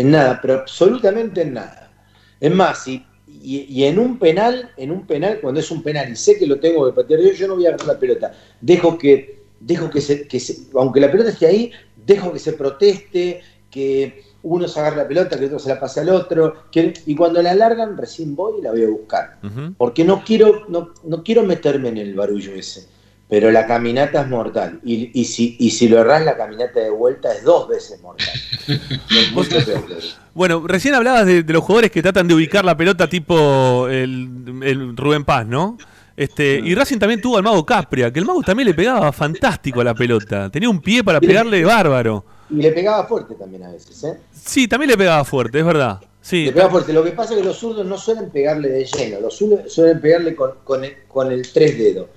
[0.00, 1.92] En nada, pero absolutamente en nada.
[2.40, 6.16] Es más, y, y, en un penal, en un penal, cuando es un penal y
[6.16, 8.32] sé que lo tengo que patear yo, yo no voy a agarrar la pelota.
[8.62, 10.40] Dejo que dejo que se, que
[10.74, 11.72] aunque la pelota esté ahí,
[12.06, 16.00] dejo que se proteste, que uno se agarra la pelota, que otro se la pasa
[16.00, 16.64] al otro,
[17.04, 19.38] y cuando la largan recién voy y la voy a buscar.
[19.76, 22.88] Porque no quiero, no, no, quiero meterme en el barullo ese.
[23.30, 24.80] Pero la caminata es mortal.
[24.84, 28.28] Y, si, y si lo erras, la caminata de vuelta es dos veces mortal.
[30.34, 35.24] bueno, recién hablabas de, los jugadores que tratan de ubicar la pelota tipo el, Rubén
[35.24, 35.78] Paz, ¿no?
[36.16, 39.80] Este, y Racing también tuvo al mago Capria, que el mago también le pegaba fantástico
[39.80, 40.50] a la pelota.
[40.50, 42.24] Tenía un pie para pegarle bárbaro.
[42.50, 44.18] Y le pegaba fuerte también a veces, ¿eh?
[44.32, 46.00] Sí, también le pegaba fuerte, es verdad.
[46.20, 46.46] Sí.
[46.46, 46.92] Le pegaba fuerte.
[46.92, 50.00] Lo que pasa es que los zurdos no suelen pegarle de lleno, los zurdos suelen
[50.00, 52.08] pegarle con, con, el, con el tres dedos.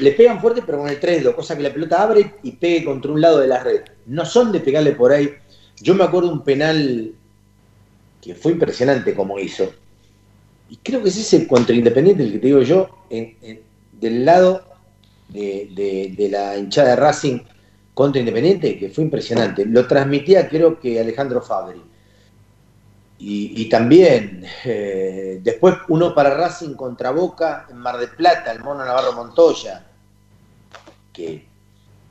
[0.00, 2.84] Le pegan fuerte, pero con el tres dedos, cosa que la pelota abre y pegue
[2.84, 3.82] contra un lado de la red.
[4.06, 5.30] No son de pegarle por ahí.
[5.80, 7.12] Yo me acuerdo un penal
[8.20, 9.72] que fue impresionante como hizo.
[10.68, 14.64] Y creo que es ese contra Independiente el que te digo yo, del lado
[15.28, 17.40] de, de la hinchada de Racing
[17.94, 19.64] contra Independiente, que fue impresionante.
[19.64, 21.80] Lo transmitía creo que Alejandro Fabri.
[23.20, 28.84] Y, también eh, después uno para Racing contra Boca en Mar del Plata, el mono
[28.84, 29.84] Navarro Montoya,
[31.12, 31.44] que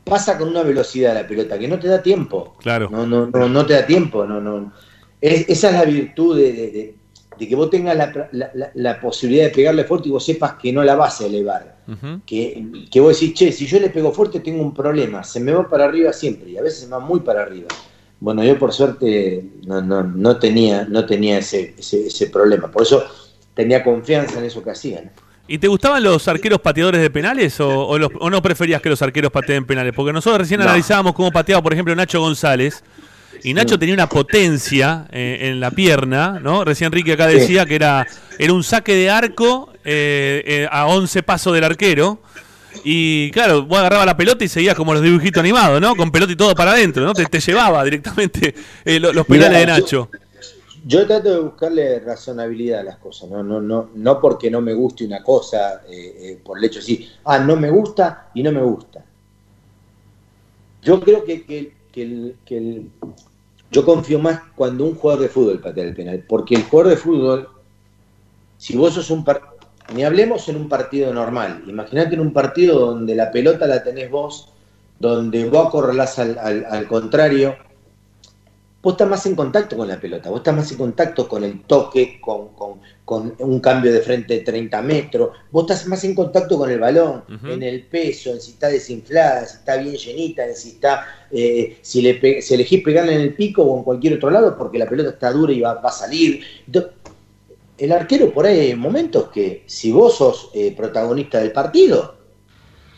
[0.04, 2.56] pasa con una velocidad la pelota que no te da tiempo.
[2.60, 2.90] Claro.
[2.92, 4.26] No, no, no, no te da tiempo.
[4.26, 4.74] No, no.
[5.22, 6.96] esa es la virtud de,
[7.38, 7.96] de que vos tengas
[8.74, 11.78] la, posibilidad de pegarle fuerte y vos sepas que no la vas a elevar.
[12.26, 15.52] que, que, vos decís, che, si yo le pego fuerte tengo un problema, se me
[15.52, 17.68] va para arriba siempre y a veces se va muy para arriba.
[18.20, 23.04] Bueno, yo por suerte no, no, no tenía, no tenía ese, ese, problema, por eso
[23.54, 25.12] tenía confianza en eso que hacían.
[25.48, 29.32] ¿Y te gustaban los arqueros pateadores de penales o, o, no preferías que los arqueros
[29.32, 29.94] pateen penales?
[29.96, 32.84] Porque nosotros recién analizábamos cómo pateaba, por ejemplo, Nacho González
[33.44, 36.64] y Nacho tenía una potencia eh, en la pierna, ¿no?
[36.64, 38.06] Recién Enrique acá decía que era,
[38.40, 42.20] era un saque de arco eh, eh, a 11 pasos del arquero.
[42.84, 45.96] Y claro, vos agarrabas la pelota y seguías como los dibujitos animados, ¿no?
[45.96, 47.14] Con pelota y todo para adentro, ¿no?
[47.14, 48.54] Te, te llevaba directamente
[48.86, 50.10] los, penales de Nacho.
[50.86, 54.74] Yo, trato de buscarle razonabilidad a las cosas, no, no, no, no porque no me
[54.74, 55.82] guste una cosa,
[56.44, 59.04] por el hecho así, ah, no me gusta y no me gusta.
[60.82, 62.02] Yo creo que, que, que
[62.58, 62.90] el,
[63.72, 66.98] yo confío más cuando un jugador de fútbol patea el penal, porque el jugador de
[66.98, 67.50] fútbol,
[68.58, 69.26] si vos sos un
[69.94, 74.10] ni hablemos en un partido normal, imagínate en un partido donde la pelota la tenés
[74.10, 74.50] vos,
[75.00, 77.56] donde vos acorralás al, al contrario,
[78.88, 81.62] vos estás más en contacto con la pelota, vos estás más en contacto con el
[81.64, 82.82] toque, con,
[83.40, 87.24] un cambio de frente de 30 metros, vos estás más en contacto con el balón,
[87.50, 91.78] en el peso, en si está desinflada, si está bien llenita, en si está, eh,
[91.82, 94.88] si, le si elegís pegarle en el pico o en cualquier otro lado porque la
[94.88, 96.42] pelota está dura y va, a salir.
[97.78, 102.16] El arquero por ahí hay momentos que si vos sos eh, protagonista del partido,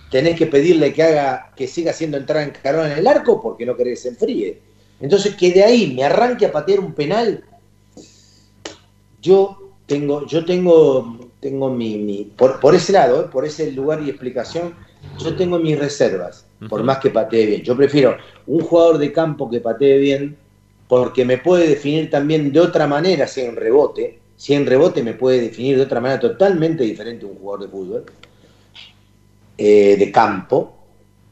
[0.10, 3.66] tenés que pedirle que haga, que siga haciendo entrar en carón en el arco porque
[3.66, 4.70] no querés que se enfríe
[5.00, 7.44] entonces, que de ahí me arranque a patear un penal,
[9.22, 14.76] yo tengo, yo tengo, tengo mi, por, ese lado, eh, por ese lugar y explicación,
[15.20, 17.62] yo tengo mis reservas, por más que patee bien.
[17.64, 20.38] Yo prefiero un jugador de campo que patee bien,
[20.90, 24.20] porque me puede definir también de otra manera si en rebote.
[24.40, 28.06] Si en rebote me puede definir de otra manera totalmente diferente un jugador de fútbol,
[29.58, 30.78] eh, de campo,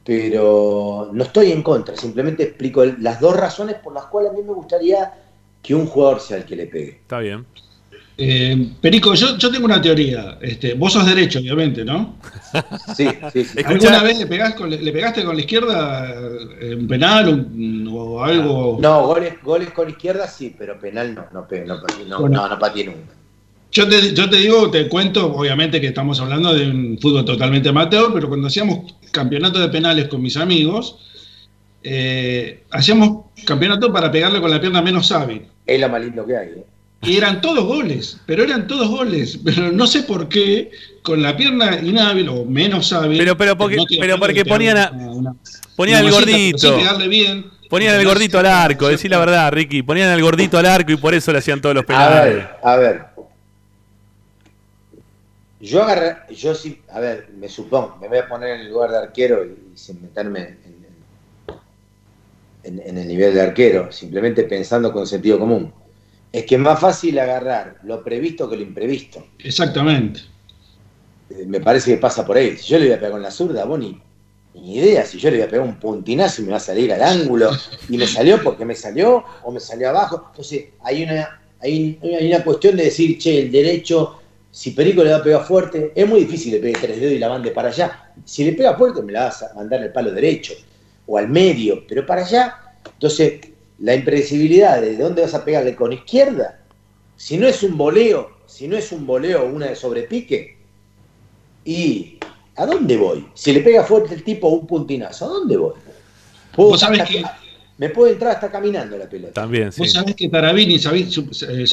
[0.03, 4.43] pero no estoy en contra, simplemente explico las dos razones por las cuales a mí
[4.43, 5.14] me gustaría
[5.64, 6.89] que un jugador sea el que le pegue.
[6.89, 7.45] Está bien.
[8.20, 10.39] Eh, Perico, yo, tengo una teoría.
[10.41, 12.18] Este, vos sos derecho, obviamente, ¿no?
[12.95, 13.59] Sí, sí, sí.
[13.63, 16.15] ¿Alguna vez le, pegaste con la izquierda
[16.59, 17.47] eh, un penal
[17.91, 18.80] o algo?
[18.82, 22.86] No, goles, goles con izquierda sí, pero penal no, no, no, no, no, no pateé
[22.86, 23.13] nunca.
[23.72, 27.70] Yo te, yo te digo, te cuento, obviamente que estamos hablando de un fútbol totalmente
[27.70, 30.97] amateur, pero cuando hacíamos campeonato de penales con mis amigos,
[31.84, 35.43] eh, hacíamos campeonato para pegarle con la pierna menos hábil.
[35.65, 36.47] Es lo más lindo que hay.
[36.47, 36.65] ¿eh?
[37.04, 39.39] Y eran todos goles, pero eran todos goles.
[39.43, 40.72] Pero no sé por qué,
[41.04, 43.18] con la pierna inhábil o menos hábil.
[43.18, 44.91] Pero, pero porque, pero porque ponían, a,
[45.76, 46.78] ponían el gordito.
[47.70, 49.84] Ponían el gordito al arco, decir la verdad, Ricky.
[49.84, 52.20] Ponían el gordito al arco y por eso le hacían todos los penales.
[52.22, 53.06] A ver, a ver.
[55.60, 58.91] Yo agarré, yo sí, a ver, me supongo, me voy a poner en el lugar
[58.91, 60.58] de arquero y, sin meterme
[62.64, 65.74] en, en, el nivel de arquero, simplemente pensando con sentido común.
[66.38, 69.25] Es que es más fácil agarrar lo previsto que lo imprevisto.
[69.39, 70.21] Exactamente.
[71.31, 72.55] Eh, me parece que pasa por ahí.
[72.57, 73.99] Si yo le voy a pegar con la zurda, vos ni,
[74.53, 75.03] idea.
[75.03, 77.49] Si yo le voy a pegar un puntinazo y me va a salir al ángulo,
[77.89, 80.25] y me salió porque me salió o me salió abajo.
[80.29, 84.21] Entonces, hay una, hay, hay una cuestión de decir, che, el derecho
[84.51, 87.19] si Perico le va a pegar fuerte, es muy difícil le pegue tres dedos y
[87.19, 88.11] la mande para allá.
[88.25, 90.53] Si le pega fuerte, me la vas a mandar al palo derecho
[91.05, 93.39] o al medio, pero para allá Entonces,
[93.80, 96.59] la impredecibilidad de dónde vas a pegarle con izquierda,
[97.15, 100.57] si no es un voleo, si no es un voleo una de sobrepique,
[101.65, 102.17] y
[102.55, 103.28] ¿a dónde voy?
[103.34, 105.73] Si le pega fuerte el tipo un puntinazo, ¿a dónde voy?
[106.55, 107.23] ¿Vos sabés que,
[107.78, 109.34] me puede entrar hasta caminando la pelota.
[109.34, 109.82] También, sí.
[109.82, 111.65] Vos sabés que Tarabini, sabés, eh,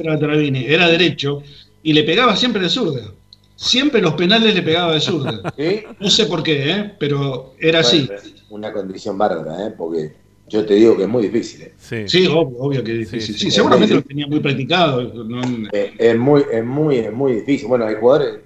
[0.00, 1.42] era Tarabini, era derecho
[1.82, 3.12] y le pegaba siempre de zurda.
[3.54, 5.54] Siempre los penales le pegaba de zurda.
[6.00, 6.94] No sé por qué, ¿eh?
[6.98, 8.08] pero era así.
[8.50, 9.74] Una condición bárbara, ¿eh?
[9.76, 10.12] porque
[10.48, 11.62] yo te digo que es muy difícil.
[11.62, 11.72] ¿eh?
[11.78, 13.36] Sí, obvio, que es difícil.
[13.36, 15.00] Sí, seguramente lo tenía muy practicado.
[15.72, 17.68] Eh, es, muy, es, muy, es muy difícil.
[17.68, 18.40] Bueno, hay jugadores.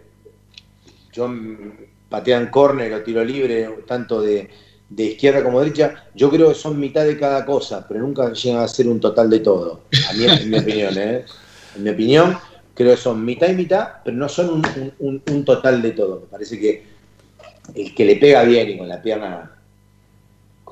[1.13, 1.29] Yo
[2.09, 4.49] patean córner o tiro libre, tanto de,
[4.89, 6.05] de izquierda como derecha.
[6.15, 9.29] Yo creo que son mitad de cada cosa, pero nunca llegan a ser un total
[9.31, 9.83] de todo.
[10.09, 11.25] A mí, en mi opinión, ¿eh?
[11.77, 12.39] En mi opinión,
[12.75, 14.63] creo que son mitad y mitad, pero no son
[14.99, 16.21] un, total de todo.
[16.21, 16.85] Me parece que
[17.75, 19.56] el que le pega bien y con la pierna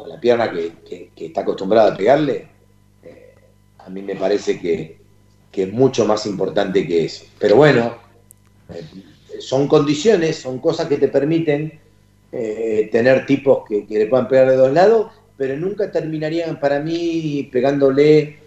[0.06, 2.48] la pierna que, está acostumbrado a pegarle,
[3.02, 3.34] eh,
[3.78, 5.02] a mí me parece que,
[5.52, 7.24] es mucho más importante que eso.
[7.38, 7.96] Pero bueno,
[8.70, 8.82] eh,
[9.40, 11.78] son condiciones, son cosas que te permiten
[12.32, 17.48] eh, tener tipos que, le puedan pegar de dos lados, pero nunca terminarían para mí
[17.52, 18.38] pegándole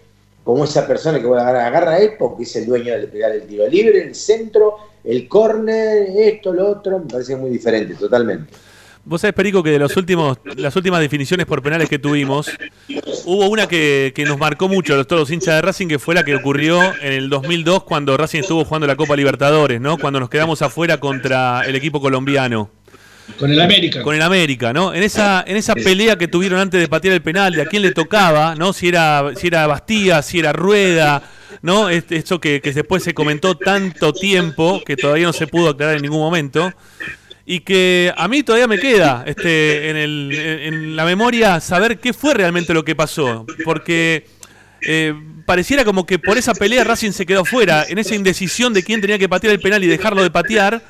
[0.44, 3.32] como esa persona que va a agarrar a él porque es el dueño de pegar
[3.32, 8.52] el tiro libre, el centro, el córner, esto, lo otro, me parece muy diferente, totalmente.
[9.08, 12.50] Vos sabés, Perico, que de los últimos, las últimas definiciones por penales que tuvimos,
[13.24, 16.26] hubo una que, nos marcó mucho a todos los hinchas de Racing, que fue la
[16.26, 19.96] que ocurrió en el 2002 cuando Racing estuvo jugando la Copa Libertadores, ¿no?
[19.96, 22.70] Cuando nos quedamos afuera contra el equipo colombiano.
[23.38, 24.02] Con el América.
[24.02, 24.92] Con el América, ¿no?
[24.92, 27.80] En esa, en esa pelea que tuvieron antes de patear el penal, de a quién
[27.80, 28.74] le tocaba, ¿no?
[28.74, 31.22] Si era, si era Bastía, si era Rueda,
[31.62, 31.88] ¿no?
[31.88, 36.02] Esto que, que después se comentó tanto tiempo que todavía no se pudo aclarar en
[36.02, 36.74] ningún momento
[37.50, 42.12] y que a mí todavía me queda este, en, el, en la memoria saber qué
[42.12, 44.26] fue realmente lo que pasó, porque
[44.82, 45.14] eh,
[45.46, 49.00] pareciera como que por esa pelea Racing se quedó fuera, en esa indecisión de quién
[49.00, 50.82] tenía que patear el penal y dejarlo de patear,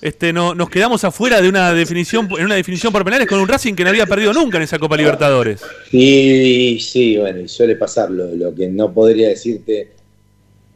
[0.00, 3.46] este, no, nos quedamos afuera de una definición, en una definición por penales con un
[3.46, 5.60] Racing que no había perdido nunca en esa Copa Libertadores.
[5.88, 9.90] Sí, sí, bueno, suele pasar lo, que no podría decirte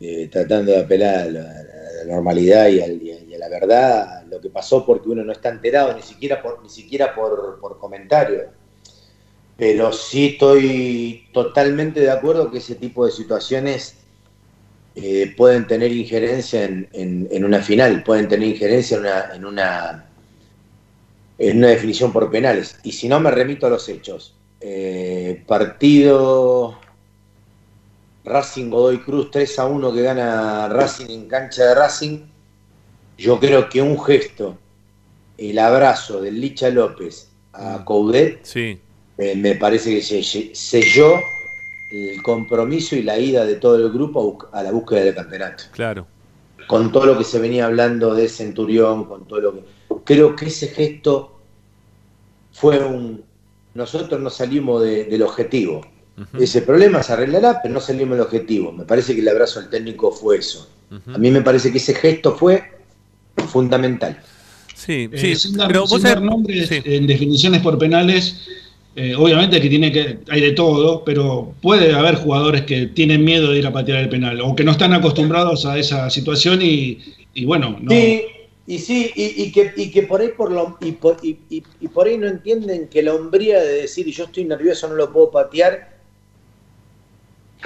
[0.00, 1.62] eh, tratando de apelar a la,
[2.06, 6.42] normalidad y, a la verdad, lo que pasó porque uno no está enterado ni siquiera
[6.42, 8.44] por, ni siquiera por, por comentario.
[9.56, 13.96] Pero sí estoy totalmente de acuerdo que ese tipo de situaciones
[14.98, 20.06] eh, pueden tener injerencia en, una final, pueden tener injerencia en una, en una,
[21.38, 22.78] en una definición por penales.
[22.82, 24.34] Y si no, me remito a los hechos.
[24.60, 26.78] Eh, partido
[28.24, 32.20] Racing Godoy Cruz 3 a 1 que gana Racing en cancha de Racing.
[33.18, 34.58] Yo creo que un gesto,
[35.38, 37.84] el abrazo del Licha López a mm.
[37.84, 38.78] Coudet, sí.
[39.18, 40.02] Eh, me parece que
[40.54, 41.14] selló
[41.90, 45.64] el compromiso y la ida de todo el grupo a, la búsqueda del campeonato.
[45.72, 46.06] Claro.
[46.66, 49.64] Con todo lo que se venía hablando de Centurión, con todo lo que.
[50.04, 51.38] Creo que ese gesto
[52.52, 53.24] fue un.
[53.74, 55.82] Nosotros no salimos del objetivo.
[56.38, 58.72] Ese problema se arreglará, pero no salimos del objetivo.
[58.72, 60.68] Me parece que el abrazo al técnico fue eso.
[61.12, 62.75] A mí me parece que ese gesto fue
[63.48, 64.20] fundamental.
[64.74, 65.32] Sí, sí.
[65.32, 68.46] Eh, pero vos nombres en definiciones por penales
[68.98, 73.50] eh, obviamente que tiene que hay de todo, pero puede haber jugadores que tienen miedo
[73.50, 76.98] de ir a patear el penal o que no están acostumbrados a esa situación y,
[77.44, 77.90] bueno, no.
[77.90, 78.22] Sí,
[78.66, 81.34] y sí, y, que, y que por ahí por lo, y, por, y,
[81.92, 85.30] por ahí no entienden que la hombría de decir yo estoy nervioso, no lo puedo
[85.30, 85.94] patear,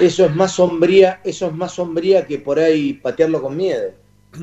[0.01, 3.93] eso es más sombría, eso es más sombría que por ahí patearlo con miedo.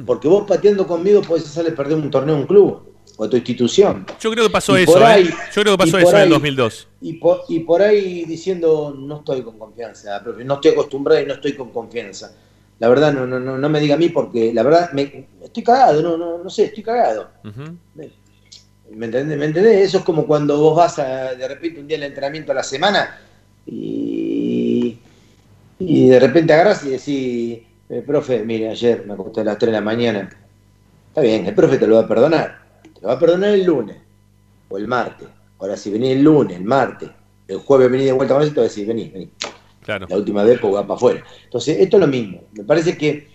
[0.05, 3.37] Porque vos pateando con miedo podés hacerle perder un torneo a un club o tu
[3.37, 4.05] institución.
[4.19, 5.29] Yo creo que pasó eso, ¿eh?
[5.53, 6.87] Yo creo que pasó eso en el 2002.
[7.01, 11.33] Y por, y por ahí diciendo, no estoy con confianza, no estoy acostumbrado y no
[11.33, 12.33] estoy con confianza.
[12.79, 16.01] La verdad, no, no, no, me diga a mí porque la verdad, me, estoy cagado,
[16.03, 17.29] no, no, no sé, estoy cagado.
[17.95, 19.37] ¿Me, entendés?
[19.37, 19.87] ¿Me entendés?
[19.87, 22.63] Eso es como cuando vos vas a, de repente un día al entrenamiento a la
[22.63, 23.19] semana
[23.65, 24.99] y,
[25.79, 29.71] y de repente agarras y decís, eh, profe, mire, ayer me acosté a las 3
[29.71, 30.29] de la mañana.
[31.09, 32.67] Está bien, el profe te lo va a perdonar
[33.01, 33.97] lo va a perdonar el lunes
[34.69, 35.27] o el martes.
[35.59, 37.09] Ahora, si venís el lunes, el martes,
[37.47, 39.29] el jueves venís de vuelta con eso, te voy a decir, vení, vení.
[39.81, 40.05] Claro.
[40.09, 41.23] La última vez, pues va para afuera.
[41.45, 42.41] Entonces, esto es lo mismo.
[42.51, 43.27] Me parece que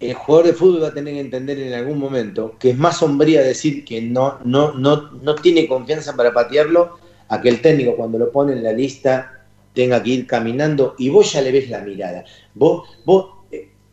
[0.00, 2.98] el jugador de fútbol va a tener que entender en algún momento que es más
[2.98, 7.96] sombría decir que no, no, no, no tiene confianza para patearlo a que el técnico
[7.96, 9.35] cuando lo pone en la lista
[9.76, 12.24] tenga que ir caminando y vos ya le ves la mirada.
[12.54, 13.36] Vos, vos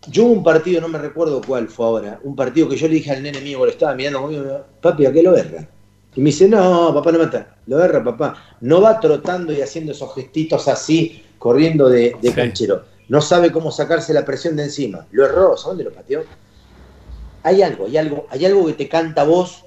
[0.07, 3.11] yo un partido, no me recuerdo cuál fue ahora, un partido que yo le dije
[3.11, 5.67] al nene mío, lo estaba mirando conmigo, papi, ¿a qué lo erra?
[6.15, 8.35] Y me dice, no, papá no mata, lo erra, papá.
[8.61, 12.83] No va trotando y haciendo esos gestitos así, corriendo de, canchero.
[13.09, 15.07] No sabe cómo sacarse la presión de encima.
[15.11, 16.23] Lo erró, ¿sabes dónde lo pateó?
[17.41, 19.65] Hay algo, hay algo, hay algo que te canta vos.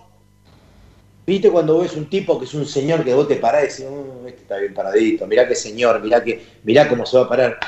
[1.26, 3.86] ¿Viste cuando ves un tipo que es un señor que vos te parás y decís,
[3.90, 7.28] oh, este está bien paradito, mirá qué señor, mirá, que, mirá cómo se va a
[7.28, 7.58] parar?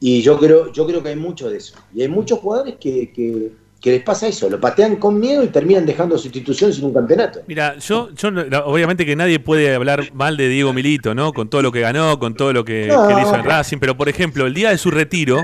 [0.00, 1.76] Y yo creo, yo creo que hay mucho de eso.
[1.94, 5.48] Y hay muchos jugadores que, que que les pasa eso, lo patean con miedo y
[5.48, 7.40] terminan dejando su institución sin un campeonato.
[7.46, 8.28] Mira, yo, yo
[8.66, 11.32] obviamente que nadie puede hablar mal de Diego Milito, ¿no?
[11.32, 14.10] Con todo lo que ganó, con todo lo que, que hizo en Racing, pero por
[14.10, 15.42] ejemplo, el día de su retiro,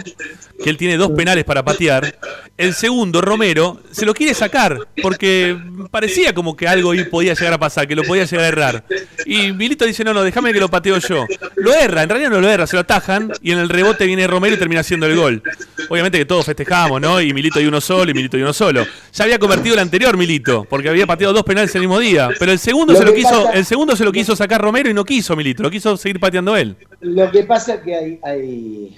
[0.63, 2.19] que él tiene dos penales para patear,
[2.57, 5.57] el segundo, Romero, se lo quiere sacar, porque
[5.91, 8.85] parecía como que algo podía llegar a pasar, que lo podía llegar a errar.
[9.27, 11.27] Y Milito dice, no, no, déjame que lo pateo yo.
[11.57, 14.27] Lo erra, en realidad no lo erra, se lo atajan, y en el rebote viene
[14.27, 15.43] Romero y termina haciendo el gol.
[15.91, 17.21] Obviamente que todos festejamos, ¿no?
[17.21, 18.87] Y Milito hay uno solo, y Milito y uno solo.
[19.13, 22.31] Ya había convertido el anterior Milito, porque había pateado dos penales el mismo día.
[22.39, 25.05] Pero el segundo se lo quiso, el segundo se lo quiso sacar Romero y no
[25.05, 26.77] quiso Milito, lo quiso seguir pateando él.
[27.01, 28.97] Lo que pasa es que hay, hay...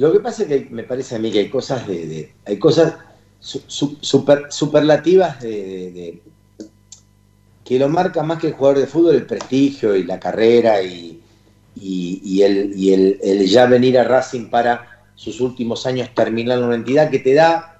[0.00, 2.94] Lo que pasa es que me parece a mí que hay cosas de, hay cosas
[3.38, 6.22] super, superlativas de,
[7.62, 11.20] que lo marca más que el jugador de fútbol el prestigio y la carrera y,
[11.76, 16.76] y, el, y el, ya venir a Racing para sus últimos años terminar en una
[16.76, 17.78] entidad que te da,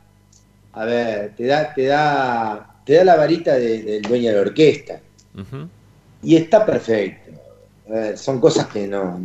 [0.74, 5.00] a ver, te da, te da, te da la varita del dueño de la orquesta.
[6.22, 7.30] Y está perfecto.
[8.16, 9.18] son cosas que no,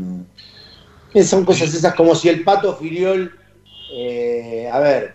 [1.24, 3.32] Son cosas esas como si el pato filiol,
[3.94, 5.14] eh, a ver,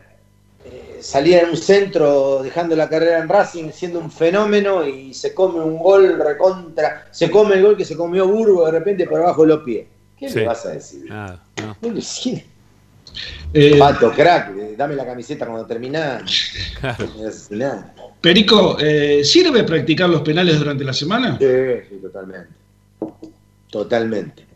[0.65, 5.35] eh, salía en un centro dejando la carrera en Racing siendo un fenómeno y se
[5.35, 9.21] come un gol recontra, se come el gol que se comió Burgo de repente por
[9.21, 9.87] abajo de los pies.
[10.19, 11.07] ¿Qué le vas a decir?
[11.09, 11.77] Nada, no.
[13.53, 16.23] Eh, Pato, crack, dame la camiseta cuando terminás.
[18.21, 21.39] Perico, eh, ¿sirve practicar los penales durante la semana?
[21.39, 21.47] Sí,
[21.89, 22.53] sí, totalmente.
[23.71, 24.50] Totalmente.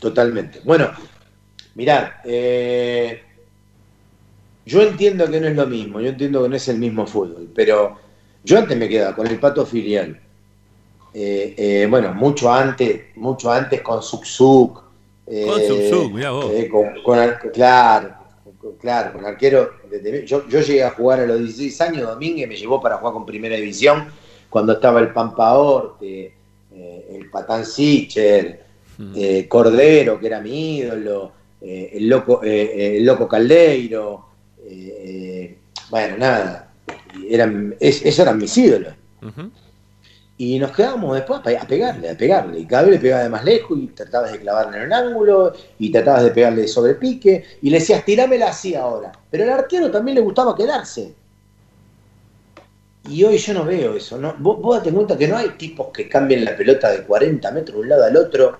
[0.00, 0.60] Totalmente.
[0.64, 0.90] Bueno,
[1.74, 3.22] mirad, eh,
[4.66, 7.50] yo entiendo que no es lo mismo, yo entiendo que no es el mismo fútbol,
[7.54, 7.98] pero
[8.42, 10.18] yo antes me quedaba con el pato filial.
[11.88, 14.90] bueno, mucho antes, mucho antes con Suksuk,
[15.30, 16.50] con eh, vos.
[16.52, 16.70] Eh,
[17.52, 18.14] claro,
[18.80, 19.70] claro, con arquero.
[20.26, 23.54] yo, llegué a jugar a los 16 años, Domínguez me llevó para jugar con Primera
[23.54, 24.06] División
[24.48, 26.34] cuando estaba el Pampa Orte,
[26.72, 28.64] eh, el Patán Sicher,
[29.00, 29.48] hmm.
[29.48, 34.26] Cordero, que era mi ídolo, el, loco, el Loco Caldeiro.
[35.90, 36.72] bueno, nada,
[37.28, 38.94] eran, esos eran mis ídolos.
[40.40, 42.60] Y nos quedábamos después a pegarle, a pegarle.
[42.60, 45.52] Y cada vez le pegaba de más lejos y tratabas de clavarle en el ángulo
[45.78, 49.12] y tratabas de pegarle sobre pique y le decías, tirámela así ahora.
[49.30, 51.12] Pero al arquero también le gustaba quedarse.
[53.06, 54.16] Y hoy yo no veo eso.
[54.16, 54.34] ¿no?
[54.38, 57.76] Vos, vos date cuenta que no hay tipos que cambien la pelota de 40 metros
[57.76, 58.58] de un lado al otro.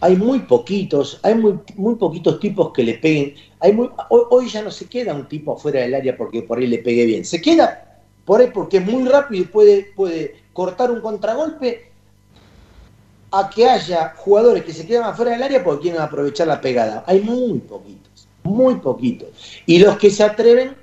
[0.00, 3.34] Hay muy poquitos, hay muy, muy poquitos tipos que le peguen.
[3.60, 6.58] Hay muy, hoy, hoy ya no se queda un tipo afuera del área porque por
[6.58, 7.24] ahí le pegue bien.
[7.24, 11.88] Se queda por ahí porque es muy rápido y puede, puede cortar un contragolpe
[13.30, 17.04] a que haya jugadores que se quedan afuera del área porque quieren aprovechar la pegada.
[17.06, 19.28] Hay muy poquitos, muy poquitos.
[19.66, 20.76] Y los que se atreven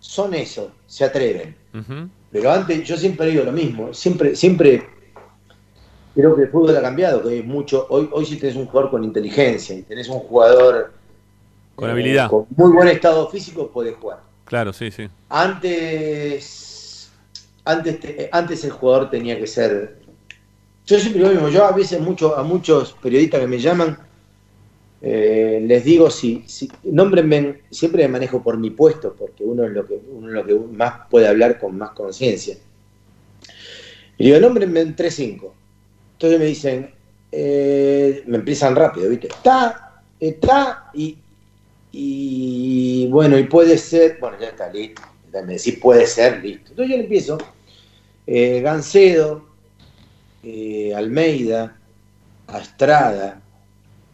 [0.00, 1.56] son esos, se atreven.
[2.30, 4.86] Pero antes, yo siempre digo lo mismo, siempre, siempre
[6.14, 9.04] creo que el fútbol ha cambiado, que mucho, hoy, hoy si tenés un jugador con
[9.04, 10.92] inteligencia y tenés un jugador
[11.74, 14.20] con habilidad, con muy buen estado físico, podés jugar.
[14.44, 15.08] Claro, sí, sí.
[15.28, 17.10] Antes,
[17.64, 20.02] antes, antes el jugador tenía que ser.
[20.84, 23.96] Yo siempre lo mismo, yo a veces mucho, a muchos periodistas que me llaman,
[25.00, 29.72] eh, les digo si, si nómbrenme, siempre me manejo por mi puesto, porque uno es
[29.72, 32.56] lo que, uno es lo que más puede hablar con más conciencia.
[34.18, 35.50] Y digo, nómbrenme en 3-5.
[36.22, 36.94] Entonces me dicen,
[37.32, 39.26] eh, me empiezan rápido, ¿viste?
[39.26, 45.02] Está, está, y, bueno, y puede ser, bueno, ya está listo.
[45.32, 46.70] Me decís puede ser, listo.
[46.70, 47.38] Entonces yo le empiezo.
[48.24, 49.46] Eh, Gancedo,
[50.44, 51.76] eh, Almeida,
[52.46, 53.42] Astrada,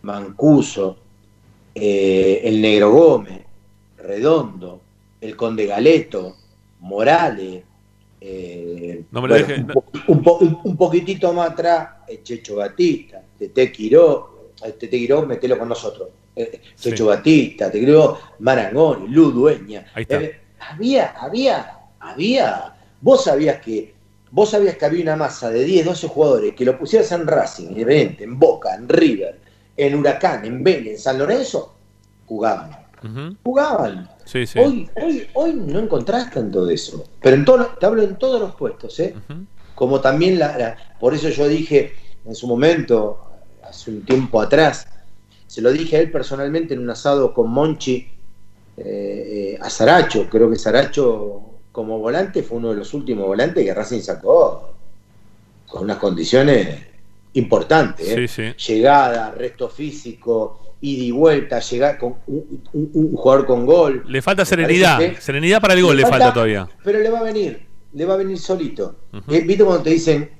[0.01, 0.97] Mancuso,
[1.75, 3.43] eh, el Negro Gómez,
[3.99, 4.81] Redondo,
[5.21, 6.39] el Conde Galeto,
[6.81, 7.65] Morales,
[10.09, 16.09] un, poquitito más atrás, el Checho Batista, Tete Quiró, Tete Quiró, metelo con nosotros.
[16.77, 19.87] Checho Batista, te creo Marangoni, Lu Dueña.
[19.97, 22.75] Eh, había, había, había.
[23.01, 23.95] Vos sabías que
[24.31, 27.75] vos sabías que había una masa de 10, 12 jugadores que lo pusieras en Racing,
[27.77, 29.39] en en Boca, en River,
[29.77, 31.75] en Huracán, en Vélez, en San Lorenzo,
[32.27, 32.71] jugaban.
[33.43, 34.09] jugaban.
[34.29, 34.59] Sí, sí.
[34.59, 37.03] Hoy, hoy, hoy no encontrás tanto de eso.
[37.23, 39.15] Pero en todo, te hablo en todos los puestos, ¿eh?
[39.75, 41.95] Como también la, Por eso yo dije
[42.27, 43.23] en su momento,
[43.63, 44.87] hace un tiempo atrás,
[45.47, 48.07] se lo dije a él personalmente en un asado con Monchi
[48.77, 50.29] eh, eh, a Saracho.
[50.29, 51.41] Creo que Saracho
[51.73, 54.75] como volante fue uno de los últimos volantes que Racing sacó
[55.67, 56.81] con unas condiciones
[57.35, 58.39] importantes.
[58.39, 58.55] ¿eh?
[58.67, 64.05] Llegada, resto físico, ida y vuelta, llegar con un, jugador con gol.
[64.07, 66.69] Le falta serenidad, serenidad para el gol le, falta, todavía.
[66.85, 68.97] Pero le va a venir, le va a venir solito.
[69.27, 70.31] ¿Viste cuando te dicen,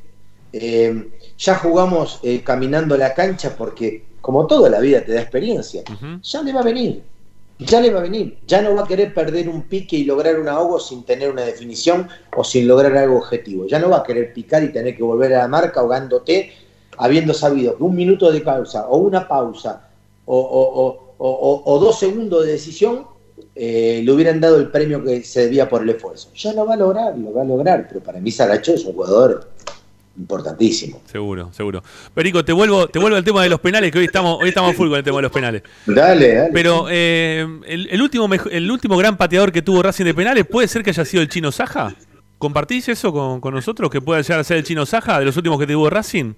[1.37, 5.83] ya jugamos caminando la cancha porque como toda la vida te da experiencia,
[6.23, 7.03] ya le va a venir,
[7.59, 10.39] ya le va a venir, ya no va a querer perder un pique y lograr
[10.39, 14.03] un ahogo sin tener una definición o sin lograr algo objetivo, ya no va a
[14.03, 16.53] querer picar y tener que volver a la marca ahogándote,
[16.99, 19.89] habiendo sabido que un minuto de pausa o una pausa
[20.27, 23.07] o, dos segundos de decisión
[23.55, 26.31] eh, le hubieran dado el premio que se debía por el esfuerzo.
[26.35, 28.93] Ya lo va a lograr, lo va a lograr, pero para mí Saracho es un
[28.93, 29.49] jugador
[30.19, 31.01] importantísimo.
[31.07, 31.83] Seguro, seguro.
[32.13, 34.75] Perico, te vuelvo, te vuelvo al tema de los penales, que hoy estamos, hoy estamos
[34.75, 35.63] full con el tema de los penales.
[35.87, 36.51] Dale, dale.
[36.53, 40.83] Pero eh, el, último, el último gran pateador que tuvo Racing de penales, ¿puede ser
[40.83, 41.95] que haya sido el Chino Saja?
[42.39, 43.91] ¿Compartís eso con, nosotros?
[43.91, 46.35] ¿Que pueda llegar a ser el Chino Saja de los últimos que tuvo Racing?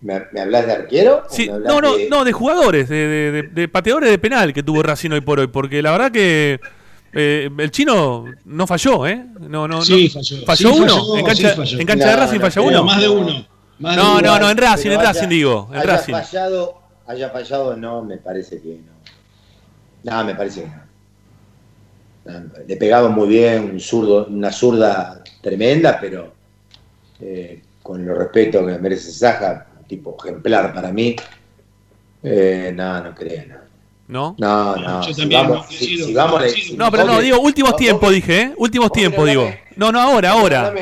[0.00, 1.24] ¿Me, ¿Me, hablas de arquero?
[1.28, 5.20] Sí, no, no, no, de jugadores, de, de, pateadores de penal que tuvo Racing hoy
[5.20, 6.60] por hoy, porque la verdad que
[7.12, 9.24] eh, el chino no falló, ¿eh?
[9.40, 10.44] No, no, sí, falló.
[10.44, 11.16] ¿Falló uno?
[11.16, 12.84] ¿En cancha, ¿en cancha de Racing falló uno?
[12.84, 13.46] Más de uno.
[13.78, 15.68] no, no, no, en Racing, en Racing digo.
[15.72, 16.12] En haya Racing.
[16.12, 18.92] fallado, haya fallado, no, me parece que no.
[20.04, 20.88] No, me parece que no.
[22.66, 26.34] Le pegaba muy bien, un zurdo, una zurda tremenda, pero
[27.20, 31.16] eh, con lo respeto que merece Saja, tipo ejemplar para mí,
[32.22, 33.68] eh, no, no creo, no.
[34.08, 34.34] ¿No?
[34.38, 35.00] No, no.
[36.76, 38.54] no, pero no, digo, últimos tiempos, dije, ¿eh?
[38.56, 39.52] Últimos tiempos, digo.
[39.76, 40.72] No, no, ahora, ahora.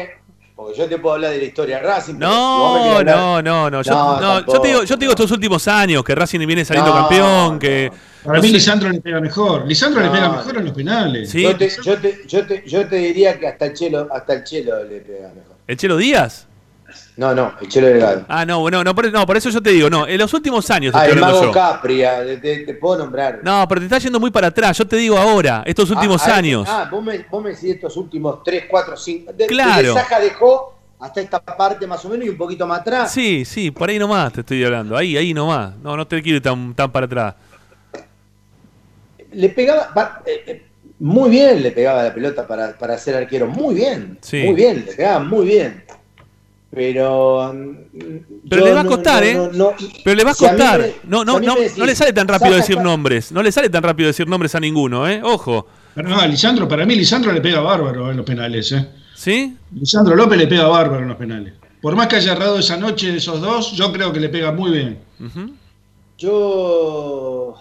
[0.55, 2.15] Porque yo te puedo hablar de la historia de Racing.
[2.15, 3.83] No, no, no, no.
[3.83, 6.93] Yo, no, yo, te digo, yo te digo estos últimos años que Racing viene saliendo
[6.93, 7.91] campeón, que.
[8.25, 9.67] Para mí Lisandro le pega mejor.
[9.67, 11.31] Lisandro le pega mejor en los penales.
[11.31, 11.43] ¿Sí?
[11.43, 14.45] Yo, te, yo, te, yo, te, yo te diría que hasta el Chelo, hasta el
[14.45, 15.57] Chelo le pega mejor.
[15.67, 16.46] ¿El Chelo Díaz?
[17.17, 18.27] No, no, el Chelo Delgado.
[18.29, 20.71] Ah, no, bueno, no por, no, por eso yo te digo, no, en los últimos
[20.71, 20.95] años.
[20.95, 23.41] Ah, el Mago Capria, te, puedo nombrar.
[23.43, 26.37] No, pero te está yendo muy para atrás, yo te digo ahora, estos últimos ah,
[26.37, 26.69] años.
[26.69, 29.33] Ah, vos me, vos me decís estos últimos 3, 4, 5.
[29.33, 29.95] De, claro.
[29.95, 33.11] De Saja dejó hasta esta parte más o menos y un poquito más atrás.
[33.11, 35.75] Sí, sí, por ahí nomás te estoy hablando, ahí, ahí nomás.
[35.77, 37.35] No, no te quiero ir tan, tan para atrás.
[39.33, 40.67] Le pegaba, eh, eh,
[40.99, 44.19] muy bien le pegaba la pelota para, para ser arquero, muy bien.
[44.21, 44.43] Sí.
[44.45, 45.85] Muy bien, le pegaba muy bien.
[46.77, 47.55] Pero.
[48.51, 49.51] Pero le va a costar, ¿eh?
[50.05, 50.87] pero le va a costar.
[51.05, 53.33] no, no, no, no le sale tan rápido decir nombres.
[53.33, 55.23] No le sale tan rápido decir nombres a ninguno, ¿eh?
[55.25, 55.67] Ojo.
[55.95, 58.91] Pero no, a Lisandro, para mí Lisandro le pega bárbaro en los penales, ¿eh?
[59.15, 59.57] ¿Sí?
[59.73, 61.55] Lisandro López le pega bárbaro en los penales.
[61.81, 64.71] Por más que haya errado esa noche esos dos, yo creo que le pega muy
[64.71, 64.99] bien.
[66.19, 67.55] Yo.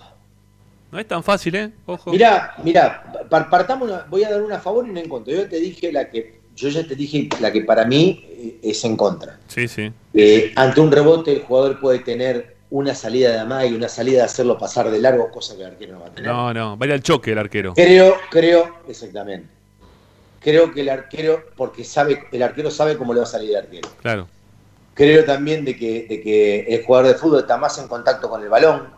[0.92, 1.72] No es tan fácil, ¿eh?
[1.86, 2.12] Ojo.
[2.12, 5.34] Mirá, mirá, partamos, voy a dar una a favor y una en contra.
[5.34, 8.84] Yo te dije la que yo ya te dije la que para mí eh, es
[8.86, 9.40] en contra.
[9.48, 9.92] Sí, sí.
[10.14, 14.20] Eh, ante un rebote el jugador puede tener una salida de amague y una salida
[14.20, 16.32] de hacerlo pasar de largo, cosa que el arquero no va a tener.
[16.32, 17.74] No, no, va al choque el arquero.
[17.74, 19.50] Creo, creo, exactamente.
[20.40, 23.58] Creo que el arquero, porque sabe, el arquero sabe cómo le va a salir el
[23.58, 23.90] arquero.
[24.02, 24.28] Claro.
[24.94, 28.42] Creo también de que, de que el jugador de fútbol está más en contacto con
[28.42, 28.90] el balón,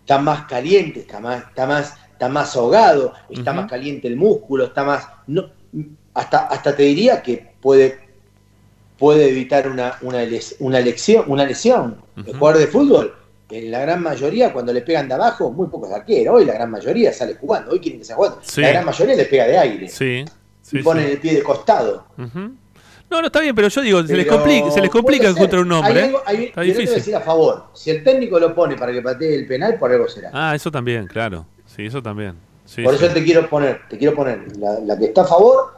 [0.00, 4.66] está más caliente, está más, está más, está más ahogado, está más caliente el músculo,
[4.66, 5.06] está más.
[5.26, 5.50] No,
[6.16, 7.98] hasta, hasta te diría que puede,
[8.98, 10.24] puede evitar una, una,
[10.60, 11.98] una, lesión, una lesión.
[12.16, 13.14] El jugador de fútbol,
[13.50, 16.36] en la gran mayoría, cuando le pegan de abajo, muy pocos arqueros.
[16.36, 18.40] Hoy la gran mayoría sale jugando, hoy quieren que se jugando.
[18.56, 19.88] La gran mayoría le pega de aire.
[19.88, 20.24] Sí.
[20.72, 22.06] y ponen el pie de costado.
[22.16, 25.68] No, no está bien, pero yo digo, se les complica, se les complica encontrar un
[25.68, 26.02] nombre.
[26.02, 26.94] Hay hay, está difícil.
[26.94, 27.66] decir a favor.
[27.74, 30.30] Si el técnico lo pone para que patee el penal, por algo será.
[30.32, 31.46] Ah, eso también, claro.
[31.66, 32.36] Sí, eso también.
[32.82, 35.75] por eso te quiero poner, te quiero poner la, la que está a favor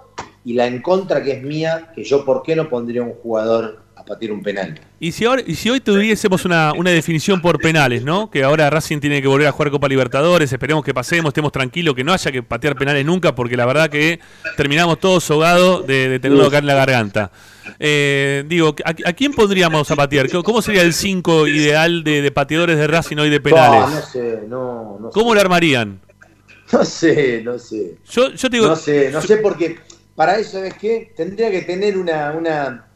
[0.48, 3.82] y la en contra que es mía, que yo por qué no pondría un jugador
[3.94, 4.80] a patir un penal.
[4.98, 8.30] Y si, ahora, y si hoy tuviésemos una, una definición por penales, ¿no?
[8.30, 11.94] Que ahora Racing tiene que volver a jugar Copa Libertadores, esperemos que pasemos, estemos tranquilos,
[11.94, 14.20] que no haya que patear penales nunca, porque la verdad que
[14.56, 17.30] terminamos todos ahogados de, de tenerlo acá en la garganta.
[17.78, 20.30] Eh, digo, ¿a, quién pondríamos a patear?
[20.30, 23.80] ¿Cómo sería el 5 ideal de, pateadores de Racing hoy de penales?
[23.80, 26.00] No, no sé, no, no ¿Cómo lo armarían?
[26.70, 27.96] No sé, no sé.
[28.10, 29.78] Yo, yo digo, no sé, no sé porque
[30.18, 31.12] para eso, ¿sabes qué?
[31.14, 32.88] Tendría que tener una, una,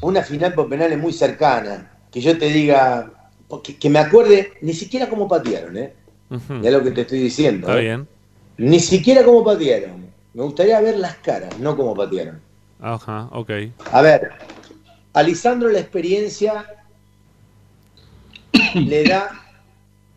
[0.00, 1.88] una final por penales muy cercana.
[2.10, 3.30] Que yo te diga,
[3.62, 5.94] que, que me acuerde ni siquiera cómo patearon, ¿eh?
[6.60, 7.68] Ya lo que te estoy diciendo.
[7.68, 7.82] Está ¿eh?
[7.82, 8.08] bien.
[8.58, 10.04] Ni siquiera cómo patearon.
[10.34, 12.40] Me gustaría ver las caras, no cómo patearon.
[12.80, 13.52] Ajá, ok.
[13.92, 14.32] A ver,
[15.12, 16.66] a Lisandro la experiencia
[18.74, 19.30] le da,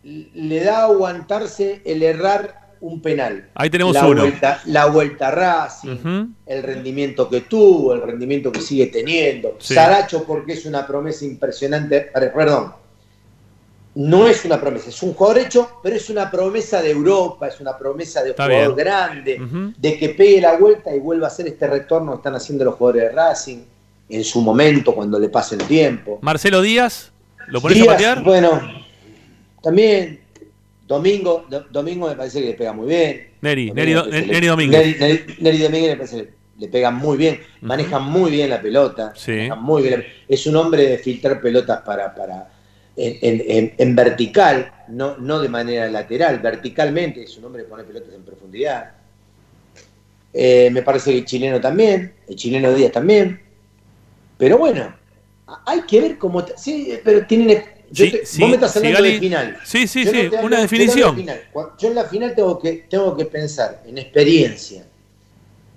[0.02, 3.48] le da aguantarse el errar un penal.
[3.54, 4.20] Ahí tenemos la uno.
[4.22, 9.56] Vuelta, la vuelta a Racing, el rendimiento que tuvo, el rendimiento que sigue teniendo.
[9.58, 9.72] Sí.
[9.74, 12.02] Saracho porque es una promesa impresionante.
[12.12, 12.74] Per- Perdón,
[13.94, 17.60] no es una promesa, es un jugador hecho, pero es una promesa de Europa, es
[17.60, 18.86] una promesa de Está jugador bien.
[18.86, 19.40] grande,
[19.78, 22.74] de que pegue la vuelta y vuelva a hacer este retorno que están haciendo los
[22.74, 23.58] jugadores de Racing
[24.10, 26.18] en su momento, cuando le pase el tiempo.
[26.20, 27.12] Marcelo Díaz,
[27.46, 28.22] ¿lo pones a Díaz, patear?
[28.24, 28.60] Bueno,
[29.62, 30.20] también
[30.86, 33.28] Domingo, Do- Domingo me parece que le pega muy bien.
[33.40, 34.46] Neri, Domingo Neri, me Do- parece que Neri.
[34.68, 38.60] Neri, Neri- Neri Domínguez me parece que le, pega muy bien, maneja muy bien la
[38.60, 39.30] pelota, Sí.
[39.32, 40.04] maneja muy bien.
[40.28, 42.50] Es un hombre de filtrar pelotas para, para
[42.96, 47.68] en, en- en- en vertical, no, no de manera lateral, verticalmente, es un hombre que
[47.68, 48.92] pone pelotas en profundidad.
[50.32, 53.40] Eh, me parece que el chileno también, el chileno Díaz también.
[54.36, 54.94] Pero bueno,
[55.66, 56.44] hay que ver cómo.
[56.56, 57.62] Sí, pero tienen.
[57.94, 59.56] Yo Sí, te- sí, vos me estás hablando Sigali- de final.
[59.64, 61.14] Sí, sí, Yo sí, no te hablo- una definición.
[61.16, 61.40] de final.
[61.78, 64.84] Yo en la final tengo que, tengo que pensar en experiencia,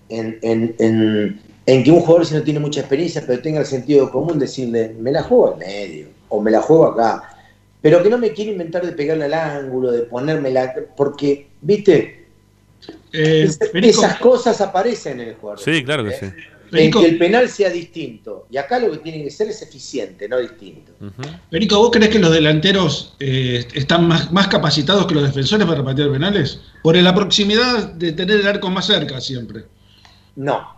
[0.09, 3.65] en, en- en- en que un jugador si no tiene mucha experiencia, pero tenga el
[3.65, 7.35] sentido común, decirle, me la juego al medio, o me la juego acá.
[7.81, 12.15] Pero que no me quiera inventar de pegarle al ángulo, de ponérmela, porque, viste,
[13.11, 15.59] Eh, Es- esas cosas aparecen en el jugador.
[15.63, 16.17] Sí, claro que ¿eh?
[16.19, 16.25] sí.
[16.71, 18.47] En que el penal sea distinto.
[18.49, 20.91] Y acá lo que tiene que ser es eficiente, no distinto.
[20.99, 21.29] Ujú.
[21.49, 25.83] Perico, ¿vos crees que los delanteros eh, están más, más capacitados que los defensores para
[25.83, 26.61] patear penales?
[26.83, 29.65] Por la proximidad de tener el arco más cerca siempre.
[30.35, 30.75] No.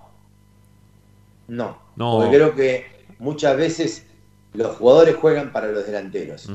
[1.48, 1.80] No.
[1.96, 2.18] No.
[2.18, 2.86] Porque creo que
[3.18, 4.06] muchas veces
[4.54, 6.50] los jugadores juegan para los delanteros.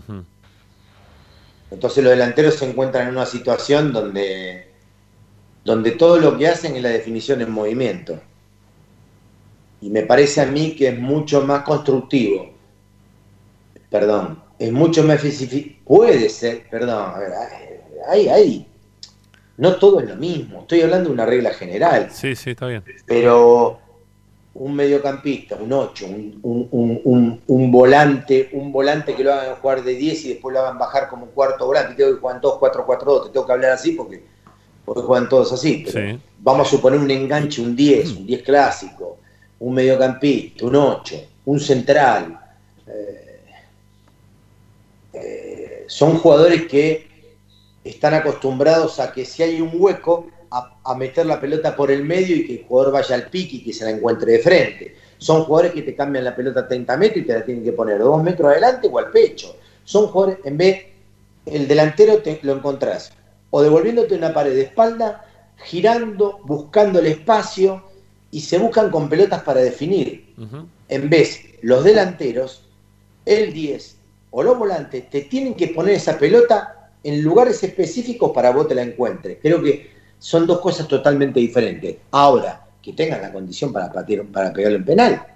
[1.70, 4.68] Entonces los delanteros se encuentran en una situación donde,
[5.64, 8.20] donde todo lo que hacen es la definición en movimiento.
[9.84, 12.48] Y me parece a mí que es mucho más constructivo.
[13.90, 17.32] Perdón, es mucho más efici- Puede ser, perdón, a ver,
[18.08, 18.66] ahí, ahí.
[19.58, 20.60] No todo es lo mismo.
[20.62, 22.08] Estoy hablando de una regla general.
[22.10, 22.82] Sí, sí, está bien.
[23.04, 23.78] pero
[24.54, 29.56] un mediocampista, un 8, un, un- un- un- un volante, un volante que lo hagan
[29.56, 32.58] jugar de 10 y después lo hagan bajar como cuarto volante, tengo que jugar todos
[32.58, 34.24] 4-4-2, te tengo que hablar así porque,
[34.86, 36.18] porque juegan todos así, pero Sí.
[36.38, 39.18] vamos a suponer un enganche, un 10, un 10 clásico,
[39.60, 41.16] un mediocampista, un 8,
[41.46, 42.40] un central.
[42.86, 43.40] eh,
[45.12, 47.08] eh, son jugadores que
[47.84, 52.36] están acostumbrados a que si hay un hueco, a, meter la pelota por el medio
[52.36, 54.94] y que el jugador vaya al pique y que se la encuentre de frente.
[55.18, 57.72] Son jugadores que te cambian la pelota a 30 metros y te la tienen que
[57.72, 59.56] poner dos metros adelante o al pecho.
[59.82, 60.86] Son jugadores, en vez,
[61.46, 63.12] el delantero te lo encontrás
[63.50, 65.24] o devolviéndote una pared de espalda,
[65.64, 67.84] girando, buscando el espacio
[68.34, 70.34] y se buscan con pelotas para definir.
[70.88, 72.68] En vez, los delanteros,
[73.24, 73.96] el 10
[74.32, 78.74] o los volantes, te tienen que poner esa pelota en lugares específicos para vos te
[78.74, 79.38] la encuentres.
[79.40, 79.88] Creo que
[80.18, 81.98] son dos cosas totalmente diferentes.
[82.10, 85.26] Ahora, que tengan la condición para, patear, para pegarle en penal,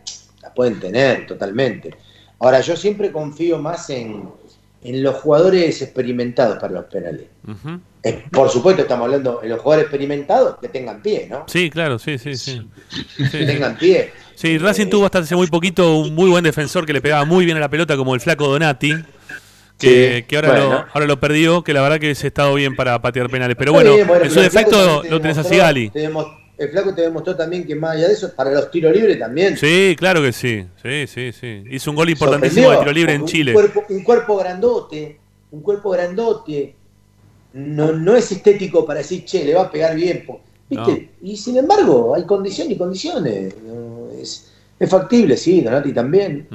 [0.43, 1.95] la pueden tener totalmente.
[2.41, 4.29] Ahora, yo siempre confío más en,
[4.82, 7.26] en los jugadores experimentados para los penales.
[8.05, 11.44] Eh, por supuesto, estamos hablando de los jugadores experimentados que tengan pie, ¿no?
[11.48, 12.62] Sí, claro, sí, sí, sí.
[13.30, 14.12] Que tengan pie.
[14.34, 17.44] Sí, Racing tuvo hasta hace muy poquito un muy buen defensor que le pegaba muy
[17.44, 18.94] bien a la pelota, como el flaco Donati,
[19.78, 20.70] que, Sí, que ahora, bueno.
[20.70, 23.56] lo, ahora lo perdió, que la verdad que se ha estado bien para patear penales.
[23.59, 25.90] Pero bueno, bien, en su defecto lo tenés a Sigali.
[25.90, 26.09] te
[26.59, 29.56] El flaco te demostró también que más allá de eso, para los tiros libres también.
[29.56, 30.66] Sí, claro que sí.
[30.82, 31.62] Sí, sí, sí.
[31.70, 33.52] Hizo un gol importantísimo de tiro libre en Chile.
[33.52, 35.20] Un cuerpo, un cuerpo grandote,
[35.52, 36.74] un cuerpo grandote,
[37.52, 40.26] no, no es estético para decir, che, le va a pegar bien.
[40.68, 41.10] ¿Viste?
[41.22, 43.55] Y sin embargo, hay condiciones y condiciones.
[43.64, 46.48] no, es, es factible, sí, Donati también.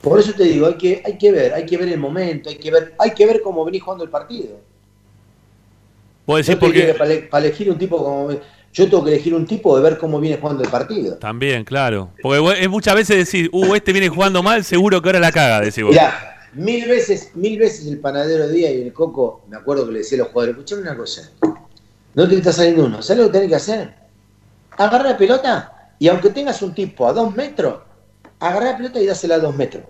[0.00, 2.56] Por eso te digo, hay que, hay que ver, hay que ver el momento, hay
[2.56, 4.58] que ver, hay que ver cómo venís jugando el partido.
[6.26, 6.94] Te diría que porque...
[6.94, 8.30] para, para elegir un tipo como.
[8.72, 11.16] Yo tengo que elegir un tipo de ver cómo viene jugando el partido.
[11.16, 12.10] También, claro.
[12.22, 15.60] Porque es muchas veces decir, uh, este viene jugando mal, seguro que ahora la caga,
[15.60, 15.90] decís vos.
[15.90, 19.98] Mirá, mil veces, mil veces el panadero Díaz y el Coco, me acuerdo que le
[19.98, 21.30] decía a los jugadores, escuchame una cosa,
[22.14, 23.94] no te está saliendo uno, ¿sabes lo que tenés que hacer?
[24.76, 27.80] Agarra la pelota y aunque tengas un tipo a dos metros,
[28.40, 29.84] agarra la pelota y dásela a dos metros.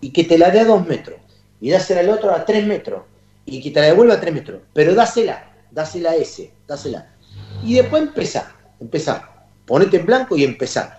[0.00, 1.18] Y que te la dé a dos metros.
[1.60, 3.02] Y dásela al otro a tres metros.
[3.44, 4.60] Y que te la devuelva a tres metros.
[4.72, 7.08] Pero dásela, dásela a ese, dásela.
[7.64, 9.28] Y después empezá, empezá.
[9.66, 10.98] Ponete en blanco y empezá.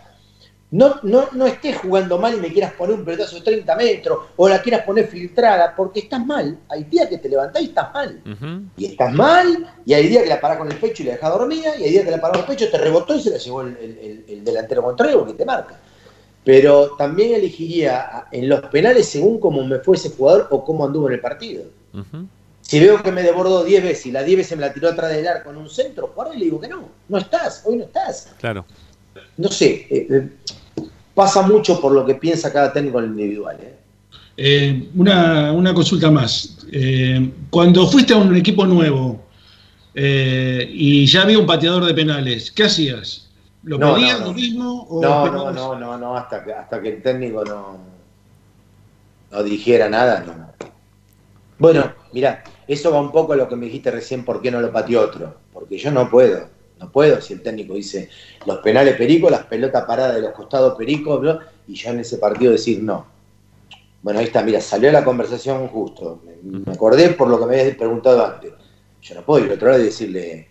[0.72, 4.19] no, no, no estés jugando mal y me quieras poner un pelotazo de 30 metros
[4.36, 6.60] o la quieras poner filtrada, porque estás mal.
[6.69, 8.22] Hay días que te levantás y estás mal.
[8.77, 11.31] Y estás mal, y hay días que la parás con el pecho y la dejás
[11.31, 13.38] dormida, y hay días que la parás con el pecho, te rebotó y se la
[13.38, 15.80] llevó el, delantero contrario que te marca.
[16.44, 21.07] Pero también elegiría en los penales según cómo me fue ese jugador o cómo anduvo
[21.07, 21.64] en el partido.
[22.69, 25.09] Si veo que me desbordó 10 veces y la 10 veces me la tiró atrás
[25.11, 27.85] del arco con un centro, por ahí le digo que no, no estás, hoy no
[27.85, 28.35] estás.
[28.39, 28.63] Claro.
[29.37, 30.29] No sé, eh, eh,
[31.15, 33.57] pasa mucho por lo que piensa cada técnico en el individual.
[33.59, 33.75] ¿eh?
[34.37, 36.59] eh una, consulta más.
[37.49, 39.19] cuando fuiste a un equipo nuevo
[39.95, 43.31] y ya había un pateador de penales, ¿qué hacías?
[43.63, 44.87] ¿Lo pedías lo mismo?
[44.91, 47.79] no, no, no, no, no, hasta que, hasta que el técnico no,
[49.31, 50.49] no dijera nada, no.
[51.57, 52.41] Bueno, mira,
[52.73, 55.01] eso va un poco a lo que me dijiste recién, ¿por qué no lo pateó
[55.01, 55.35] otro?
[55.51, 56.47] Porque yo no puedo,
[56.79, 58.09] no puedo si el técnico dice
[58.45, 61.19] los penales perico, las pelotas paradas de los costados perico,
[61.67, 63.07] y yo en ese partido decir no.
[64.01, 66.21] Bueno, ahí está, mira, salió la conversación justo.
[66.43, 68.53] Me, acordé por lo que me habías preguntado antes.
[69.01, 70.47] Yo no puedo ir otro lado y decirle,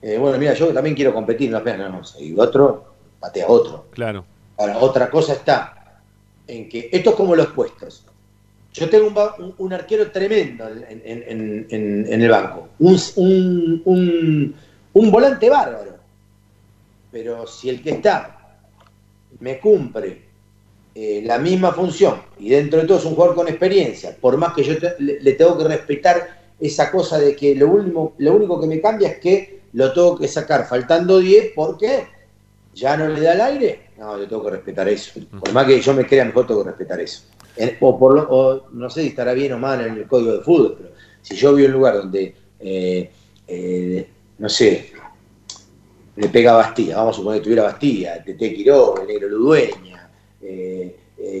[0.00, 2.84] eh, bueno, mira, yo también quiero competir penas, no, no, y otro
[3.18, 3.86] patea otro.
[3.90, 4.24] Claro.
[4.56, 6.00] Ahora, otra cosa está
[6.46, 8.04] en que esto es como los puestos.
[8.72, 9.12] Yo tengo
[9.58, 14.54] un, arquero tremendo en, el banco, un,
[14.92, 15.98] volante bárbaro.
[17.10, 18.36] Pero si el que está
[19.40, 20.22] me cumple
[20.94, 24.54] eh, la misma función y dentro de todo es un jugador con experiencia, por más
[24.54, 28.68] que yo le, tengo que respetar esa cosa de que lo, último, lo único que
[28.68, 32.06] me cambia es que lo tengo que sacar faltando 10 porque
[32.74, 35.20] ya no le da el aire, no, yo tengo que respetar eso.
[35.28, 37.24] Por más que yo me crea mejor, tengo que respetar eso
[37.80, 40.90] o, por no sé si estará bien o mal en el código de fútbol, pero
[41.22, 43.10] si yo vi un lugar donde, eh,
[43.46, 44.08] eh,
[44.38, 44.92] no sé,
[46.16, 50.10] le pega a Bastilla, vamos a suponer que tuviera Bastilla, Tete Quiroga, el negro Ludueña,
[50.42, 50.96] eh,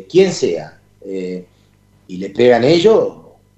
[0.08, 3.16] quien sea, y le pegan ellos,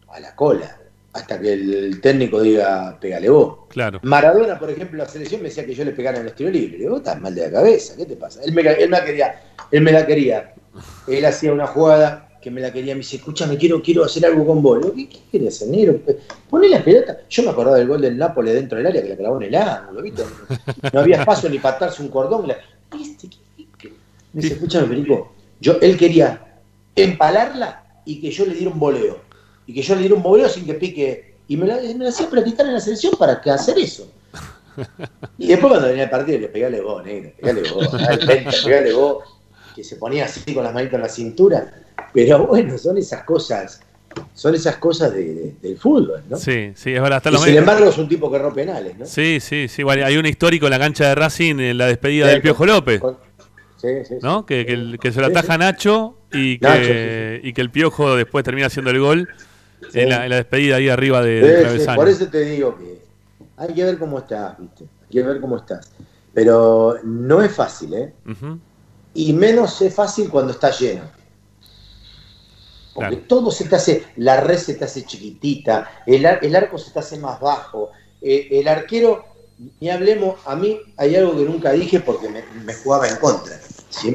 [0.09, 0.79] a la cola,
[1.13, 3.67] hasta que el técnico diga, pégale vos.
[3.69, 3.99] Claro.
[4.03, 6.79] Maradona, por ejemplo, la selección me decía que yo le pegara en el estilo libre.
[6.79, 8.43] Le digo, estás mal de la cabeza, ¿qué te pasa?
[8.43, 10.55] Él me, él me quería, él me la quería.
[11.07, 14.45] Él hacía una jugada que me la quería, me dice, escúchame, quiero, quiero hacer algo
[14.45, 14.85] con vos.
[14.95, 16.01] ¿Qué, qué querés hacer, negro?
[16.51, 17.21] Poné la pelota.
[17.31, 19.55] Yo me acordaba del gol del Nápoles dentro del área que la clavó en el
[19.55, 20.25] ángulo, ¿viste?
[20.93, 22.53] No había espacio ni para atarse un cordón.
[22.93, 23.29] ¿Viste?
[24.33, 26.61] Me dice, escúchame, Perico, yo, él quería
[26.97, 29.19] empalarla y que yo le diera un voleo.
[29.67, 31.35] Y que yo le diera un voleo sin que pique.
[31.47, 34.11] Y me la, me hacía practicar en la selección para que hacer eso.
[35.39, 37.89] Y después cuando venía el partido le pegale vos, negro, pegale vos,
[38.65, 39.25] pegale vos,
[39.75, 41.73] que se ponía así con las manitas en la cintura
[42.13, 43.81] pero bueno, son esas cosas,
[44.35, 46.37] son esas cosas del fútbol, ¿no?
[46.37, 47.23] Sí, sí, es verdad.
[47.33, 49.07] y sin embargo es un tipo que rompe penales, ¿no?
[49.07, 49.83] Sí, sí, sí.
[49.89, 53.01] hay un histórico en la cancha de Racing en la despedida del Piojo López.
[53.81, 54.47] Sí, sí, ¿no?
[54.47, 58.93] Que, que, se lo ataja Nacho y que, y que el Piojo después termina haciendo
[58.93, 59.29] el gol
[59.93, 63.03] en la, despedida ahí arriba de, de Por eso te digo que
[63.57, 64.85] hay que ver cómo estás, ¿viste?
[64.85, 65.91] Hay que ver cómo estás.
[66.33, 68.13] Pero no es fácil, ¿eh?
[69.15, 71.03] Y menos es fácil cuando está lleno.
[72.95, 76.99] Porque todo se te hace, la red se te hace chiquitita, el, arco se te
[76.99, 77.91] hace más bajo,
[78.21, 79.25] eh, el arquero,
[79.81, 83.59] ni hablemos, a mí hay algo que nunca dije porque me, jugaba en contra.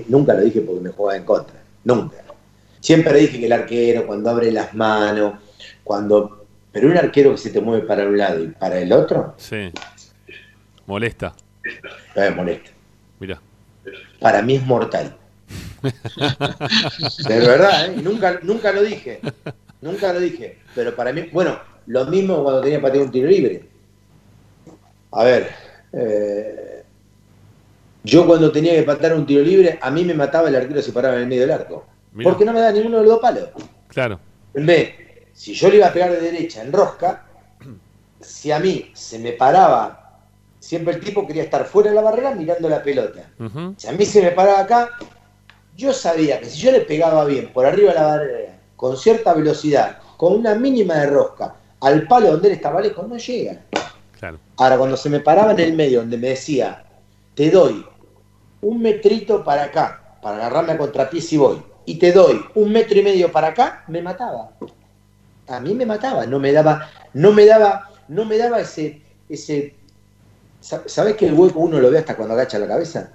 [0.08, 2.18] nunca lo dije porque me jugaba en contra, nunca.
[2.80, 5.40] Siempre dije que el arquero cuando abre las manos,
[5.84, 6.46] cuando...
[6.72, 9.34] Pero un arquero que se te mueve para un lado y para el otro...
[9.38, 9.72] Sí.
[10.86, 11.34] Molesta.
[12.16, 12.70] me molesta.
[13.20, 13.42] Mira.
[14.20, 15.16] Para mí es mortal.
[15.82, 18.02] de verdad, ¿eh?
[18.02, 19.22] nunca, nunca lo dije.
[19.82, 20.60] Nunca lo dije.
[20.76, 23.64] Pero para mí, bueno, lo mismo cuando tenía que patear un tiro libre.
[25.12, 25.50] A ver,
[25.94, 26.84] eh,
[28.04, 30.92] yo cuando tenía que patear un tiro libre, a mí me mataba el arquero si
[30.92, 31.86] paraba en el medio del arco.
[32.24, 33.50] Porque no me da ninguno de los dos palos.
[33.90, 34.20] Claro.
[34.54, 34.94] En vez,
[35.34, 37.26] si yo le iba a pegar de derecha en rosca,
[38.20, 40.07] si a mí se me paraba,
[40.68, 43.22] siempre el tipo quería estar fuera de la barrera mirando la pelota.
[43.78, 44.90] Si a mí se me paraba acá,
[45.78, 49.34] yo sabía que si yo le pegaba bien por arriba de la barrera, con cierta
[49.34, 53.62] velocidad, con una mínima de rosca, al palo donde él estaba lejos, no llega.
[54.58, 56.84] Ahora, cuando se me paraba en el medio, donde me decía,
[57.34, 57.86] te doy
[58.60, 63.00] un metrito para acá, para agarrarme a contrapié si voy, y te doy un metro
[63.00, 64.52] y medio para acá, me mataba.
[65.48, 69.77] A mí me mataba, no me daba, no me daba, no me daba ese, ese,
[70.86, 73.12] ¿sabes que el hueco uno lo ve hasta cuando agacha la cabeza?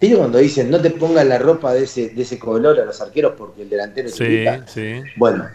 [0.00, 3.00] ¿Viste cuando dicen no te pongas la ropa de ese, de ese color a los
[3.00, 5.00] arqueros porque el delantero sí, sí.
[5.16, 5.48] Bueno,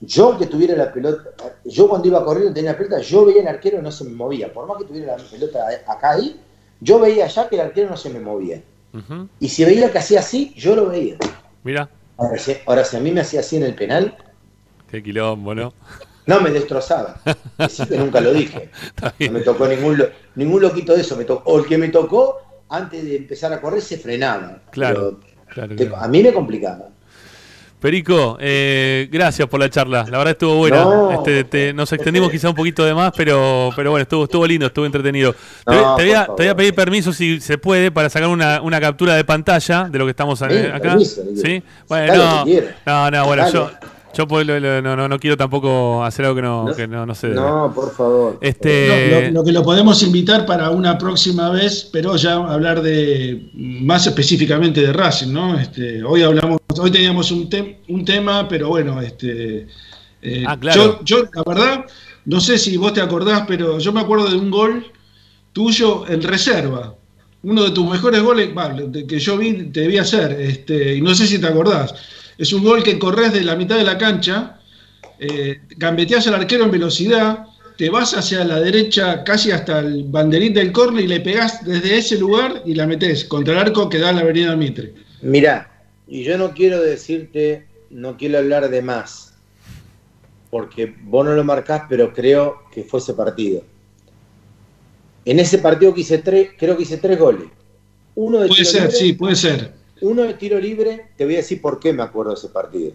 [0.00, 1.30] yo que tuviera la pelota,
[1.64, 4.10] yo cuando iba corriendo tenía la pelota, yo veía el arquero arquero no se me
[4.10, 4.52] movía.
[4.52, 6.40] Por más que tuviera la pelota acá ahí,
[6.80, 8.60] yo veía ya que el arquero no se me movía.
[9.40, 11.16] Y si veía que hacía así, yo lo veía.
[11.64, 11.88] Mira.
[12.16, 14.16] Ahora si, a mí me hacía así en el penal.
[14.90, 15.72] Qué quilombo, ¿no?
[16.26, 17.20] No, me destrozaba.
[17.88, 18.70] Que nunca lo dije.
[19.20, 20.02] No me tocó ningún,
[20.34, 21.16] ningún loquito de eso.
[21.16, 24.60] Me tocó, o el que me tocó, antes de empezar a correr, se frenaba.
[24.70, 25.20] Claro.
[25.96, 26.88] A mí me complicaba.
[27.84, 30.06] Perico, eh, gracias por la charla.
[30.10, 30.86] La verdad estuvo buena.
[31.26, 34.86] este, nos extendimos quizá un poquito de más, pero, pero bueno, estuvo, estuvo lindo, estuvo
[34.86, 35.34] entretenido.
[35.66, 36.02] te,
[36.34, 39.98] voy a, pedir permiso si se puede para sacar una, una captura de pantalla de
[39.98, 40.98] lo que estamos acá.
[40.98, 41.62] ¿Sí?
[41.86, 42.46] Bueno,
[42.86, 43.70] no, no, bueno, yo,
[44.16, 47.28] yo pues, no, no, no, quiero tampoco hacer algo que no, que no, no sé.
[47.28, 48.38] No, por favor.
[48.40, 49.30] Este...
[49.30, 54.80] Lo, que lo podemos invitar para una próxima vez, pero ya hablar de más específicamente
[54.80, 55.58] de Racing, ¿no?
[55.58, 57.48] Este, hoy hablamos, hoy teníamos un,
[57.88, 59.66] un tema, pero bueno, este,
[60.22, 61.00] eh, ah, claro.
[61.02, 61.84] yo, yo, la verdad,
[62.24, 64.86] no sé si vos te acordás, pero yo me acuerdo de un gol
[65.52, 66.94] tuyo en reserva.
[67.42, 68.50] Uno de tus mejores goles,
[69.06, 71.94] que yo vi, te vi hacer, este, y no sé si te acordás
[72.38, 74.60] es un gol que corres de la mitad de la cancha,
[75.18, 77.46] eh, gambeteas al arquero en velocidad,
[77.76, 81.98] te vas hacia la derecha casi hasta el banderín del córner y le pegás desde
[81.98, 84.94] ese lugar y la metes contra el arco que da la avenida Mitre.
[85.22, 89.34] Mirá, y yo no quiero decirte, no quiero hablar de más,
[90.50, 93.62] porque vos no lo marcás, pero creo que fue ese partido.
[95.24, 97.48] En ese partido que hice tres, creo que hice tres goles.
[98.14, 101.62] Uno de puede ser, sí, puede ser uno de tiro libre, te voy a decir
[101.62, 102.92] por qué me acuerdo de ese partido.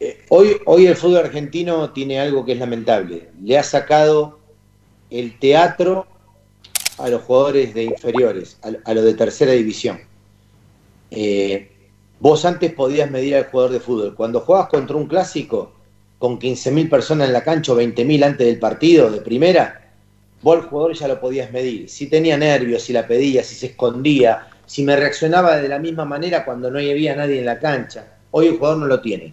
[0.00, 3.30] Eh, hoy, hoy el fútbol argentino tiene algo que es lamentable.
[3.40, 4.40] Le ha sacado
[5.10, 6.06] el teatro
[6.98, 10.00] a los jugadores de inferiores, a, los de tercera división.
[11.12, 11.70] Eh,
[12.18, 14.14] vos antes podías medir al jugador de fútbol.
[14.16, 15.72] Cuando jugabas contra un clásico
[16.18, 19.92] con 15.000 personas en la cancha o 20.000 antes del partido de primera,
[20.42, 21.88] vos al jugador ya lo podías medir.
[21.88, 26.04] Si tenía nervios, si la pedía, si se escondía, si me reaccionaba de la misma
[26.04, 28.06] manera cuando no había nadie en la cancha.
[28.30, 29.32] Hoy el jugador no lo tiene.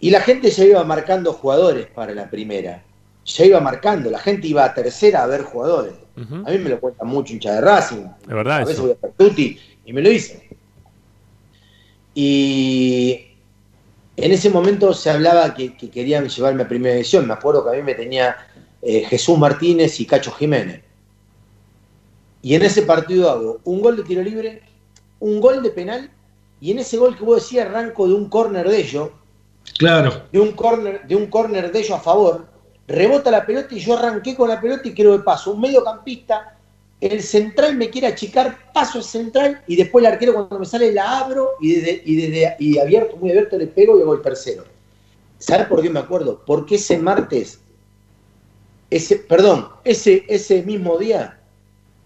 [0.00, 2.82] Y la gente ya iba marcando jugadores para la primera.
[3.24, 5.94] Ya iba marcando, la gente iba a tercera a ver jugadores.
[6.16, 8.06] A mí me lo cuenta mucho hincha de Racing.
[8.26, 8.58] De verdad.
[8.58, 10.48] A veces voy a Pertuti y me lo dice.
[12.14, 13.34] Y
[14.16, 17.26] en ese momento se hablaba que, querían llevarme a primera división.
[17.26, 18.36] Me acuerdo que a mí me tenía
[18.82, 20.82] eh, Jesús Martínez y Cacho Jiménez.
[22.44, 24.60] Y en ese partido hago un gol de tiro libre,
[25.18, 26.10] un gol de penal,
[26.60, 29.08] y en ese gol que vos decías arranco de un córner de ellos.
[29.78, 30.24] Claro.
[30.30, 32.46] De un córner de un córner de ellos a favor.
[32.86, 35.52] Rebota la pelota y yo arranqué con la pelota y quiero de paso.
[35.52, 36.58] Un mediocampista,
[37.00, 40.92] el central me quiere achicar, paso el central y después el arquero cuando me sale
[40.92, 44.20] la abro y desde, y desde y abierto, muy abierto le pego y hago el
[44.20, 44.64] tercero.
[45.38, 46.42] ¿Sabes por qué me acuerdo?
[46.44, 47.58] Porque ese martes,
[48.90, 51.40] ese, perdón, ese, ese mismo día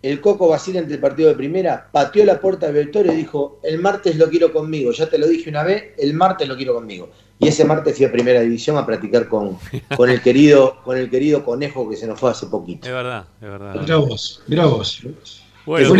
[0.02, 3.60] el Coco Basile ante el partido de primera, pateó la puerta del Victorio y dijo,
[3.62, 6.74] el martes lo quiero conmigo, ya te lo dije una vez, el martes lo quiero
[6.74, 7.10] conmigo.
[7.40, 9.58] Y ese martes fui a primera división a practicar con,
[9.96, 12.86] con el querido, con el querido conejo que se nos fue hace poquito.
[12.86, 13.74] Es verdad, es verdad.
[13.80, 15.02] Mirá vos, mirá vos.
[15.66, 15.94] Bueno,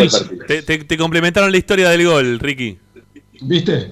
[0.47, 2.79] te, complementaron la historia del gol, Ricky.
[3.41, 3.91] ¿Viste?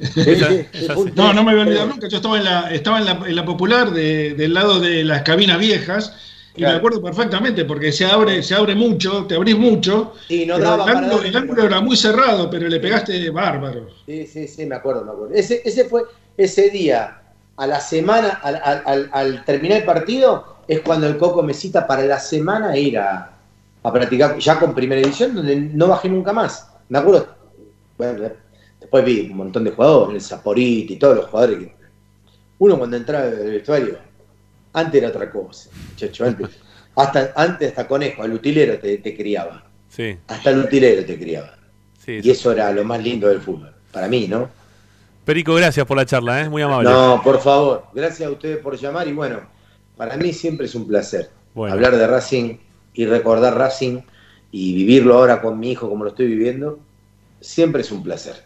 [1.15, 2.09] no, no me voy a olvidar nunca.
[2.09, 5.59] Yo estaba en la, estaba en la, en la popular del lado de las cabinas
[5.59, 6.15] viejas
[6.57, 10.15] y me acuerdo perfectamente, porque se abre, se abre mucho, te abrís mucho.
[10.27, 13.89] Sí, no daba el, ángulo, el ángulo era muy cerrado, pero le pegaste bárbaro.
[14.07, 15.35] Sí, sí, sí, me acuerdo, me acuerdo.
[15.35, 16.03] Ese, ese fue
[16.37, 17.21] ese día,
[17.57, 22.19] a la semana, al, terminar el partido, es cuando el Coco me cita para la
[22.19, 23.33] semana ir a,
[23.83, 26.69] a practicar ya con primera edición, donde no bajé nunca más.
[26.89, 27.29] Me acuerdo,
[27.99, 28.31] bueno,
[28.81, 31.77] después vi un montón de jugadores, el Zaporiti y todos los jugadores que.
[32.59, 34.06] Uno cuando entraba el vestuario
[34.77, 36.25] antes era otra cosa, muchacho.
[36.25, 36.49] Antes,
[36.95, 39.65] hasta, antes hasta conejo, al utilero te, criaba.
[39.89, 40.17] Sí.
[40.29, 41.57] Hasta el utilero te criaba.
[42.07, 43.75] y eso era lo más lindo del fútbol.
[43.91, 44.51] Para mí, ¿no?
[45.25, 46.49] Perico, gracias por la charla, ¿eh?
[46.49, 46.89] muy amable.
[46.91, 49.41] No, por favor, gracias a ustedes por llamar y bueno,
[49.97, 51.31] para mí siempre es un placer
[51.65, 52.59] hablar de Racing
[52.93, 54.03] y recordar Racing
[54.53, 56.79] y vivirlo ahora con mi hijo como lo estoy viviendo,
[57.41, 58.45] siempre es un placer.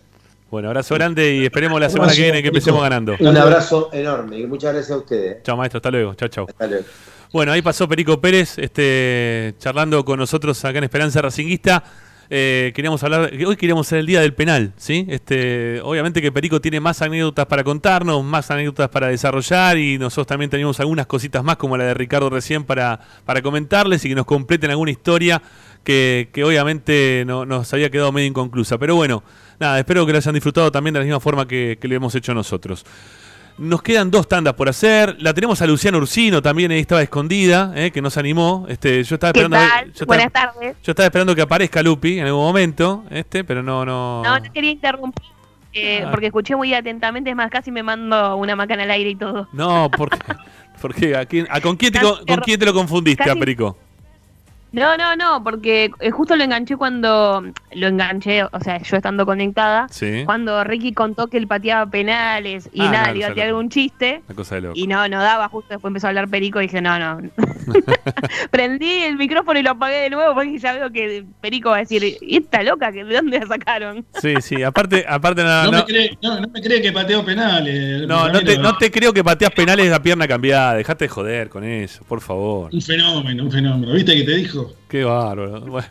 [0.50, 3.14] Bueno, abrazo grande y esperemos la semana que viene que empecemos ganando.
[3.20, 5.42] Un abrazo enorme y muchas gracias a ustedes.
[5.44, 6.14] Chao, maestro, hasta luego.
[6.14, 6.46] Chao, chao.
[6.48, 6.84] Hasta luego.
[7.32, 11.84] Bueno, ahí pasó Perico Pérez, este, charlando con nosotros acá en Esperanza Racinguista.
[12.32, 15.06] Eh, queríamos hablar, hoy queríamos ser el día del penal, ¿sí?
[15.08, 20.28] Este, obviamente que Perico tiene más anécdotas para contarnos, más anécdotas para desarrollar y nosotros
[20.28, 24.14] también tenemos algunas cositas más como la de Ricardo recién para, para comentarles y que
[24.14, 25.42] nos completen alguna historia
[25.84, 28.78] que, obviamente no, nos había quedado medio inconclusa.
[28.78, 29.22] Pero bueno,
[29.60, 32.14] nada, espero que lo hayan disfrutado también de la misma forma que, que lo hemos
[32.14, 32.84] hecho nosotros.
[33.58, 35.16] Nos quedan dos tandas por hacer.
[35.20, 38.64] La tenemos a Luciana Ursino también, ahí estaba escondida, eh, que nos animó.
[38.70, 39.58] Este, yo estaba esperando.
[39.94, 40.76] Yo Buenas tardes.
[40.82, 44.22] Yo estaba esperando que aparezca Lupi en algún momento, este, pero no, no.
[44.24, 45.26] No, no quería interrumpir.
[45.72, 49.16] Eh, porque escuché muy atentamente, es más, casi me mando una macana al aire y
[49.16, 49.46] todo.
[49.52, 50.18] No, porque,
[50.80, 53.76] porque ¿a ¿con, quién te, con, quién te lo confundiste, casi, Perico?
[54.72, 57.42] No, no, no, porque eh, justo lo enganché cuando
[57.74, 59.88] lo enganché, o sea, yo estando conectada,
[60.24, 63.68] cuando Ricky contó que él pateaba penales y ah, nada, le iba a tirar algún
[63.68, 64.22] chiste.
[64.74, 67.28] Y no, no daba, justo después empezó a hablar Perico y dije, no, no.
[68.50, 71.80] Prendí el micrófono y lo apagué de nuevo porque ya veo que Perico va a
[71.80, 74.04] decir, ¿y esta loca que de dónde la sacaron?
[74.20, 75.64] Sí, sí, aparte, aparte nada.
[75.64, 78.06] No, no, Me cree, no, me cree que pateo penales.
[78.06, 81.48] No, no te, no te creo que pateas penales a pierna cambiada, dejate de joder
[81.48, 82.70] con eso, por favor.
[82.72, 83.92] Un fenómeno, un fenómeno.
[83.92, 84.59] ¿Viste que te dijo?
[84.88, 85.82] Qué bárbaro.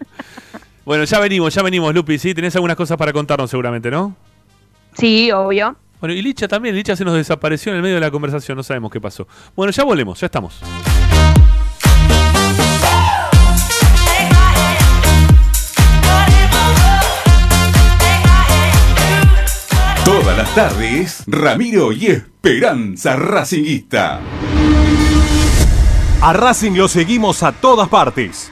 [0.85, 1.03] Bueno.
[1.03, 2.33] ya venimos, ya venimos, Lupi, ¿sí?
[2.33, 4.15] Tenés algunas cosas para contarnos seguramente, ¿no?
[4.93, 5.75] Sí, obvio.
[5.99, 8.63] Bueno, y Licha también, Licha se nos desapareció en el medio de la conversación, no
[8.63, 9.27] sabemos qué pasó.
[9.55, 10.61] Bueno, ya volvemos, ya estamos.
[20.05, 24.19] Todas las tardes, Ramiro y Esperanza Racinguista.
[26.21, 28.51] A Racing lo seguimos a todas partes,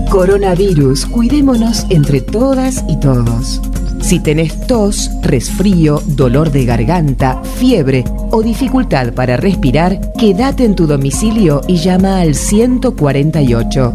[0.10, 3.62] Coronavirus, cuidémonos entre todas y todos.
[4.02, 10.88] Si tenés tos, resfrío, dolor de garganta, fiebre o dificultad para respirar, quédate en tu
[10.88, 13.94] domicilio y llama al 148.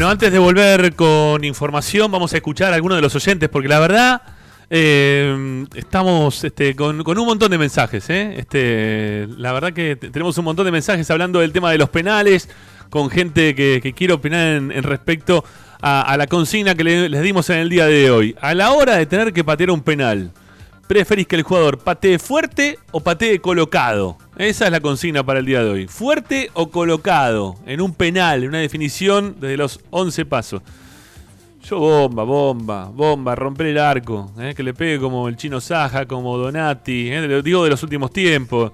[0.00, 3.68] Bueno, antes de volver con información, vamos a escuchar a algunos de los oyentes, porque
[3.68, 4.22] la verdad
[4.70, 8.08] eh, estamos este, con, un montón de mensajes.
[8.08, 8.32] ¿eh?
[8.38, 12.48] Este, la verdad que tenemos un montón de mensajes hablando del tema de los penales,
[12.88, 15.44] con gente que, quiere opinar en, respecto
[15.82, 18.34] a, la consigna que les dimos en el día de hoy.
[18.40, 20.32] A la hora de tener que patear un penal,
[20.88, 24.16] ¿preferís que el jugador patee fuerte o patee colocado?
[24.40, 25.86] Esa es la consigna para el día de hoy.
[25.86, 27.56] ¿Fuerte o colocado?
[27.66, 30.62] En un penal, en una definición desde los 11 pasos.
[31.62, 36.06] Yo bomba, bomba, bomba, romper el arco, eh, que le pegue como el chino Saja,
[36.06, 38.72] como Donati, eh, digo de los últimos tiempos,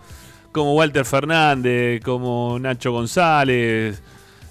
[0.52, 4.00] como Walter Fernández, como Nacho González.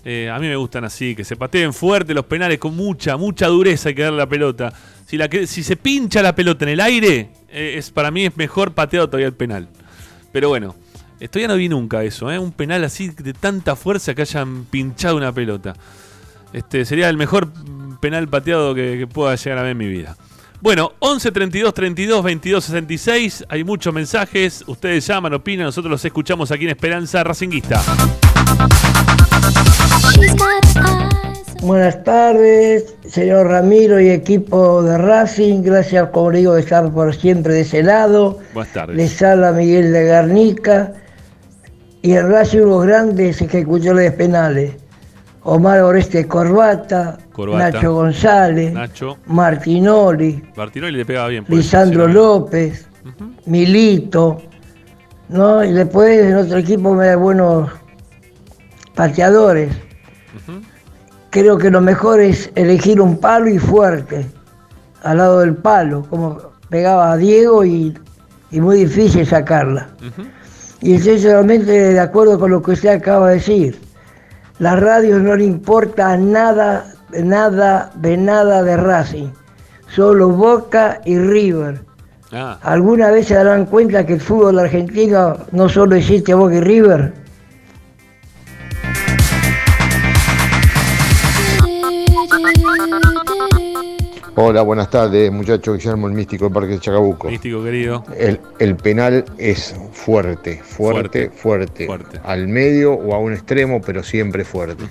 [0.04, 3.48] Eh, a mí me gustan así, que se pateen fuerte los penales con mucha, mucha
[3.48, 4.74] dureza hay que darle la pelota.
[5.06, 8.74] Si, la si se pincha la pelota en el aire, es, para mí es mejor
[8.74, 9.70] pateado todavía el penal.
[10.34, 10.76] Pero bueno,
[11.20, 15.18] esto ya no vi nunca eso, un penal así de tanta fuerza que hayan pinchado
[15.18, 15.74] una pelota.
[16.54, 17.50] Este, sería el mejor
[18.00, 20.16] penal pateado que, pueda llegar a ver en mi vida.
[20.62, 23.46] Bueno, 11 32 32 22 66.
[23.50, 24.64] Hay muchos mensajes.
[24.68, 25.66] Ustedes llaman, opinan.
[25.66, 27.82] Nosotros los escuchamos aquí en Esperanza Racinguista.
[31.62, 35.64] Buenas tardes, señor Ramiro y equipo de Racing.
[35.64, 38.40] Gracias, como digo, de estar por siempre de ese lado.
[38.54, 38.96] Buenas tardes.
[38.96, 40.94] Les habla Miguel de Garnica.
[42.06, 44.76] Y el Racing, los grandes ejecutores penales.
[45.42, 48.76] Omar Oreste Corbata, Nacho González,
[49.26, 51.46] Martinoli, Martinoli le pegaba bien.
[51.48, 52.88] Lisandro López,
[53.48, 54.40] Milito,
[55.30, 55.64] ¿no?
[55.64, 57.72] Y después en otro equipo me da buenos
[58.94, 59.76] pateadores.
[61.32, 64.28] Creo que lo mejor es elegir un palo y fuerte,
[65.02, 66.38] al lado del palo, como
[66.70, 67.98] pegaba a Diego y,
[68.52, 69.90] muy difícil sacarla.
[70.86, 73.80] Y estoy solamente de acuerdo con lo que usted acaba de decir
[74.60, 76.94] la radio no le importa nada,
[77.24, 79.30] nada, de nada de Racing.
[79.88, 81.82] Solo Boca y River.
[82.32, 82.60] Ah.
[82.62, 87.14] ¿Alguna vez se darán cuenta que el fútbol argentino no solo existe Boca y River?
[94.38, 95.78] Hola, buenas tardes, muchachos.
[95.78, 97.30] Guillermo, el místico del Parque de Chacabuco.
[97.30, 98.04] Místico, querido.
[98.18, 101.88] El, penal es fuerte, fuerte, fuerte,
[102.22, 104.84] Al medio o a un extremo, pero siempre fuerte.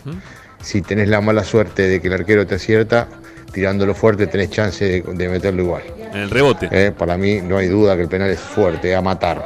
[0.63, 3.07] Si tenés la mala suerte de que el arquero te acierta,
[3.53, 5.83] tirándolo fuerte tenés chance de, meterlo igual.
[6.11, 6.71] En el rebote.
[6.73, 9.45] Eh, para mí no hay duda que el penal es fuerte, a matar.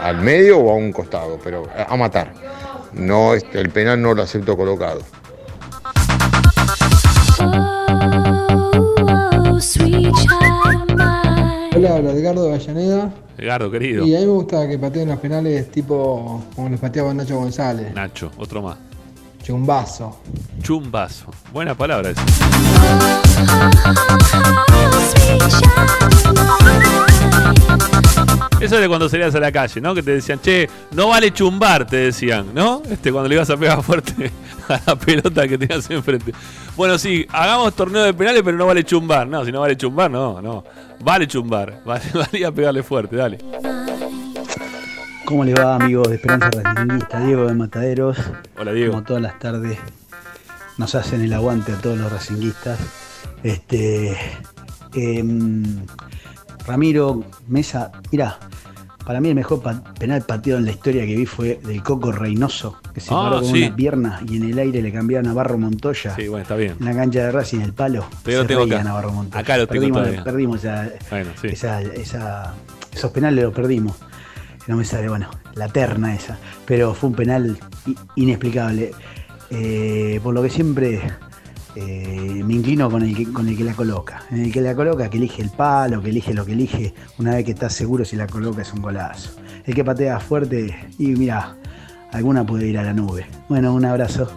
[0.00, 2.32] Al medio o a un costado, pero a matar.
[2.94, 5.02] No, el penal no lo acepto colocado.
[11.76, 13.12] Hola, habla Edgardo Vallaneda.
[13.36, 14.06] Edgardo, querido.
[14.06, 17.92] Y a mí me gusta que pateen los penales tipo como los pateaba Nacho González.
[17.92, 18.76] Nacho, otro más.
[19.42, 20.20] Chumbazo.
[20.62, 21.32] Chumbazo.
[21.52, 22.22] Buena palabra esa.
[28.60, 29.94] Eso es de cuando salías a la calle, ¿no?
[29.94, 32.82] Que te decían, che, no vale chumbar, te decían, ¿no?
[32.88, 34.30] Este, cuando le ibas a pegar fuerte
[34.68, 36.32] a la pelota que tenías enfrente.
[36.76, 39.26] Bueno, sí, hagamos torneo de penales, pero no vale chumbar.
[39.26, 40.64] No, si no vale chumbar, no, no.
[41.04, 41.82] Vale chumbar.
[41.84, 43.38] Vale, valía pegarle fuerte, dale.
[45.26, 47.20] ¿Cómo le va, amigos de Esperanza Racingista?
[47.20, 48.18] Diego de Mataderos.
[48.58, 48.92] Hola, Diego.
[48.92, 49.78] Como todas las tardes
[50.78, 52.78] nos hacen el aguante a todos los racinguistas.
[53.42, 54.16] Este,
[54.94, 55.84] em,
[56.66, 58.38] Ramiro, Mesa, mira,
[59.04, 59.62] para mí el mejor
[59.98, 63.40] penal pateado en la historia que vi fue del Coco Reynoso, que se paró ah,
[63.40, 66.14] con una pierna y en el aire le cambiaron a Navarro Montoya.
[66.16, 66.76] Sí, bueno, está bien.
[66.80, 68.06] En la cancha de Racing, el palo.
[68.22, 68.82] Pero se tengo acá.
[68.82, 69.40] Navarro Montoya.
[69.40, 72.54] Acá lo tengo perdimos, perdimos esa, esa,
[72.92, 73.96] esos penales los perdimos.
[74.66, 76.38] No me sale, bueno, la terna esa.
[76.64, 77.58] Pero fue un penal
[78.16, 78.92] inexplicable.
[79.50, 81.02] Eh, por lo que siempre
[81.76, 84.24] eh, me inclino con el, que, con el que la coloca.
[84.30, 87.34] En el que la coloca, que elige el palo, que elige lo que elige, una
[87.34, 89.30] vez que está seguro si la coloca es un golazo.
[89.64, 91.56] El que patea fuerte y mira,
[92.12, 93.26] alguna puede ir a la nube.
[93.48, 94.30] Bueno, un abrazo.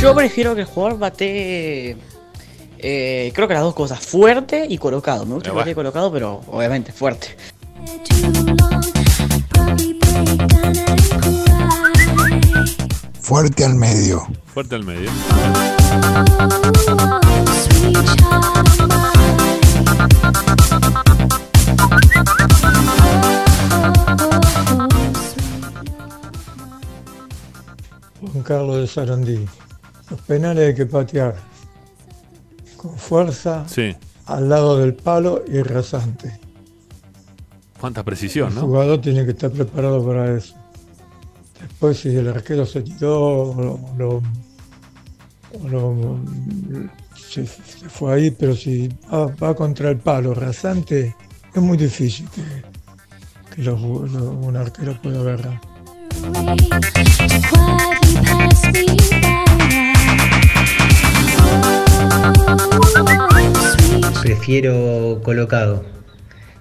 [0.00, 1.96] Yo prefiero que el jugador bate.
[2.78, 5.24] Eh, creo que las dos cosas, fuerte y colocado.
[5.24, 7.36] Me gusta que bate colocado, pero obviamente fuerte.
[13.26, 14.24] Fuerte al medio.
[14.54, 15.10] Fuerte al medio.
[28.20, 29.44] Juan Carlos de Sarandí.
[30.08, 31.34] Los penales hay que patear
[32.76, 33.96] con fuerza, sí.
[34.26, 36.38] al lado del palo y rasante.
[37.80, 38.60] Cuánta precisión, ¿no?
[38.60, 40.54] El jugador tiene que estar preparado para eso.
[41.76, 44.22] Después, si el arquero se tiró o lo,
[47.14, 51.14] se, fue ahí, pero si va, contra el palo rasante,
[51.54, 52.26] es muy difícil
[53.54, 55.60] que un arquero pueda agarrar.
[64.22, 65.95] Prefiero colocado.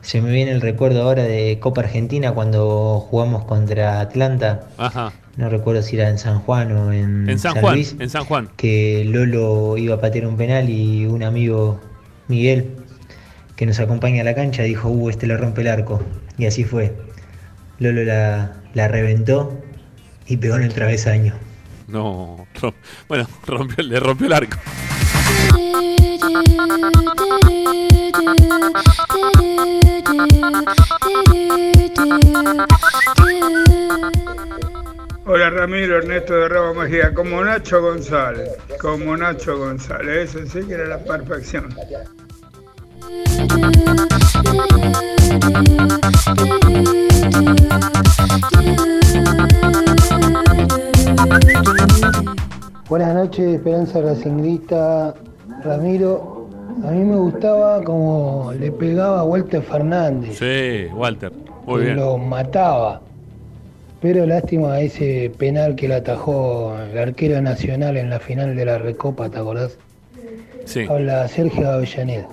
[0.05, 4.67] Se me viene el recuerdo ahora de Copa Argentina cuando jugamos contra Atlanta.
[4.77, 5.13] Ajá.
[5.35, 7.79] No recuerdo si era en San Juan o en, en San, Juan.
[7.97, 8.49] En San Juan.
[8.55, 11.81] Que Lolo iba a patear un penal y un amigo,
[12.27, 12.75] Miguel,
[13.55, 16.03] que nos acompaña a la cancha, dijo, uh, este le rompe el arco.
[16.37, 16.95] Y así fue.
[17.79, 19.59] Lolo la, la reventó
[20.27, 21.33] y pegó en el travesaño.
[21.87, 22.45] No,
[23.07, 24.57] bueno, rompió, le rompió el arco.
[35.27, 40.73] Hola Ramiro, Ernesto de Rabo Mejía, como Nacho González, como Nacho González, eso sí que
[40.73, 41.69] era la perfección.
[52.87, 55.13] Buenas noches, Esperanza Racingrista,
[55.63, 56.34] Ramiro.
[56.83, 60.37] A mí me gustaba como le pegaba a Walter Fernández.
[60.37, 61.31] Sí, Walter,
[61.65, 61.95] muy bien.
[61.95, 63.01] Lo mataba.
[64.01, 68.77] Pero lástima ese penal que le atajó el arquero nacional en la final de la
[68.77, 69.77] Recopa, ¿te acordás?
[70.65, 70.85] Sí.
[70.87, 72.27] Habla Sergio Avellaneda.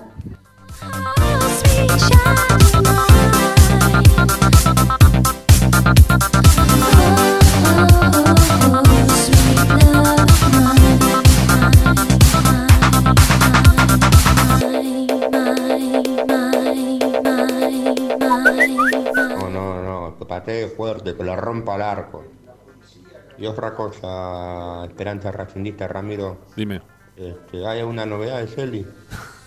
[21.03, 22.25] Fuerte, que lo rompa al arco.
[23.39, 26.47] Y otra cosa, Esperanza Racindista, Ramiro.
[26.57, 26.81] Dime.
[27.17, 28.87] Este, ¿Hay alguna novedad de Celi?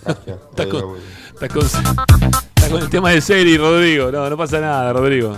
[0.03, 0.39] Gracias.
[0.49, 4.11] está, con, el tema de Celi, Rodrigo.
[4.11, 5.37] No, no pasa nada, Rodrigo.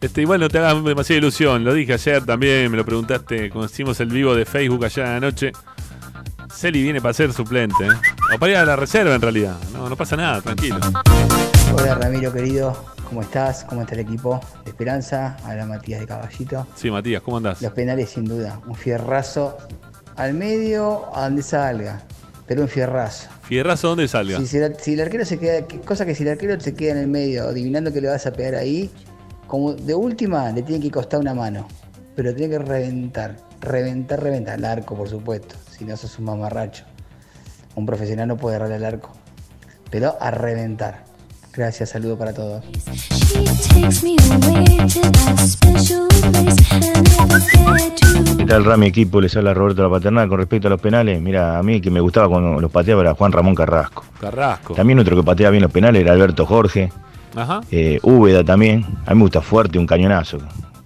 [0.00, 1.64] Este, igual no te hagas demasiada ilusión.
[1.64, 5.12] Lo dije ayer también, me lo preguntaste cuando hicimos el vivo de Facebook allá en
[5.14, 5.52] la noche.
[6.52, 7.92] Celi viene para ser suplente, ¿eh?
[8.34, 9.56] O para ir a la reserva en realidad.
[9.72, 10.78] No, no pasa nada, tranquilo.
[11.74, 12.76] Hola Ramiro querido,
[13.16, 13.64] ¿cómo estás?
[13.64, 15.38] ¿Cómo está el equipo de Esperanza?
[15.42, 16.66] Habla Matías de Caballito.
[16.74, 17.62] Sí, Matías, ¿cómo andás?
[17.62, 19.56] Los penales sin duda, un fierrazo
[20.16, 22.02] al medio a donde salga,
[22.46, 23.30] pero un fierrazo.
[23.44, 24.36] ¿Fierrazo dónde salga?
[24.36, 27.08] Si, si, el arquero se queda, cosa que si el arquero se queda en el
[27.08, 28.90] medio, adivinando que le vas a pegar ahí,
[29.46, 31.66] como de última le tiene que costar una mano,
[32.16, 34.58] pero tiene que reventar, reventar, reventar.
[34.58, 36.84] El arco, por supuesto, si no sos un mamarracho.
[37.76, 39.12] Un profesional no puede agarrar el arco,
[39.90, 41.15] pero a reventar.
[41.56, 42.62] Gracias, saludo para todos.
[48.36, 49.20] ¿Qué tal, Rami equipo?
[49.22, 50.28] Les habla Roberto La Paternal.
[50.28, 53.14] Con respecto a los penales, mira, a mí que me gustaba cuando los pateaba era
[53.14, 54.04] Juan Ramón Carrasco.
[54.20, 54.74] Carrasco.
[54.74, 56.92] También otro que pateaba bien los penales era Alberto Jorge.
[57.34, 57.60] Ajá.
[57.70, 58.84] Eh, Úbeda también.
[59.06, 60.38] A mí me gusta fuerte, un cañonazo.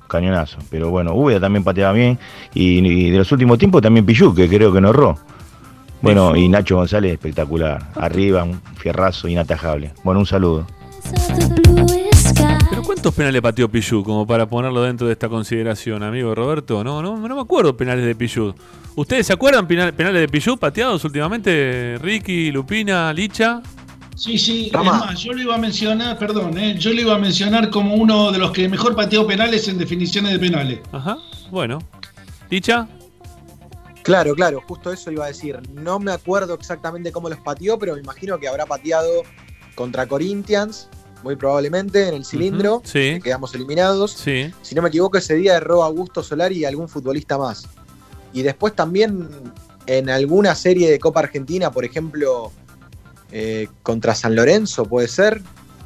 [0.07, 0.59] Cañonazo.
[0.71, 2.17] Pero bueno, Úbeda también pateaba bien.
[2.55, 5.19] Y, de los últimos tiempos también Pillú, que creo que no erró.
[6.03, 7.91] Bueno, y Nacho González espectacular.
[7.95, 9.93] Arriba, un fierrazo inatajable.
[10.03, 10.67] Bueno, un saludo.
[12.71, 16.83] ¿Pero cuántos penales pateó Pichu como para ponerlo dentro de esta consideración, amigo Roberto?
[16.83, 18.55] No, no, no me acuerdo penales de Pichu.
[18.95, 21.99] ¿Ustedes se acuerdan penales de Pichu pateados últimamente?
[21.99, 23.61] Ricky, Lupina, Licha.
[24.17, 27.19] Sí, sí, es más, yo lo iba a mencionar, perdón, eh, yo lo iba a
[27.19, 30.81] mencionar como uno de los que mejor pateó penales en definiciones de penales.
[30.93, 31.17] Ajá,
[31.51, 31.79] bueno.
[32.51, 32.87] ¿Licha?
[34.03, 35.61] Claro, claro, justo eso iba a decir.
[35.73, 39.23] No me acuerdo exactamente cómo los pateó, pero me imagino que habrá pateado
[39.75, 40.89] contra Corinthians,
[41.23, 42.83] muy probablemente, en el cilindro.
[42.85, 43.19] sí.
[43.23, 44.13] quedamos eliminados.
[44.13, 44.53] Sí.
[44.63, 47.69] Si no me equivoco, ese día erró Augusto Solari y algún futbolista más.
[48.33, 49.29] Y después también
[49.87, 52.53] en alguna serie de Copa Argentina, por ejemplo,
[53.33, 55.43] eh, contra San Lorenzo, ¿puede ser?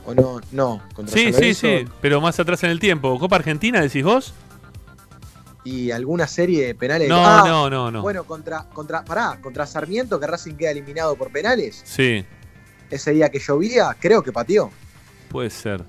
[0.07, 0.41] ¿O no?
[0.53, 1.67] No, contra sí, San Lorenzo.
[1.67, 3.19] Sí, sí, pero más atrás en el tiempo.
[3.19, 4.35] ¿Copa Argentina decís vos?
[5.65, 7.09] Y alguna serie de penales.
[7.09, 8.03] No, ah, no, no, no.
[8.03, 11.81] Bueno, contra, contra, pará, contra Sarmiento, que Racing queda eliminado por penales.
[11.85, 12.25] Sí.
[12.91, 14.71] Ese día que llovía, creo que pateó.
[15.31, 15.83] Puede ser.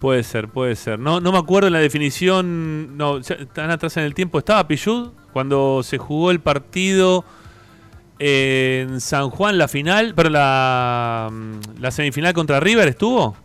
[0.00, 0.98] Puede ser, puede ser.
[0.98, 2.96] No, no me acuerdo la definición.
[2.96, 4.38] No, están atrás en el tiempo.
[4.38, 7.24] ¿Estaba Pichud cuando se jugó el partido
[8.18, 10.12] en San Juan, la final?
[10.14, 11.30] Pero la,
[11.78, 13.36] la semifinal contra River estuvo.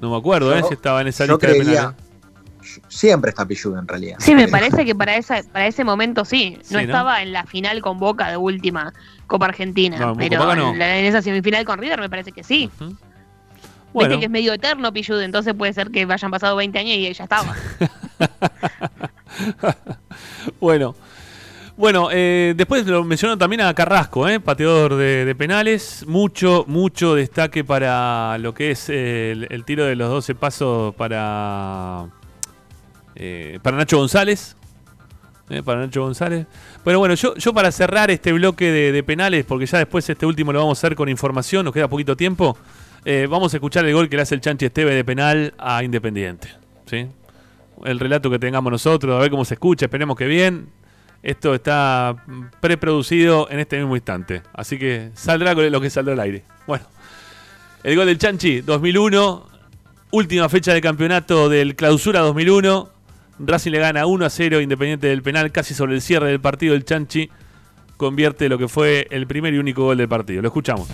[0.00, 0.62] No me acuerdo, ¿eh?
[0.66, 2.03] Si estaba en esa lista de penales
[2.88, 4.16] siempre está Pichu en realidad.
[4.20, 6.58] Sí, me parece que para esa, para ese momento sí.
[6.70, 8.92] No estaba en la final con Boca de última
[9.26, 10.14] Copa Argentina.
[10.16, 12.70] pero en, esa semifinal con River me parece que sí.
[13.94, 17.12] Viste que es medio eterno Pichu, entonces puede ser que hayan pasado 20 años y
[17.12, 17.54] ya estaba.
[20.60, 20.94] bueno.
[21.76, 26.04] Bueno, eh, después lo mencionó también a Carrasco, eh, pateador de, penales.
[26.06, 32.06] Mucho, mucho destaque para lo que es el, tiro de los 12 pasos para,
[33.14, 34.56] eh, para Nacho González.
[35.50, 36.46] Eh, para Nacho González.
[36.82, 40.60] Pero bueno, yo, para cerrar este bloque de, penales, porque ya después este último lo
[40.60, 42.56] vamos a hacer con información, nos queda poquito tiempo.
[43.28, 46.48] vamos a escuchar el gol que le hace el Chanchi Esteve de penal a Independiente.
[46.86, 47.06] ¿sí?
[47.84, 50.68] El relato que tengamos nosotros, a ver cómo se escucha, esperemos que bien.
[51.24, 52.16] Esto está
[52.60, 54.42] preproducido en este mismo instante.
[54.52, 56.44] Así que saldrá con lo que saldrá al aire.
[56.66, 56.84] Bueno,
[57.82, 59.46] el gol del Chanchi, 2001.
[60.10, 62.90] Última fecha de campeonato del Clausura 2001.
[63.38, 66.74] Racing le gana 1 a 0 Independiente del penal, casi sobre el cierre del partido.
[66.74, 67.30] El Chanchi
[67.96, 70.42] convierte lo que fue el primer y único gol del partido.
[70.42, 70.88] Lo escuchamos.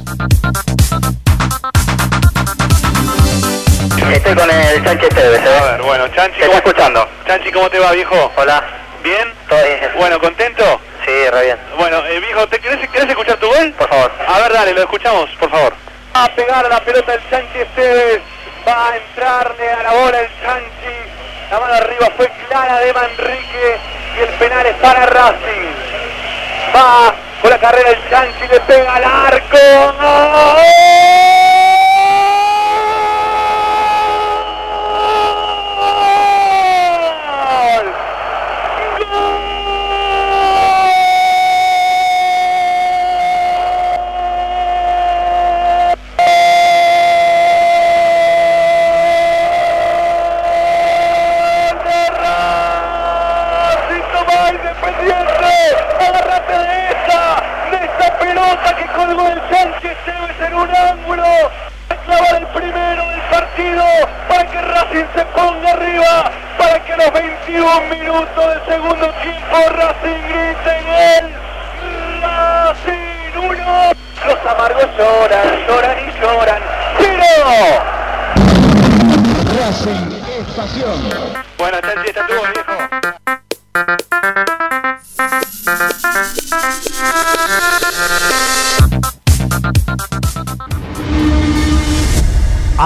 [4.12, 5.40] Estoy con el Chanchi Esteves.
[5.40, 5.58] ¿eh?
[5.58, 6.40] A ver, bueno, Chanchi.
[6.40, 7.06] ¿Cómo, escuchando?
[7.26, 8.32] Chanchi, ¿cómo te va, viejo?
[8.36, 8.64] Hola.
[9.02, 9.28] ¿Bien?
[9.48, 9.78] Todo bien.
[9.96, 10.80] Bueno, ¿contento?
[11.04, 11.58] Sí, re bien.
[11.78, 13.72] Bueno, eh, viejo, ¿te querés, escuchar tu gol?
[13.78, 14.12] Por favor.
[14.28, 15.74] A ver, dale, lo escuchamos, por favor.
[16.14, 18.20] Va a pegar a la pelota el Chanchi Esteves.
[18.66, 21.19] Va a entrarle a la bola el Chanchi.
[21.50, 23.78] La mano arriba fue clara de Manrique
[24.16, 25.74] y el penal es para Racing.
[26.74, 27.12] Va
[27.42, 29.58] con la carrera el Chanchi, le pega al arco.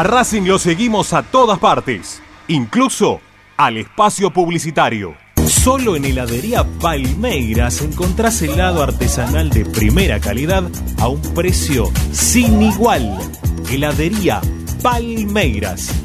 [0.05, 3.20] Racing lo seguimos a todas partes, incluso
[3.56, 5.16] al espacio publicitario.
[5.48, 10.62] Solo en heladería Palmeiras encontrás helado artesanal de primera calidad
[11.01, 13.19] a un precio sin igual.
[13.70, 14.40] Heladería
[14.82, 16.03] Palmeiras.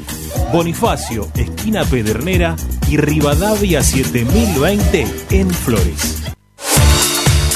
[0.52, 2.56] Bonifacio, esquina Pedernera
[2.88, 6.22] y Rivadavia 7020 en Flores.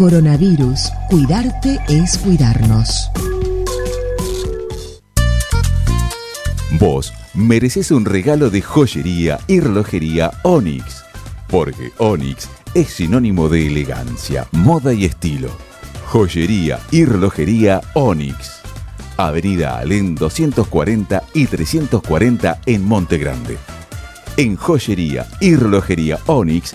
[0.00, 0.90] Coronavirus.
[1.10, 3.10] Cuidarte es cuidarnos.
[6.78, 11.04] Vos mereces un regalo de joyería y relojería Onyx,
[11.48, 15.50] porque Onyx es sinónimo de elegancia, moda y estilo.
[16.06, 18.62] Joyería y relojería Onyx.
[19.18, 23.58] Avenida Alén 240 y 340 en Monte Grande.
[24.38, 26.74] En joyería y relojería Onyx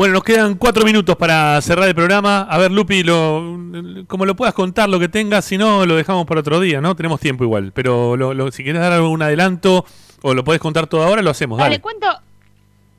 [0.00, 2.46] Bueno, nos quedan cuatro minutos para cerrar el programa.
[2.48, 3.58] A ver, Lupi, lo,
[4.06, 6.96] como lo puedas contar, lo que tengas, si no, lo dejamos para otro día, ¿no?
[6.96, 7.72] Tenemos tiempo igual.
[7.74, 8.16] Pero
[8.50, 9.84] si quieres dar algún adelanto
[10.22, 11.58] o lo puedes contar todo ahora, lo hacemos.
[11.58, 11.82] Dale, dale.
[11.82, 12.06] cuento,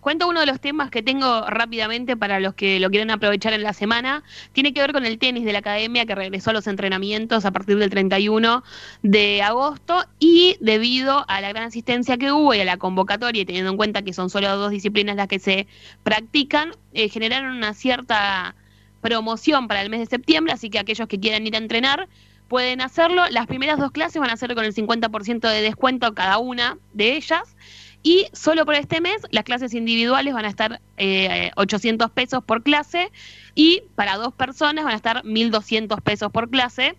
[0.02, 3.62] Cuento uno de los temas que tengo rápidamente para los que lo quieren aprovechar en
[3.62, 4.24] la semana.
[4.52, 7.52] Tiene que ver con el tenis de la academia que regresó a los entrenamientos a
[7.52, 8.64] partir del 31
[9.04, 13.46] de agosto y debido a la gran asistencia que hubo y a la convocatoria, y
[13.46, 15.68] teniendo en cuenta que son solo dos disciplinas las que se
[16.02, 18.56] practican, eh, generaron una cierta
[19.02, 22.10] promoción para el mes de septiembre, así que aquellos que quieran ir a entrenar
[22.52, 23.24] pueden hacerlo.
[23.30, 27.16] Las primeras dos clases van a ser con el 50% de descuento cada una de
[27.16, 27.56] ellas.
[28.04, 32.64] Y solo por este mes las clases individuales van a estar eh, 800 pesos por
[32.64, 33.12] clase
[33.54, 36.96] y para dos personas van a estar 1.200 pesos por clase.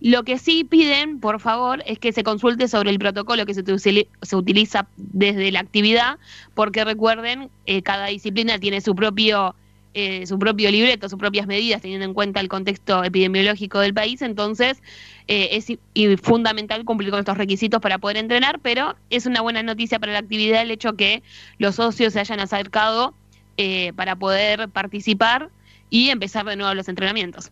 [0.00, 4.36] Lo que sí piden, por favor, es que se consulte sobre el protocolo que se,
[4.36, 6.18] utiliza desde la actividad,
[6.54, 9.56] porque recuerden, eh, cada disciplina tiene su propio
[9.94, 14.22] eh, su propio libreto, sus propias medidas, teniendo en cuenta el contexto epidemiológico del país.
[14.22, 14.82] Entonces,
[15.28, 15.60] eh,
[15.94, 20.12] es fundamental cumplir con estos requisitos para poder entrenar, pero es una buena noticia para
[20.12, 21.22] la actividad el hecho que
[21.58, 23.14] los socios se hayan acercado
[23.56, 25.50] eh, para poder participar
[25.90, 27.50] y empezar de nuevo los entrenamientos.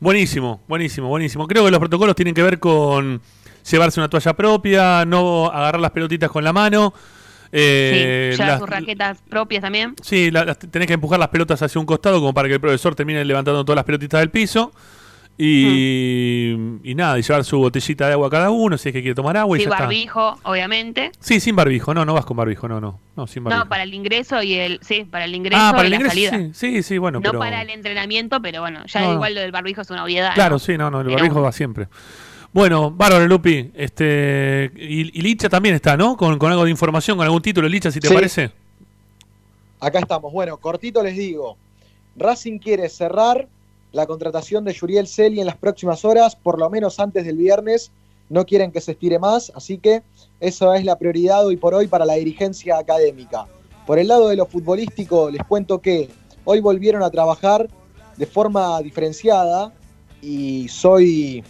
[0.00, 1.46] Buenísimo, buenísimo, buenísimo.
[1.46, 3.20] Creo que los protocolos tienen que ver con
[3.70, 6.94] llevarse una toalla propia, no agarrar las pelotitas con la mano.
[7.56, 9.94] Eh, sí, sus raquetas propias también.
[10.02, 10.30] Sí,
[10.70, 13.64] tenés que empujar las pelotas hacia un costado como para que el profesor termine levantando
[13.64, 14.72] todas las pelotitas del piso.
[15.36, 16.52] Y,
[16.84, 19.36] y nada, y llevar su botellita de agua cada uno si es que quiere tomar
[19.36, 19.58] agua.
[19.58, 21.10] Sin barbijo, obviamente.
[21.18, 23.00] Sí, sin barbijo, no, no vas con barbijo, no, no.
[23.16, 23.64] No, sin barbijo.
[23.64, 24.78] no para el ingreso y el.
[24.82, 27.20] Sí, para el ingreso ah, para el ingreso, Sí, sí, sí, bueno.
[27.20, 30.34] No para el entrenamiento, pero bueno, ya igual lo del barbijo es una obviedad.
[30.34, 31.88] Claro, sí, no, no, el barbijo va siempre.
[32.54, 33.72] Bueno, bárbaro, Lupi.
[33.74, 36.16] Este, y, Licha también está, ¿no?
[36.16, 38.52] Con, algo de información, con algún título, Licha, si te parece.
[39.80, 40.32] Acá estamos.
[40.32, 41.56] Bueno, cortito les digo.
[42.14, 43.48] Racing quiere cerrar
[43.90, 47.90] la contratación de Yuriel Celi en las próximas horas, por lo menos antes del viernes.
[48.28, 50.04] No quieren que se estire más, así que
[50.38, 53.46] eso es la prioridad hoy por hoy para la dirigencia académica.
[53.84, 56.08] Por el lado de lo futbolístico, les cuento que
[56.44, 57.68] hoy volvieron a trabajar
[58.16, 59.72] de forma diferenciada
[60.22, 61.42] y soy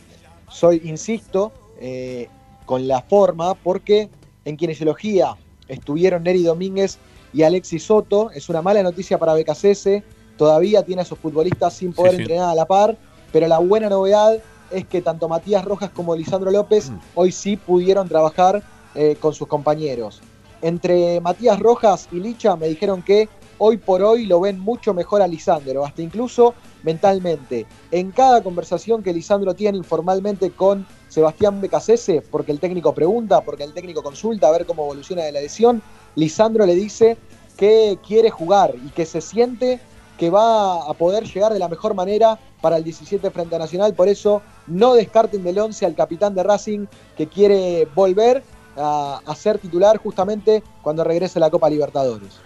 [0.54, 2.28] soy, insisto, eh,
[2.64, 4.08] con la forma, porque
[4.44, 5.36] en kinesiología
[5.66, 6.98] estuvieron Neri Domínguez
[7.32, 8.30] y Alexis Soto.
[8.30, 10.04] Es una mala noticia para BKCS.
[10.38, 12.96] Todavía tiene a sus futbolistas sin poder entrenar a la par,
[13.32, 14.38] pero la buena novedad
[14.70, 16.98] es que tanto Matías Rojas como Lisandro López mm.
[17.16, 18.62] hoy sí pudieron trabajar
[18.94, 20.22] eh, con sus compañeros.
[20.62, 23.28] Entre Matías Rojas y Licha me dijeron que
[23.58, 26.54] hoy por hoy lo ven mucho mejor a Lisandro, hasta incluso
[26.84, 27.66] mentalmente.
[27.90, 33.64] En cada conversación que Lisandro tiene informalmente con Sebastián Becasese, porque el técnico pregunta, porque
[33.64, 35.82] el técnico consulta a ver cómo evoluciona de la lesión,
[36.14, 37.16] Lisandro le dice
[37.56, 39.80] que quiere jugar y que se siente
[40.18, 43.94] que va a poder llegar de la mejor manera para el 17 frente a Nacional.
[43.94, 46.86] Por eso no descarten del 11 al capitán de Racing
[47.16, 48.42] que quiere volver
[48.76, 52.38] a, a ser titular justamente cuando regrese la Copa Libertadores.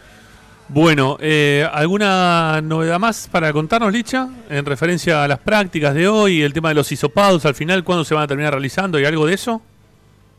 [0.71, 4.29] Bueno, eh, ¿alguna novedad más para contarnos, Licha?
[4.51, 8.05] En referencia a las prácticas de hoy, el tema de los hisopados, al final, ¿cuándo
[8.05, 9.63] se van a terminar realizando y algo de eso?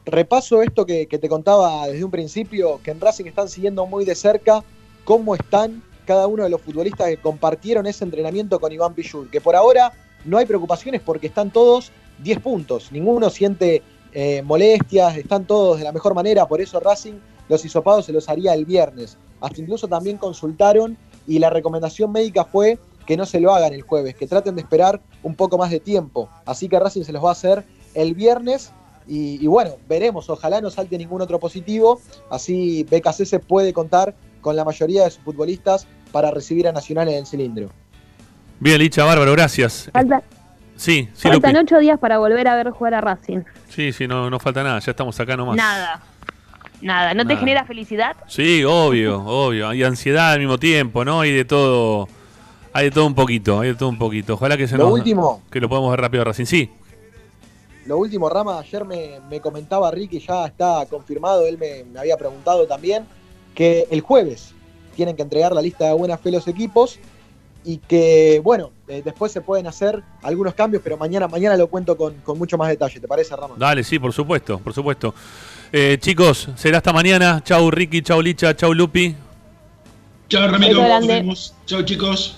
[0.05, 4.13] Repaso esto que, te contaba desde un principio, que en Racing están siguiendo muy de
[4.13, 4.63] cerca
[5.03, 9.41] cómo están cada uno de los futbolistas que compartieron ese entrenamiento con Iván Pichul, que
[9.41, 9.91] por ahora
[10.25, 13.81] no hay preocupaciones porque están todos 10 puntos, ninguno siente
[14.13, 17.13] eh, molestias, están todos de la mejor manera, por eso Racing
[17.47, 20.97] los hisopados se los haría el viernes hasta incluso también consultaron
[21.27, 24.61] y la recomendación médica fue que no se lo hagan el jueves, que traten de
[24.61, 26.29] esperar un poco más de tiempo.
[26.45, 28.71] Así que Racing se los va a hacer el viernes
[29.07, 31.99] y, bueno, veremos, ojalá no salte ningún otro positivo,
[32.29, 37.09] así BKC se puede contar con la mayoría de sus futbolistas para recibir a Nacional
[37.09, 37.71] en el cilindro.
[38.59, 39.89] Bien, Licha, bárbaro, gracias.
[39.91, 40.21] Falta,
[40.75, 43.41] sí, sí, faltan ocho días para volver a ver jugar a Racing.
[43.69, 45.55] Sí, sí, no, no falta nada, ya estamos acá nomás.
[45.55, 46.03] Nada.
[46.81, 48.15] Nada, ¿no te genera felicidad?
[48.27, 49.67] Sí, obvio, obvio.
[49.67, 51.21] Hay ansiedad al mismo tiempo, ¿no?
[51.21, 52.07] Hay de todo.
[52.71, 54.35] Hay de todo un poquito, hay de todo un poquito.
[54.35, 56.45] Ojalá que se lo último, que lo podamos ver rápido Racing.
[56.45, 56.69] Sí.
[57.85, 62.67] Lo último, Rama, ayer me, me comentaba Ricky, ya está confirmado, él me, había preguntado
[62.67, 63.05] también,
[63.55, 64.53] que el jueves
[64.95, 66.99] tienen que entregar la lista de buena fe los equipos
[67.65, 71.97] y que, bueno, eh, después se pueden hacer algunos cambios, pero mañana, mañana lo cuento
[71.97, 72.99] con, con mucho más detalle.
[72.99, 73.55] ¿Te parece, Rama?
[73.57, 75.15] Dale, sí, por supuesto, por supuesto.
[75.71, 77.41] Eh, chicos, será hasta mañana.
[77.43, 79.15] Chau Ricky, chau Licha, chau Lupi.
[80.27, 81.53] Chau Ramiro, nos vemos.
[81.65, 82.37] Chau chicos.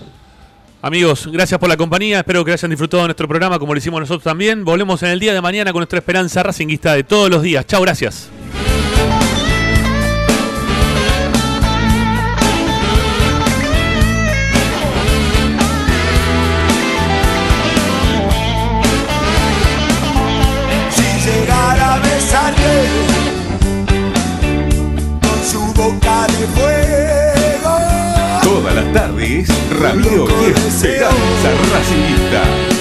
[0.82, 2.18] Amigos, gracias por la compañía.
[2.18, 4.64] Espero que hayan disfrutado de nuestro programa como lo hicimos nosotros también.
[4.64, 7.64] Volvemos en el día de mañana con nuestra esperanza racinguista de todos los días.
[7.66, 8.28] Chau, gracias.
[29.22, 32.71] tardes, Radio y Esperanza Racingista.